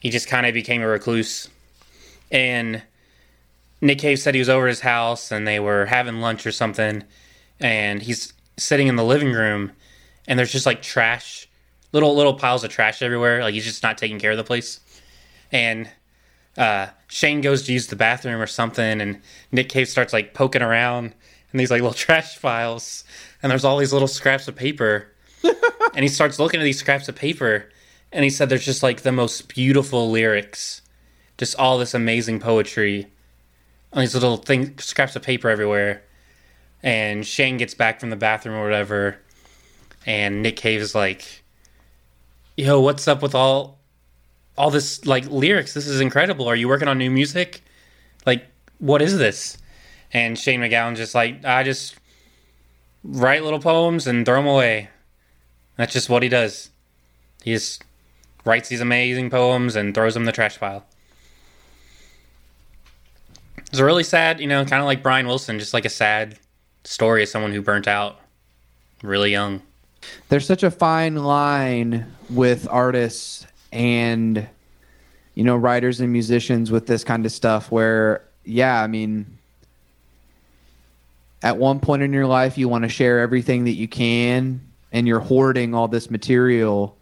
He 0.00 0.10
just 0.10 0.28
kind 0.28 0.46
of 0.46 0.54
became 0.54 0.82
a 0.82 0.86
recluse. 0.86 1.48
And 2.30 2.82
Nick 3.80 3.98
Cave 3.98 4.18
said 4.18 4.34
he 4.34 4.40
was 4.40 4.48
over 4.48 4.66
his 4.66 4.80
house 4.80 5.30
and 5.30 5.46
they 5.46 5.60
were 5.60 5.86
having 5.86 6.20
lunch 6.20 6.46
or 6.46 6.52
something. 6.52 7.04
And 7.60 8.02
he's 8.02 8.32
sitting 8.58 8.88
in 8.88 8.96
the 8.96 9.04
living 9.04 9.32
room 9.32 9.72
and 10.26 10.38
there's 10.38 10.52
just 10.52 10.66
like 10.66 10.82
trash, 10.82 11.48
little 11.92 12.14
little 12.14 12.34
piles 12.34 12.64
of 12.64 12.70
trash 12.70 13.02
everywhere. 13.02 13.42
Like 13.42 13.54
he's 13.54 13.64
just 13.64 13.82
not 13.82 13.98
taking 13.98 14.18
care 14.18 14.32
of 14.32 14.36
the 14.36 14.44
place 14.44 14.80
and 15.52 15.88
uh, 16.56 16.88
Shane 17.08 17.40
goes 17.40 17.62
to 17.64 17.72
use 17.72 17.86
the 17.86 17.96
bathroom 17.96 18.40
or 18.40 18.46
something, 18.46 19.00
and 19.00 19.20
Nick 19.50 19.68
Cave 19.68 19.88
starts 19.88 20.12
like 20.12 20.34
poking 20.34 20.62
around, 20.62 21.14
and 21.50 21.60
these 21.60 21.70
like 21.70 21.82
little 21.82 21.94
trash 21.94 22.36
files, 22.36 23.04
and 23.42 23.50
there's 23.50 23.64
all 23.64 23.78
these 23.78 23.92
little 23.92 24.08
scraps 24.08 24.48
of 24.48 24.56
paper. 24.56 25.08
and 25.94 26.02
he 26.04 26.08
starts 26.08 26.38
looking 26.38 26.60
at 26.60 26.64
these 26.64 26.78
scraps 26.78 27.08
of 27.08 27.16
paper, 27.16 27.68
and 28.12 28.24
he 28.24 28.30
said 28.30 28.48
there's 28.48 28.64
just 28.64 28.82
like 28.82 29.02
the 29.02 29.12
most 29.12 29.48
beautiful 29.48 30.10
lyrics, 30.10 30.82
just 31.38 31.56
all 31.56 31.78
this 31.78 31.94
amazing 31.94 32.38
poetry 32.38 33.08
on 33.92 34.00
these 34.00 34.14
little 34.14 34.36
thing 34.36 34.78
scraps 34.78 35.16
of 35.16 35.22
paper 35.22 35.48
everywhere. 35.48 36.02
And 36.82 37.26
Shane 37.26 37.58
gets 37.58 37.74
back 37.74 38.00
from 38.00 38.10
the 38.10 38.16
bathroom 38.16 38.56
or 38.56 38.64
whatever, 38.64 39.18
and 40.04 40.42
Nick 40.42 40.56
Cave 40.56 40.80
is 40.80 40.94
like, 40.94 41.42
"Yo, 42.56 42.80
what's 42.80 43.06
up 43.06 43.22
with 43.22 43.34
all 43.34 43.78
all 44.56 44.70
this 44.70 45.04
like 45.06 45.26
lyrics? 45.26 45.74
This 45.74 45.86
is 45.86 46.00
incredible. 46.00 46.48
Are 46.48 46.56
you 46.56 46.68
working 46.68 46.88
on 46.88 46.98
new 46.98 47.10
music? 47.10 47.62
Like, 48.26 48.46
what 48.78 49.02
is 49.02 49.18
this?" 49.18 49.58
And 50.12 50.38
Shane 50.38 50.60
MacGowan's 50.60 50.98
just 50.98 51.14
like, 51.14 51.44
"I 51.44 51.62
just 51.62 51.96
write 53.04 53.42
little 53.42 53.60
poems 53.60 54.06
and 54.06 54.24
throw 54.24 54.36
them 54.36 54.46
away. 54.46 54.88
That's 55.76 55.92
just 55.92 56.08
what 56.08 56.22
he 56.22 56.28
does. 56.28 56.70
He 57.42 57.52
just 57.52 57.82
writes 58.44 58.68
these 58.68 58.80
amazing 58.80 59.30
poems 59.30 59.74
and 59.74 59.94
throws 59.94 60.14
them 60.14 60.22
in 60.22 60.26
the 60.26 60.32
trash 60.32 60.58
pile." 60.58 60.84
It's 63.70 63.80
really 63.80 64.04
sad, 64.04 64.38
you 64.38 64.46
know, 64.46 64.66
kind 64.66 64.82
of 64.82 64.86
like 64.86 65.02
Brian 65.02 65.26
Wilson, 65.26 65.58
just 65.58 65.72
like 65.72 65.86
a 65.86 65.90
sad 65.90 66.38
story 66.84 67.22
of 67.22 67.28
someone 67.30 67.52
who 67.52 67.62
burnt 67.62 67.88
out 67.88 68.20
really 69.02 69.30
young. 69.30 69.62
There's 70.28 70.46
such 70.46 70.62
a 70.62 70.70
fine 70.70 71.16
line 71.16 72.12
with 72.28 72.68
artists 72.70 73.46
and 73.72 74.46
you 75.34 75.42
know 75.42 75.56
writers 75.56 76.00
and 76.00 76.12
musicians 76.12 76.70
with 76.70 76.86
this 76.86 77.02
kind 77.02 77.26
of 77.26 77.32
stuff 77.32 77.72
where 77.72 78.22
yeah, 78.44 78.82
I 78.82 78.86
mean 78.86 79.38
at 81.42 81.56
one 81.56 81.80
point 81.80 82.02
in 82.02 82.12
your 82.12 82.26
life 82.26 82.58
you 82.58 82.68
want 82.68 82.82
to 82.82 82.88
share 82.88 83.20
everything 83.20 83.64
that 83.64 83.72
you 83.72 83.88
can 83.88 84.60
and 84.92 85.08
you're 85.08 85.20
hoarding 85.20 85.74
all 85.74 85.88
this 85.88 86.10
material 86.10 86.96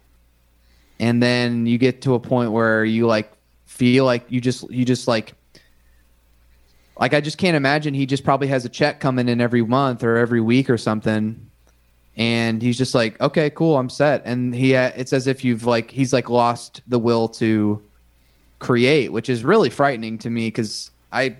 and 0.99 1.21
then 1.21 1.65
you 1.65 1.77
get 1.77 2.01
to 2.03 2.15
a 2.15 2.19
point 2.19 2.51
where 2.51 2.85
you 2.85 3.05
like 3.05 3.31
feel 3.65 4.05
like 4.05 4.25
you 4.29 4.39
just 4.41 4.69
you 4.71 4.85
just 4.85 5.07
like 5.07 5.33
like 6.97 7.13
I 7.13 7.21
just 7.21 7.37
can't 7.37 7.57
imagine 7.57 7.93
he 7.93 8.05
just 8.05 8.23
probably 8.23 8.47
has 8.47 8.65
a 8.65 8.69
check 8.69 8.99
coming 8.99 9.27
in 9.27 9.41
every 9.41 9.63
month 9.63 10.03
or 10.03 10.17
every 10.17 10.41
week 10.41 10.69
or 10.69 10.77
something 10.77 11.50
and 12.21 12.61
he's 12.61 12.77
just 12.77 12.93
like 12.93 13.19
okay 13.19 13.49
cool 13.49 13.79
I'm 13.79 13.89
set. 13.89 14.21
And 14.25 14.53
he 14.53 14.75
uh, 14.75 14.91
it's 14.95 15.11
as 15.11 15.25
if 15.25 15.43
you've 15.43 15.65
like 15.65 15.89
he's 15.89 16.13
like 16.13 16.29
lost 16.29 16.83
the 16.87 16.99
will 16.99 17.27
to 17.29 17.81
create 18.59 19.11
which 19.11 19.27
is 19.27 19.43
really 19.43 19.71
frightening 19.71 20.19
to 20.19 20.29
me 20.29 20.51
cuz 20.51 20.91
I 21.11 21.37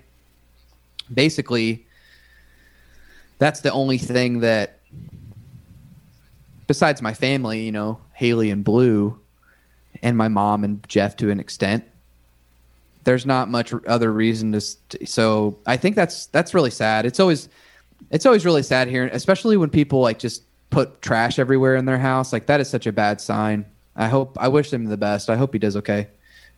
basically 1.14 1.86
that's 3.38 3.60
the 3.60 3.70
only 3.70 3.96
thing 3.96 4.40
that 4.40 4.80
besides 6.66 7.00
my 7.00 7.14
family, 7.14 7.62
you 7.62 7.70
know, 7.70 8.00
Haley 8.14 8.50
and 8.50 8.64
Blue 8.64 9.16
and 10.02 10.16
my 10.16 10.26
mom 10.26 10.64
and 10.64 10.84
Jeff 10.88 11.16
to 11.18 11.30
an 11.30 11.38
extent 11.38 11.84
there's 13.04 13.26
not 13.26 13.48
much 13.48 13.72
other 13.86 14.12
reason 14.12 14.52
to 14.52 14.60
st- 14.60 15.08
so 15.08 15.58
i 15.66 15.76
think 15.76 15.96
that's 15.96 16.26
that's 16.26 16.54
really 16.54 16.70
sad. 16.70 17.04
It's 17.04 17.20
always 17.20 17.48
it's 18.10 18.26
always 18.26 18.44
really 18.44 18.64
sad 18.64 18.88
here 18.88 19.08
especially 19.12 19.56
when 19.56 19.70
people 19.70 20.00
like 20.00 20.18
just 20.18 20.42
put 20.72 21.00
trash 21.02 21.38
everywhere 21.38 21.76
in 21.76 21.84
their 21.84 21.98
house 21.98 22.32
like 22.32 22.46
that 22.46 22.60
is 22.60 22.68
such 22.68 22.86
a 22.86 22.92
bad 22.92 23.20
sign 23.20 23.64
i 23.94 24.08
hope 24.08 24.36
i 24.40 24.48
wish 24.48 24.72
him 24.72 24.86
the 24.86 24.96
best 24.96 25.30
i 25.30 25.36
hope 25.36 25.52
he 25.52 25.58
does 25.58 25.76
okay 25.76 26.08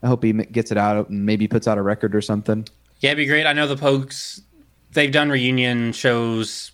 i 0.02 0.06
hope 0.06 0.22
he 0.24 0.32
gets 0.32 0.70
it 0.70 0.78
out 0.78 1.10
and 1.10 1.26
maybe 1.26 1.46
puts 1.48 1.66
out 1.68 1.76
a 1.78 1.82
record 1.82 2.14
or 2.14 2.20
something 2.22 2.66
Yeah, 3.00 3.10
it'd 3.10 3.18
be 3.18 3.26
great. 3.26 3.44
I 3.44 3.52
know 3.52 3.66
the 3.66 3.76
Pogues, 3.76 4.40
they've 4.92 5.12
done 5.12 5.28
reunion 5.28 5.92
shows 5.92 6.70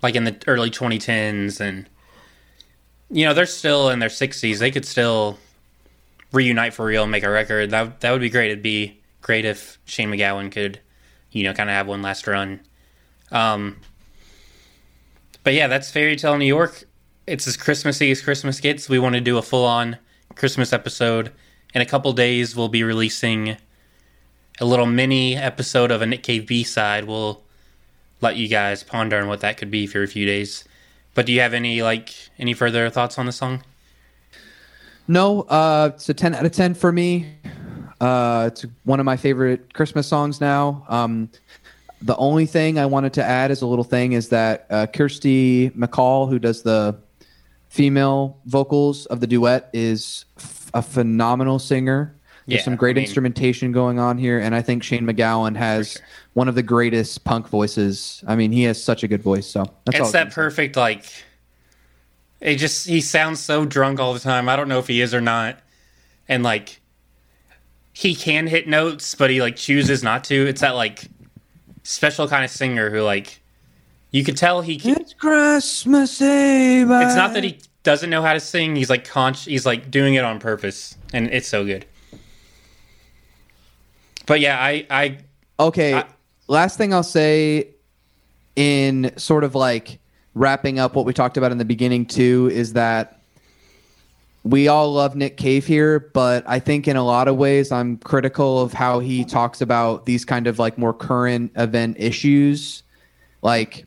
like 0.00 0.14
in 0.14 0.24
the 0.24 0.36
early 0.46 0.70
2010s, 0.70 1.60
and, 1.60 1.86
you 3.10 3.26
know, 3.26 3.34
they're 3.34 3.44
still 3.44 3.90
in 3.90 3.98
their 3.98 4.08
60s. 4.08 4.58
They 4.58 4.70
could 4.70 4.86
still 4.86 5.36
reunite 6.32 6.72
for 6.72 6.86
real 6.86 7.02
and 7.02 7.10
make 7.10 7.24
a 7.24 7.30
record. 7.30 7.70
That, 7.70 8.00
that 8.00 8.12
would 8.12 8.20
be 8.22 8.30
great. 8.30 8.52
It'd 8.52 8.62
be 8.62 9.00
great 9.20 9.44
if 9.44 9.78
Shane 9.84 10.08
MacGowan 10.10 10.50
could, 10.52 10.80
you 11.32 11.42
know, 11.44 11.52
kind 11.52 11.68
of 11.68 11.74
have 11.74 11.88
one 11.88 12.00
last 12.00 12.26
run. 12.26 12.60
Um, 13.32 13.76
but 15.48 15.54
yeah, 15.54 15.66
that's 15.66 15.90
Fairy 15.90 16.14
Tale 16.14 16.36
New 16.36 16.44
York. 16.44 16.84
It's 17.26 17.48
as 17.48 17.56
Christmassy 17.56 18.10
as 18.10 18.20
Christmas 18.20 18.60
gets. 18.60 18.86
We 18.86 18.98
want 18.98 19.14
to 19.14 19.20
do 19.22 19.38
a 19.38 19.42
full 19.42 19.64
on 19.64 19.96
Christmas 20.34 20.74
episode. 20.74 21.32
In 21.72 21.80
a 21.80 21.86
couple 21.86 22.12
days, 22.12 22.54
we'll 22.54 22.68
be 22.68 22.82
releasing 22.82 23.56
a 24.60 24.66
little 24.66 24.84
mini 24.84 25.36
episode 25.36 25.90
of 25.90 26.02
a 26.02 26.06
Nick 26.06 26.22
Cave 26.22 26.46
B 26.46 26.64
side. 26.64 27.04
We'll 27.04 27.40
let 28.20 28.36
you 28.36 28.46
guys 28.46 28.82
ponder 28.82 29.16
on 29.16 29.26
what 29.26 29.40
that 29.40 29.56
could 29.56 29.70
be 29.70 29.86
for 29.86 30.02
a 30.02 30.06
few 30.06 30.26
days. 30.26 30.64
But 31.14 31.24
do 31.24 31.32
you 31.32 31.40
have 31.40 31.54
any 31.54 31.80
like 31.80 32.14
any 32.38 32.52
further 32.52 32.90
thoughts 32.90 33.18
on 33.18 33.24
the 33.24 33.32
song? 33.32 33.62
No, 35.06 35.44
uh, 35.44 35.92
it's 35.94 36.10
a 36.10 36.12
10 36.12 36.34
out 36.34 36.44
of 36.44 36.52
10 36.52 36.74
for 36.74 36.92
me. 36.92 37.36
Uh, 38.02 38.50
it's 38.52 38.66
one 38.84 39.00
of 39.00 39.06
my 39.06 39.16
favorite 39.16 39.72
Christmas 39.72 40.06
songs 40.06 40.42
now. 40.42 40.84
Um, 40.90 41.30
the 42.02 42.16
only 42.16 42.46
thing 42.46 42.78
I 42.78 42.86
wanted 42.86 43.12
to 43.14 43.24
add 43.24 43.50
as 43.50 43.62
a 43.62 43.66
little 43.66 43.84
thing 43.84 44.12
is 44.12 44.28
that 44.28 44.66
uh, 44.70 44.86
Kirsty 44.86 45.70
MacColl, 45.70 46.28
who 46.28 46.38
does 46.38 46.62
the 46.62 46.96
female 47.68 48.38
vocals 48.46 49.06
of 49.06 49.20
the 49.20 49.26
duet, 49.26 49.68
is 49.72 50.24
f- 50.36 50.70
a 50.74 50.82
phenomenal 50.82 51.58
singer. 51.58 52.14
There's 52.46 52.60
Yeah, 52.60 52.64
some 52.64 52.76
great 52.76 52.92
I 52.96 53.00
mean- 53.00 53.04
instrumentation 53.04 53.72
going 53.72 53.98
on 53.98 54.16
here, 54.16 54.38
and 54.38 54.54
I 54.54 54.62
think 54.62 54.82
Shane 54.82 55.04
MacGowan 55.04 55.56
has 55.56 55.92
sure. 55.92 56.02
one 56.34 56.48
of 56.48 56.54
the 56.54 56.62
greatest 56.62 57.24
punk 57.24 57.48
voices. 57.48 58.22
I 58.26 58.36
mean, 58.36 58.52
he 58.52 58.62
has 58.62 58.82
such 58.82 59.02
a 59.02 59.08
good 59.08 59.22
voice. 59.22 59.46
So 59.46 59.64
that's 59.84 59.98
it's 59.98 60.12
that 60.12 60.22
can 60.24 60.30
say. 60.30 60.34
perfect 60.34 60.76
like 60.76 61.04
it 62.40 62.56
just 62.56 62.86
he 62.86 63.00
sounds 63.00 63.40
so 63.40 63.64
drunk 63.66 63.98
all 64.00 64.14
the 64.14 64.20
time. 64.20 64.48
I 64.48 64.56
don't 64.56 64.68
know 64.68 64.78
if 64.78 64.86
he 64.86 65.00
is 65.00 65.12
or 65.12 65.20
not. 65.20 65.58
And 66.28 66.42
like 66.42 66.80
he 67.92 68.14
can 68.14 68.46
hit 68.46 68.68
notes, 68.68 69.14
but 69.16 69.28
he 69.30 69.40
like 69.42 69.56
chooses 69.56 70.02
not 70.04 70.22
to. 70.24 70.46
It's 70.46 70.60
that 70.60 70.74
like 70.76 71.08
special 71.88 72.28
kind 72.28 72.44
of 72.44 72.50
singer 72.50 72.90
who 72.90 73.00
like 73.00 73.40
you 74.10 74.22
could 74.24 74.36
tell 74.36 74.60
he 74.62 74.78
can, 74.78 74.96
It's 75.00 75.14
Christmas 75.14 76.20
Eve. 76.20 76.90
it's 76.90 77.14
not 77.16 77.32
that 77.34 77.44
he 77.44 77.58
doesn't 77.82 78.10
know 78.10 78.22
how 78.22 78.32
to 78.34 78.40
sing. 78.40 78.76
He's 78.76 78.90
like 78.90 79.04
conch. 79.06 79.44
He's 79.44 79.64
like 79.66 79.90
doing 79.90 80.14
it 80.14 80.24
on 80.24 80.38
purpose, 80.40 80.96
and 81.12 81.28
it's 81.28 81.48
so 81.48 81.64
good. 81.64 81.86
But 84.26 84.40
yeah, 84.40 84.58
I 84.60 84.86
I 84.90 85.18
Okay. 85.60 85.94
I- 85.94 86.04
last 86.46 86.76
thing 86.78 86.92
I'll 86.94 87.02
say 87.02 87.68
in 88.56 89.12
sort 89.16 89.44
of 89.44 89.54
like 89.54 89.98
wrapping 90.34 90.78
up 90.78 90.94
what 90.94 91.04
we 91.06 91.12
talked 91.12 91.36
about 91.36 91.52
in 91.52 91.58
the 91.58 91.64
beginning 91.64 92.04
too 92.06 92.50
is 92.52 92.74
that 92.74 93.17
we 94.44 94.68
all 94.68 94.92
love 94.92 95.16
Nick 95.16 95.36
Cave 95.36 95.66
here, 95.66 95.98
but 95.98 96.44
I 96.46 96.58
think 96.58 96.88
in 96.88 96.96
a 96.96 97.04
lot 97.04 97.28
of 97.28 97.36
ways 97.36 97.72
I'm 97.72 97.98
critical 97.98 98.60
of 98.60 98.72
how 98.72 99.00
he 99.00 99.24
talks 99.24 99.60
about 99.60 100.06
these 100.06 100.24
kind 100.24 100.46
of 100.46 100.58
like 100.58 100.78
more 100.78 100.94
current 100.94 101.52
event 101.56 101.96
issues. 101.98 102.82
Like 103.42 103.86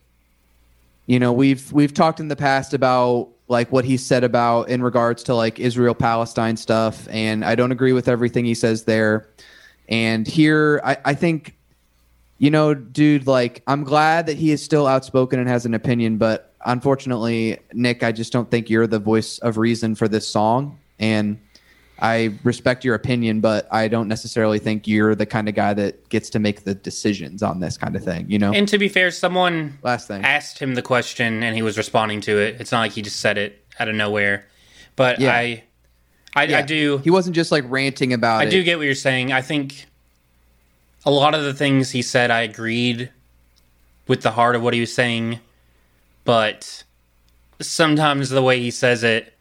you 1.07 1.19
know, 1.19 1.33
we've 1.33 1.71
we've 1.71 1.93
talked 1.93 2.19
in 2.19 2.27
the 2.27 2.35
past 2.35 2.73
about 2.73 3.29
like 3.47 3.71
what 3.71 3.83
he 3.83 3.97
said 3.97 4.23
about 4.23 4.69
in 4.69 4.81
regards 4.81 5.23
to 5.23 5.35
like 5.35 5.59
Israel 5.59 5.93
Palestine 5.93 6.55
stuff 6.55 7.05
and 7.09 7.43
I 7.43 7.55
don't 7.55 7.71
agree 7.71 7.91
with 7.91 8.07
everything 8.07 8.45
he 8.45 8.53
says 8.53 8.85
there. 8.85 9.27
And 9.89 10.25
here 10.25 10.79
I, 10.85 10.97
I 11.03 11.13
think 11.13 11.55
you 12.37 12.49
know, 12.49 12.73
dude, 12.73 13.27
like 13.27 13.61
I'm 13.67 13.83
glad 13.83 14.25
that 14.25 14.37
he 14.37 14.51
is 14.51 14.63
still 14.63 14.87
outspoken 14.87 15.39
and 15.39 15.47
has 15.47 15.65
an 15.65 15.73
opinion, 15.73 16.17
but 16.17 16.50
unfortunately, 16.65 17.59
Nick, 17.73 18.03
I 18.03 18.11
just 18.11 18.31
don't 18.33 18.49
think 18.49 18.69
you're 18.69 18.87
the 18.87 18.99
voice 18.99 19.37
of 19.39 19.57
reason 19.57 19.95
for 19.95 20.07
this 20.07 20.27
song. 20.27 20.77
And 20.99 21.39
I 21.99 22.33
respect 22.43 22.83
your 22.83 22.95
opinion, 22.95 23.41
but 23.41 23.67
I 23.71 23.87
don't 23.87 24.07
necessarily 24.07 24.57
think 24.59 24.87
you're 24.87 25.13
the 25.13 25.25
kind 25.25 25.47
of 25.47 25.55
guy 25.55 25.73
that 25.75 26.09
gets 26.09 26.29
to 26.31 26.39
make 26.39 26.63
the 26.63 26.73
decisions 26.73 27.43
on 27.43 27.59
this 27.59 27.77
kind 27.77 27.95
of 27.95 28.03
thing, 28.03 28.29
you 28.29 28.39
know? 28.39 28.51
and 28.53 28.67
to 28.69 28.77
be 28.79 28.87
fair, 28.87 29.11
someone 29.11 29.77
Last 29.83 30.07
thing. 30.07 30.23
asked 30.25 30.57
him 30.59 30.73
the 30.73 30.81
question 30.81 31.43
and 31.43 31.55
he 31.55 31.61
was 31.61 31.77
responding 31.77 32.21
to 32.21 32.39
it. 32.39 32.59
It's 32.59 32.71
not 32.71 32.79
like 32.79 32.91
he 32.93 33.01
just 33.03 33.19
said 33.19 33.37
it 33.37 33.63
out 33.79 33.87
of 33.87 33.93
nowhere. 33.95 34.45
But 34.95 35.19
Yeah. 35.19 35.31
I, 35.31 35.63
I, 36.35 36.43
I 36.55 36.61
do, 36.63 36.97
He 37.03 37.09
wasn't 37.11 37.35
just 37.35 37.51
like 37.51 37.65
ranting 37.67 38.13
about 38.13 38.41
I 38.41 38.45
it. 38.45 38.49
do 38.49 38.63
get 38.63 38.77
what 38.77 38.85
you're 38.85 38.95
saying. 38.95 39.31
I 39.31 39.41
think 39.41 39.85
a 41.05 41.11
lot 41.11 41.35
of 41.35 41.43
the 41.43 41.53
things 41.53 41.91
he 41.91 42.01
said, 42.01 42.31
I 42.31 42.41
agreed 42.41 43.11
with 44.07 44.21
the 44.21 44.31
heart 44.31 44.55
of 44.55 44.63
what 44.63 44.73
he 44.73 44.79
was 44.79 44.93
saying, 44.93 45.39
but 46.31 46.85
sometimes 47.59 48.29
the 48.29 48.41
way 48.41 48.57
he 48.57 48.71
says 48.71 49.03
it, 49.03 49.33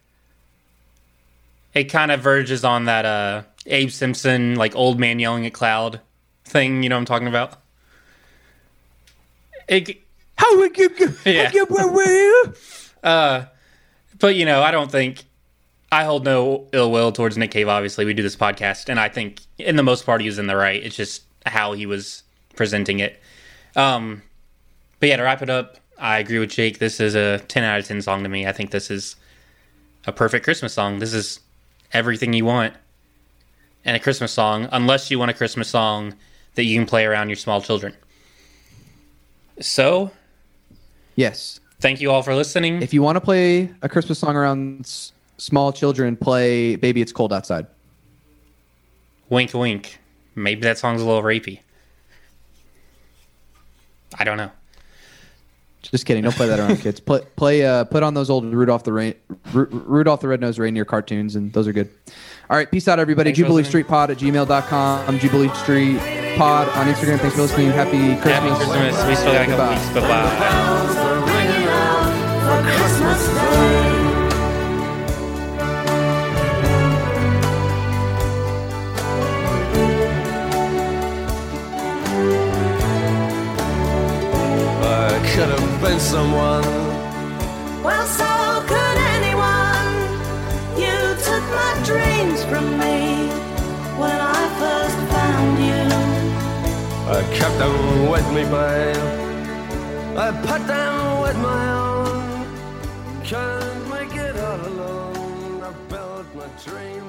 it 1.73 1.85
kind 1.85 2.11
of 2.11 2.21
verges 2.21 2.65
on 2.65 2.87
that 2.87 3.05
uh, 3.05 3.43
Abe 3.67 3.91
Simpson, 3.91 4.57
like 4.57 4.75
old 4.75 4.99
man 4.99 5.21
yelling 5.21 5.47
at 5.47 5.53
cloud 5.53 6.01
thing. 6.45 6.83
You 6.83 6.89
know 6.89 6.97
what 6.97 7.03
I'm 7.03 7.05
talking 7.05 7.29
about? 7.29 7.61
It, 9.69 10.01
How 10.35 10.57
would 10.59 10.77
you? 10.77 10.91
Yeah. 11.25 11.45
Uh, 13.05 13.45
but 14.19 14.35
you 14.35 14.45
know, 14.45 14.61
I 14.61 14.73
don't 14.73 14.91
think 14.91 15.23
I 15.93 16.03
hold 16.03 16.25
no 16.25 16.67
ill 16.73 16.91
will 16.91 17.13
towards 17.13 17.39
Nick 17.39 17.53
Cave. 17.53 17.69
Obviously, 17.69 18.05
we 18.05 18.15
do 18.15 18.25
this 18.25 18.35
podcast, 18.35 18.89
and 18.89 18.99
I 18.99 19.09
think 19.09 19.43
in 19.59 19.77
the 19.77 19.85
most 19.85 20.05
part 20.05 20.23
he 20.23 20.27
was 20.27 20.41
in 20.41 20.49
the 20.49 20.57
right. 20.57 20.83
It's 20.83 20.97
just 20.97 21.23
how 21.47 21.71
he 21.71 21.87
was 21.87 22.25
presenting 22.57 22.99
it. 22.99 23.21
Um, 23.77 24.23
But 24.99 25.11
yeah, 25.11 25.19
to 25.19 25.23
wrap 25.23 25.41
it 25.41 25.51
up, 25.51 25.77
I 26.01 26.19
agree 26.19 26.39
with 26.39 26.51
Jake. 26.51 26.79
This 26.79 26.99
is 26.99 27.15
a 27.15 27.39
10 27.41 27.63
out 27.63 27.79
of 27.81 27.87
10 27.87 28.01
song 28.03 28.23
to 28.23 28.29
me. 28.29 28.47
I 28.47 28.53
think 28.53 28.71
this 28.71 28.91
is 28.91 29.17
a 30.07 30.13
perfect 30.13 30.45
Christmas 30.45 30.73
song. 30.73 30.99
This 30.99 31.13
is 31.13 31.41
everything 31.93 32.33
you 32.33 32.45
want 32.47 32.75
in 33.85 33.95
a 33.95 33.99
Christmas 34.01 34.33
song, 34.33 34.69
unless 34.73 35.11
you 35.11 35.19
want 35.19 35.31
a 35.31 35.35
Christmas 35.35 35.69
song 35.69 36.15
that 36.55 36.65
you 36.65 36.77
can 36.79 36.87
play 36.87 37.05
around 37.05 37.29
your 37.29 37.37
small 37.37 37.61
children. 37.61 37.95
So, 39.61 40.11
Yes. 41.17 41.61
thank 41.81 42.01
you 42.01 42.11
all 42.11 42.23
for 42.23 42.35
listening. 42.35 42.81
If 42.83 42.95
you 42.95 43.03
want 43.03 43.17
to 43.17 43.21
play 43.21 43.71
a 43.83 43.89
Christmas 43.89 44.19
song 44.19 44.37
around 44.37 44.81
s- 44.81 45.13
small 45.37 45.71
children, 45.73 46.17
play 46.17 46.77
"Baby 46.77 47.03
It's 47.03 47.13
Cold 47.13 47.33
Outside." 47.33 47.67
wink, 49.29 49.53
wink. 49.55 49.99
Maybe 50.35 50.63
that 50.63 50.77
song's 50.79 51.03
a 51.03 51.05
little 51.07 51.23
rapey. 51.23 51.61
I 54.19 54.25
don't 54.25 54.37
know. 54.39 54.51
Just 55.83 56.05
kidding. 56.07 56.23
Don't 56.23 56.35
play 56.35 56.47
that 56.47 56.59
around 56.59 56.77
kids. 56.79 57.01
Play, 57.01 57.21
play, 57.37 57.65
uh, 57.65 57.85
put 57.85 58.03
on 58.03 58.15
those 58.15 58.29
old 58.31 58.45
Rudolph 58.45 58.85
the 58.85 58.93
Rain, 58.93 59.15
Ru- 59.53 59.69
Rudolph 59.71 60.21
the 60.21 60.29
Red-Nosed 60.29 60.59
Reindeer 60.59 60.85
cartoons, 60.85 61.37
and 61.37 61.53
those 61.53 61.67
are 61.67 61.73
good. 61.73 61.89
All 62.51 62.57
right, 62.57 62.71
peace 62.71 62.87
out, 62.89 62.99
everybody. 62.99 63.29
Thanks 63.29 63.39
Jubilee. 63.39 63.65
Street 63.65 63.89
Pod 63.89 64.11
at 64.11 64.19
gmail.com. 64.19 65.19
Jubilee 65.19 65.49
Street 65.55 65.99
Pod 66.37 66.69
on 66.71 66.87
Instagram. 66.87 67.19
Thanks 67.19 67.35
for 67.37 67.43
listening. 67.43 67.71
Happy 67.71 68.17
Christmas. 68.21 68.59
Happy 68.59 68.71
Christmas. 68.71 69.07
We 69.07 69.15
still 69.15 69.33
got 69.33 69.49
a 69.49 69.51
couple 69.51 69.57
Goodbye. 69.57 69.75
weeks. 69.75 69.89
Bye 69.89 70.01
bye. 70.01 70.39
bells 70.39 70.97
are 70.97 71.21
ringing 71.27 71.69
out 71.69 72.45
for 72.45 72.77
Christmas 72.77 73.27
Day. 73.29 73.91
I 84.83 85.33
could 85.35 85.49
have 85.49 85.70
been 85.81 85.99
someone. 85.99 86.63
Well, 87.83 88.07
so 88.07 88.31
could 88.69 88.99
anyone. 89.17 89.95
You 90.77 90.97
took 91.27 91.45
my 91.61 91.73
dreams 91.85 92.45
from 92.45 92.67
me 92.79 93.29
when 94.03 94.19
I 94.21 94.43
first 94.61 94.99
found 95.15 95.59
you. 95.69 95.85
I 97.17 97.21
kept 97.39 97.57
them 97.59 98.11
with 98.11 98.27
me, 98.35 98.43
babe. 98.45 99.21
I 100.19 100.29
put 100.49 100.67
them 100.67 101.23
with 101.23 101.39
my 101.39 101.65
own. 101.73 102.47
Can't 103.25 103.89
make 103.89 104.15
it 104.15 104.37
all 104.37 104.61
alone. 104.67 105.63
I 105.63 105.73
built 105.89 106.27
my 106.35 106.49
dreams. 106.63 107.00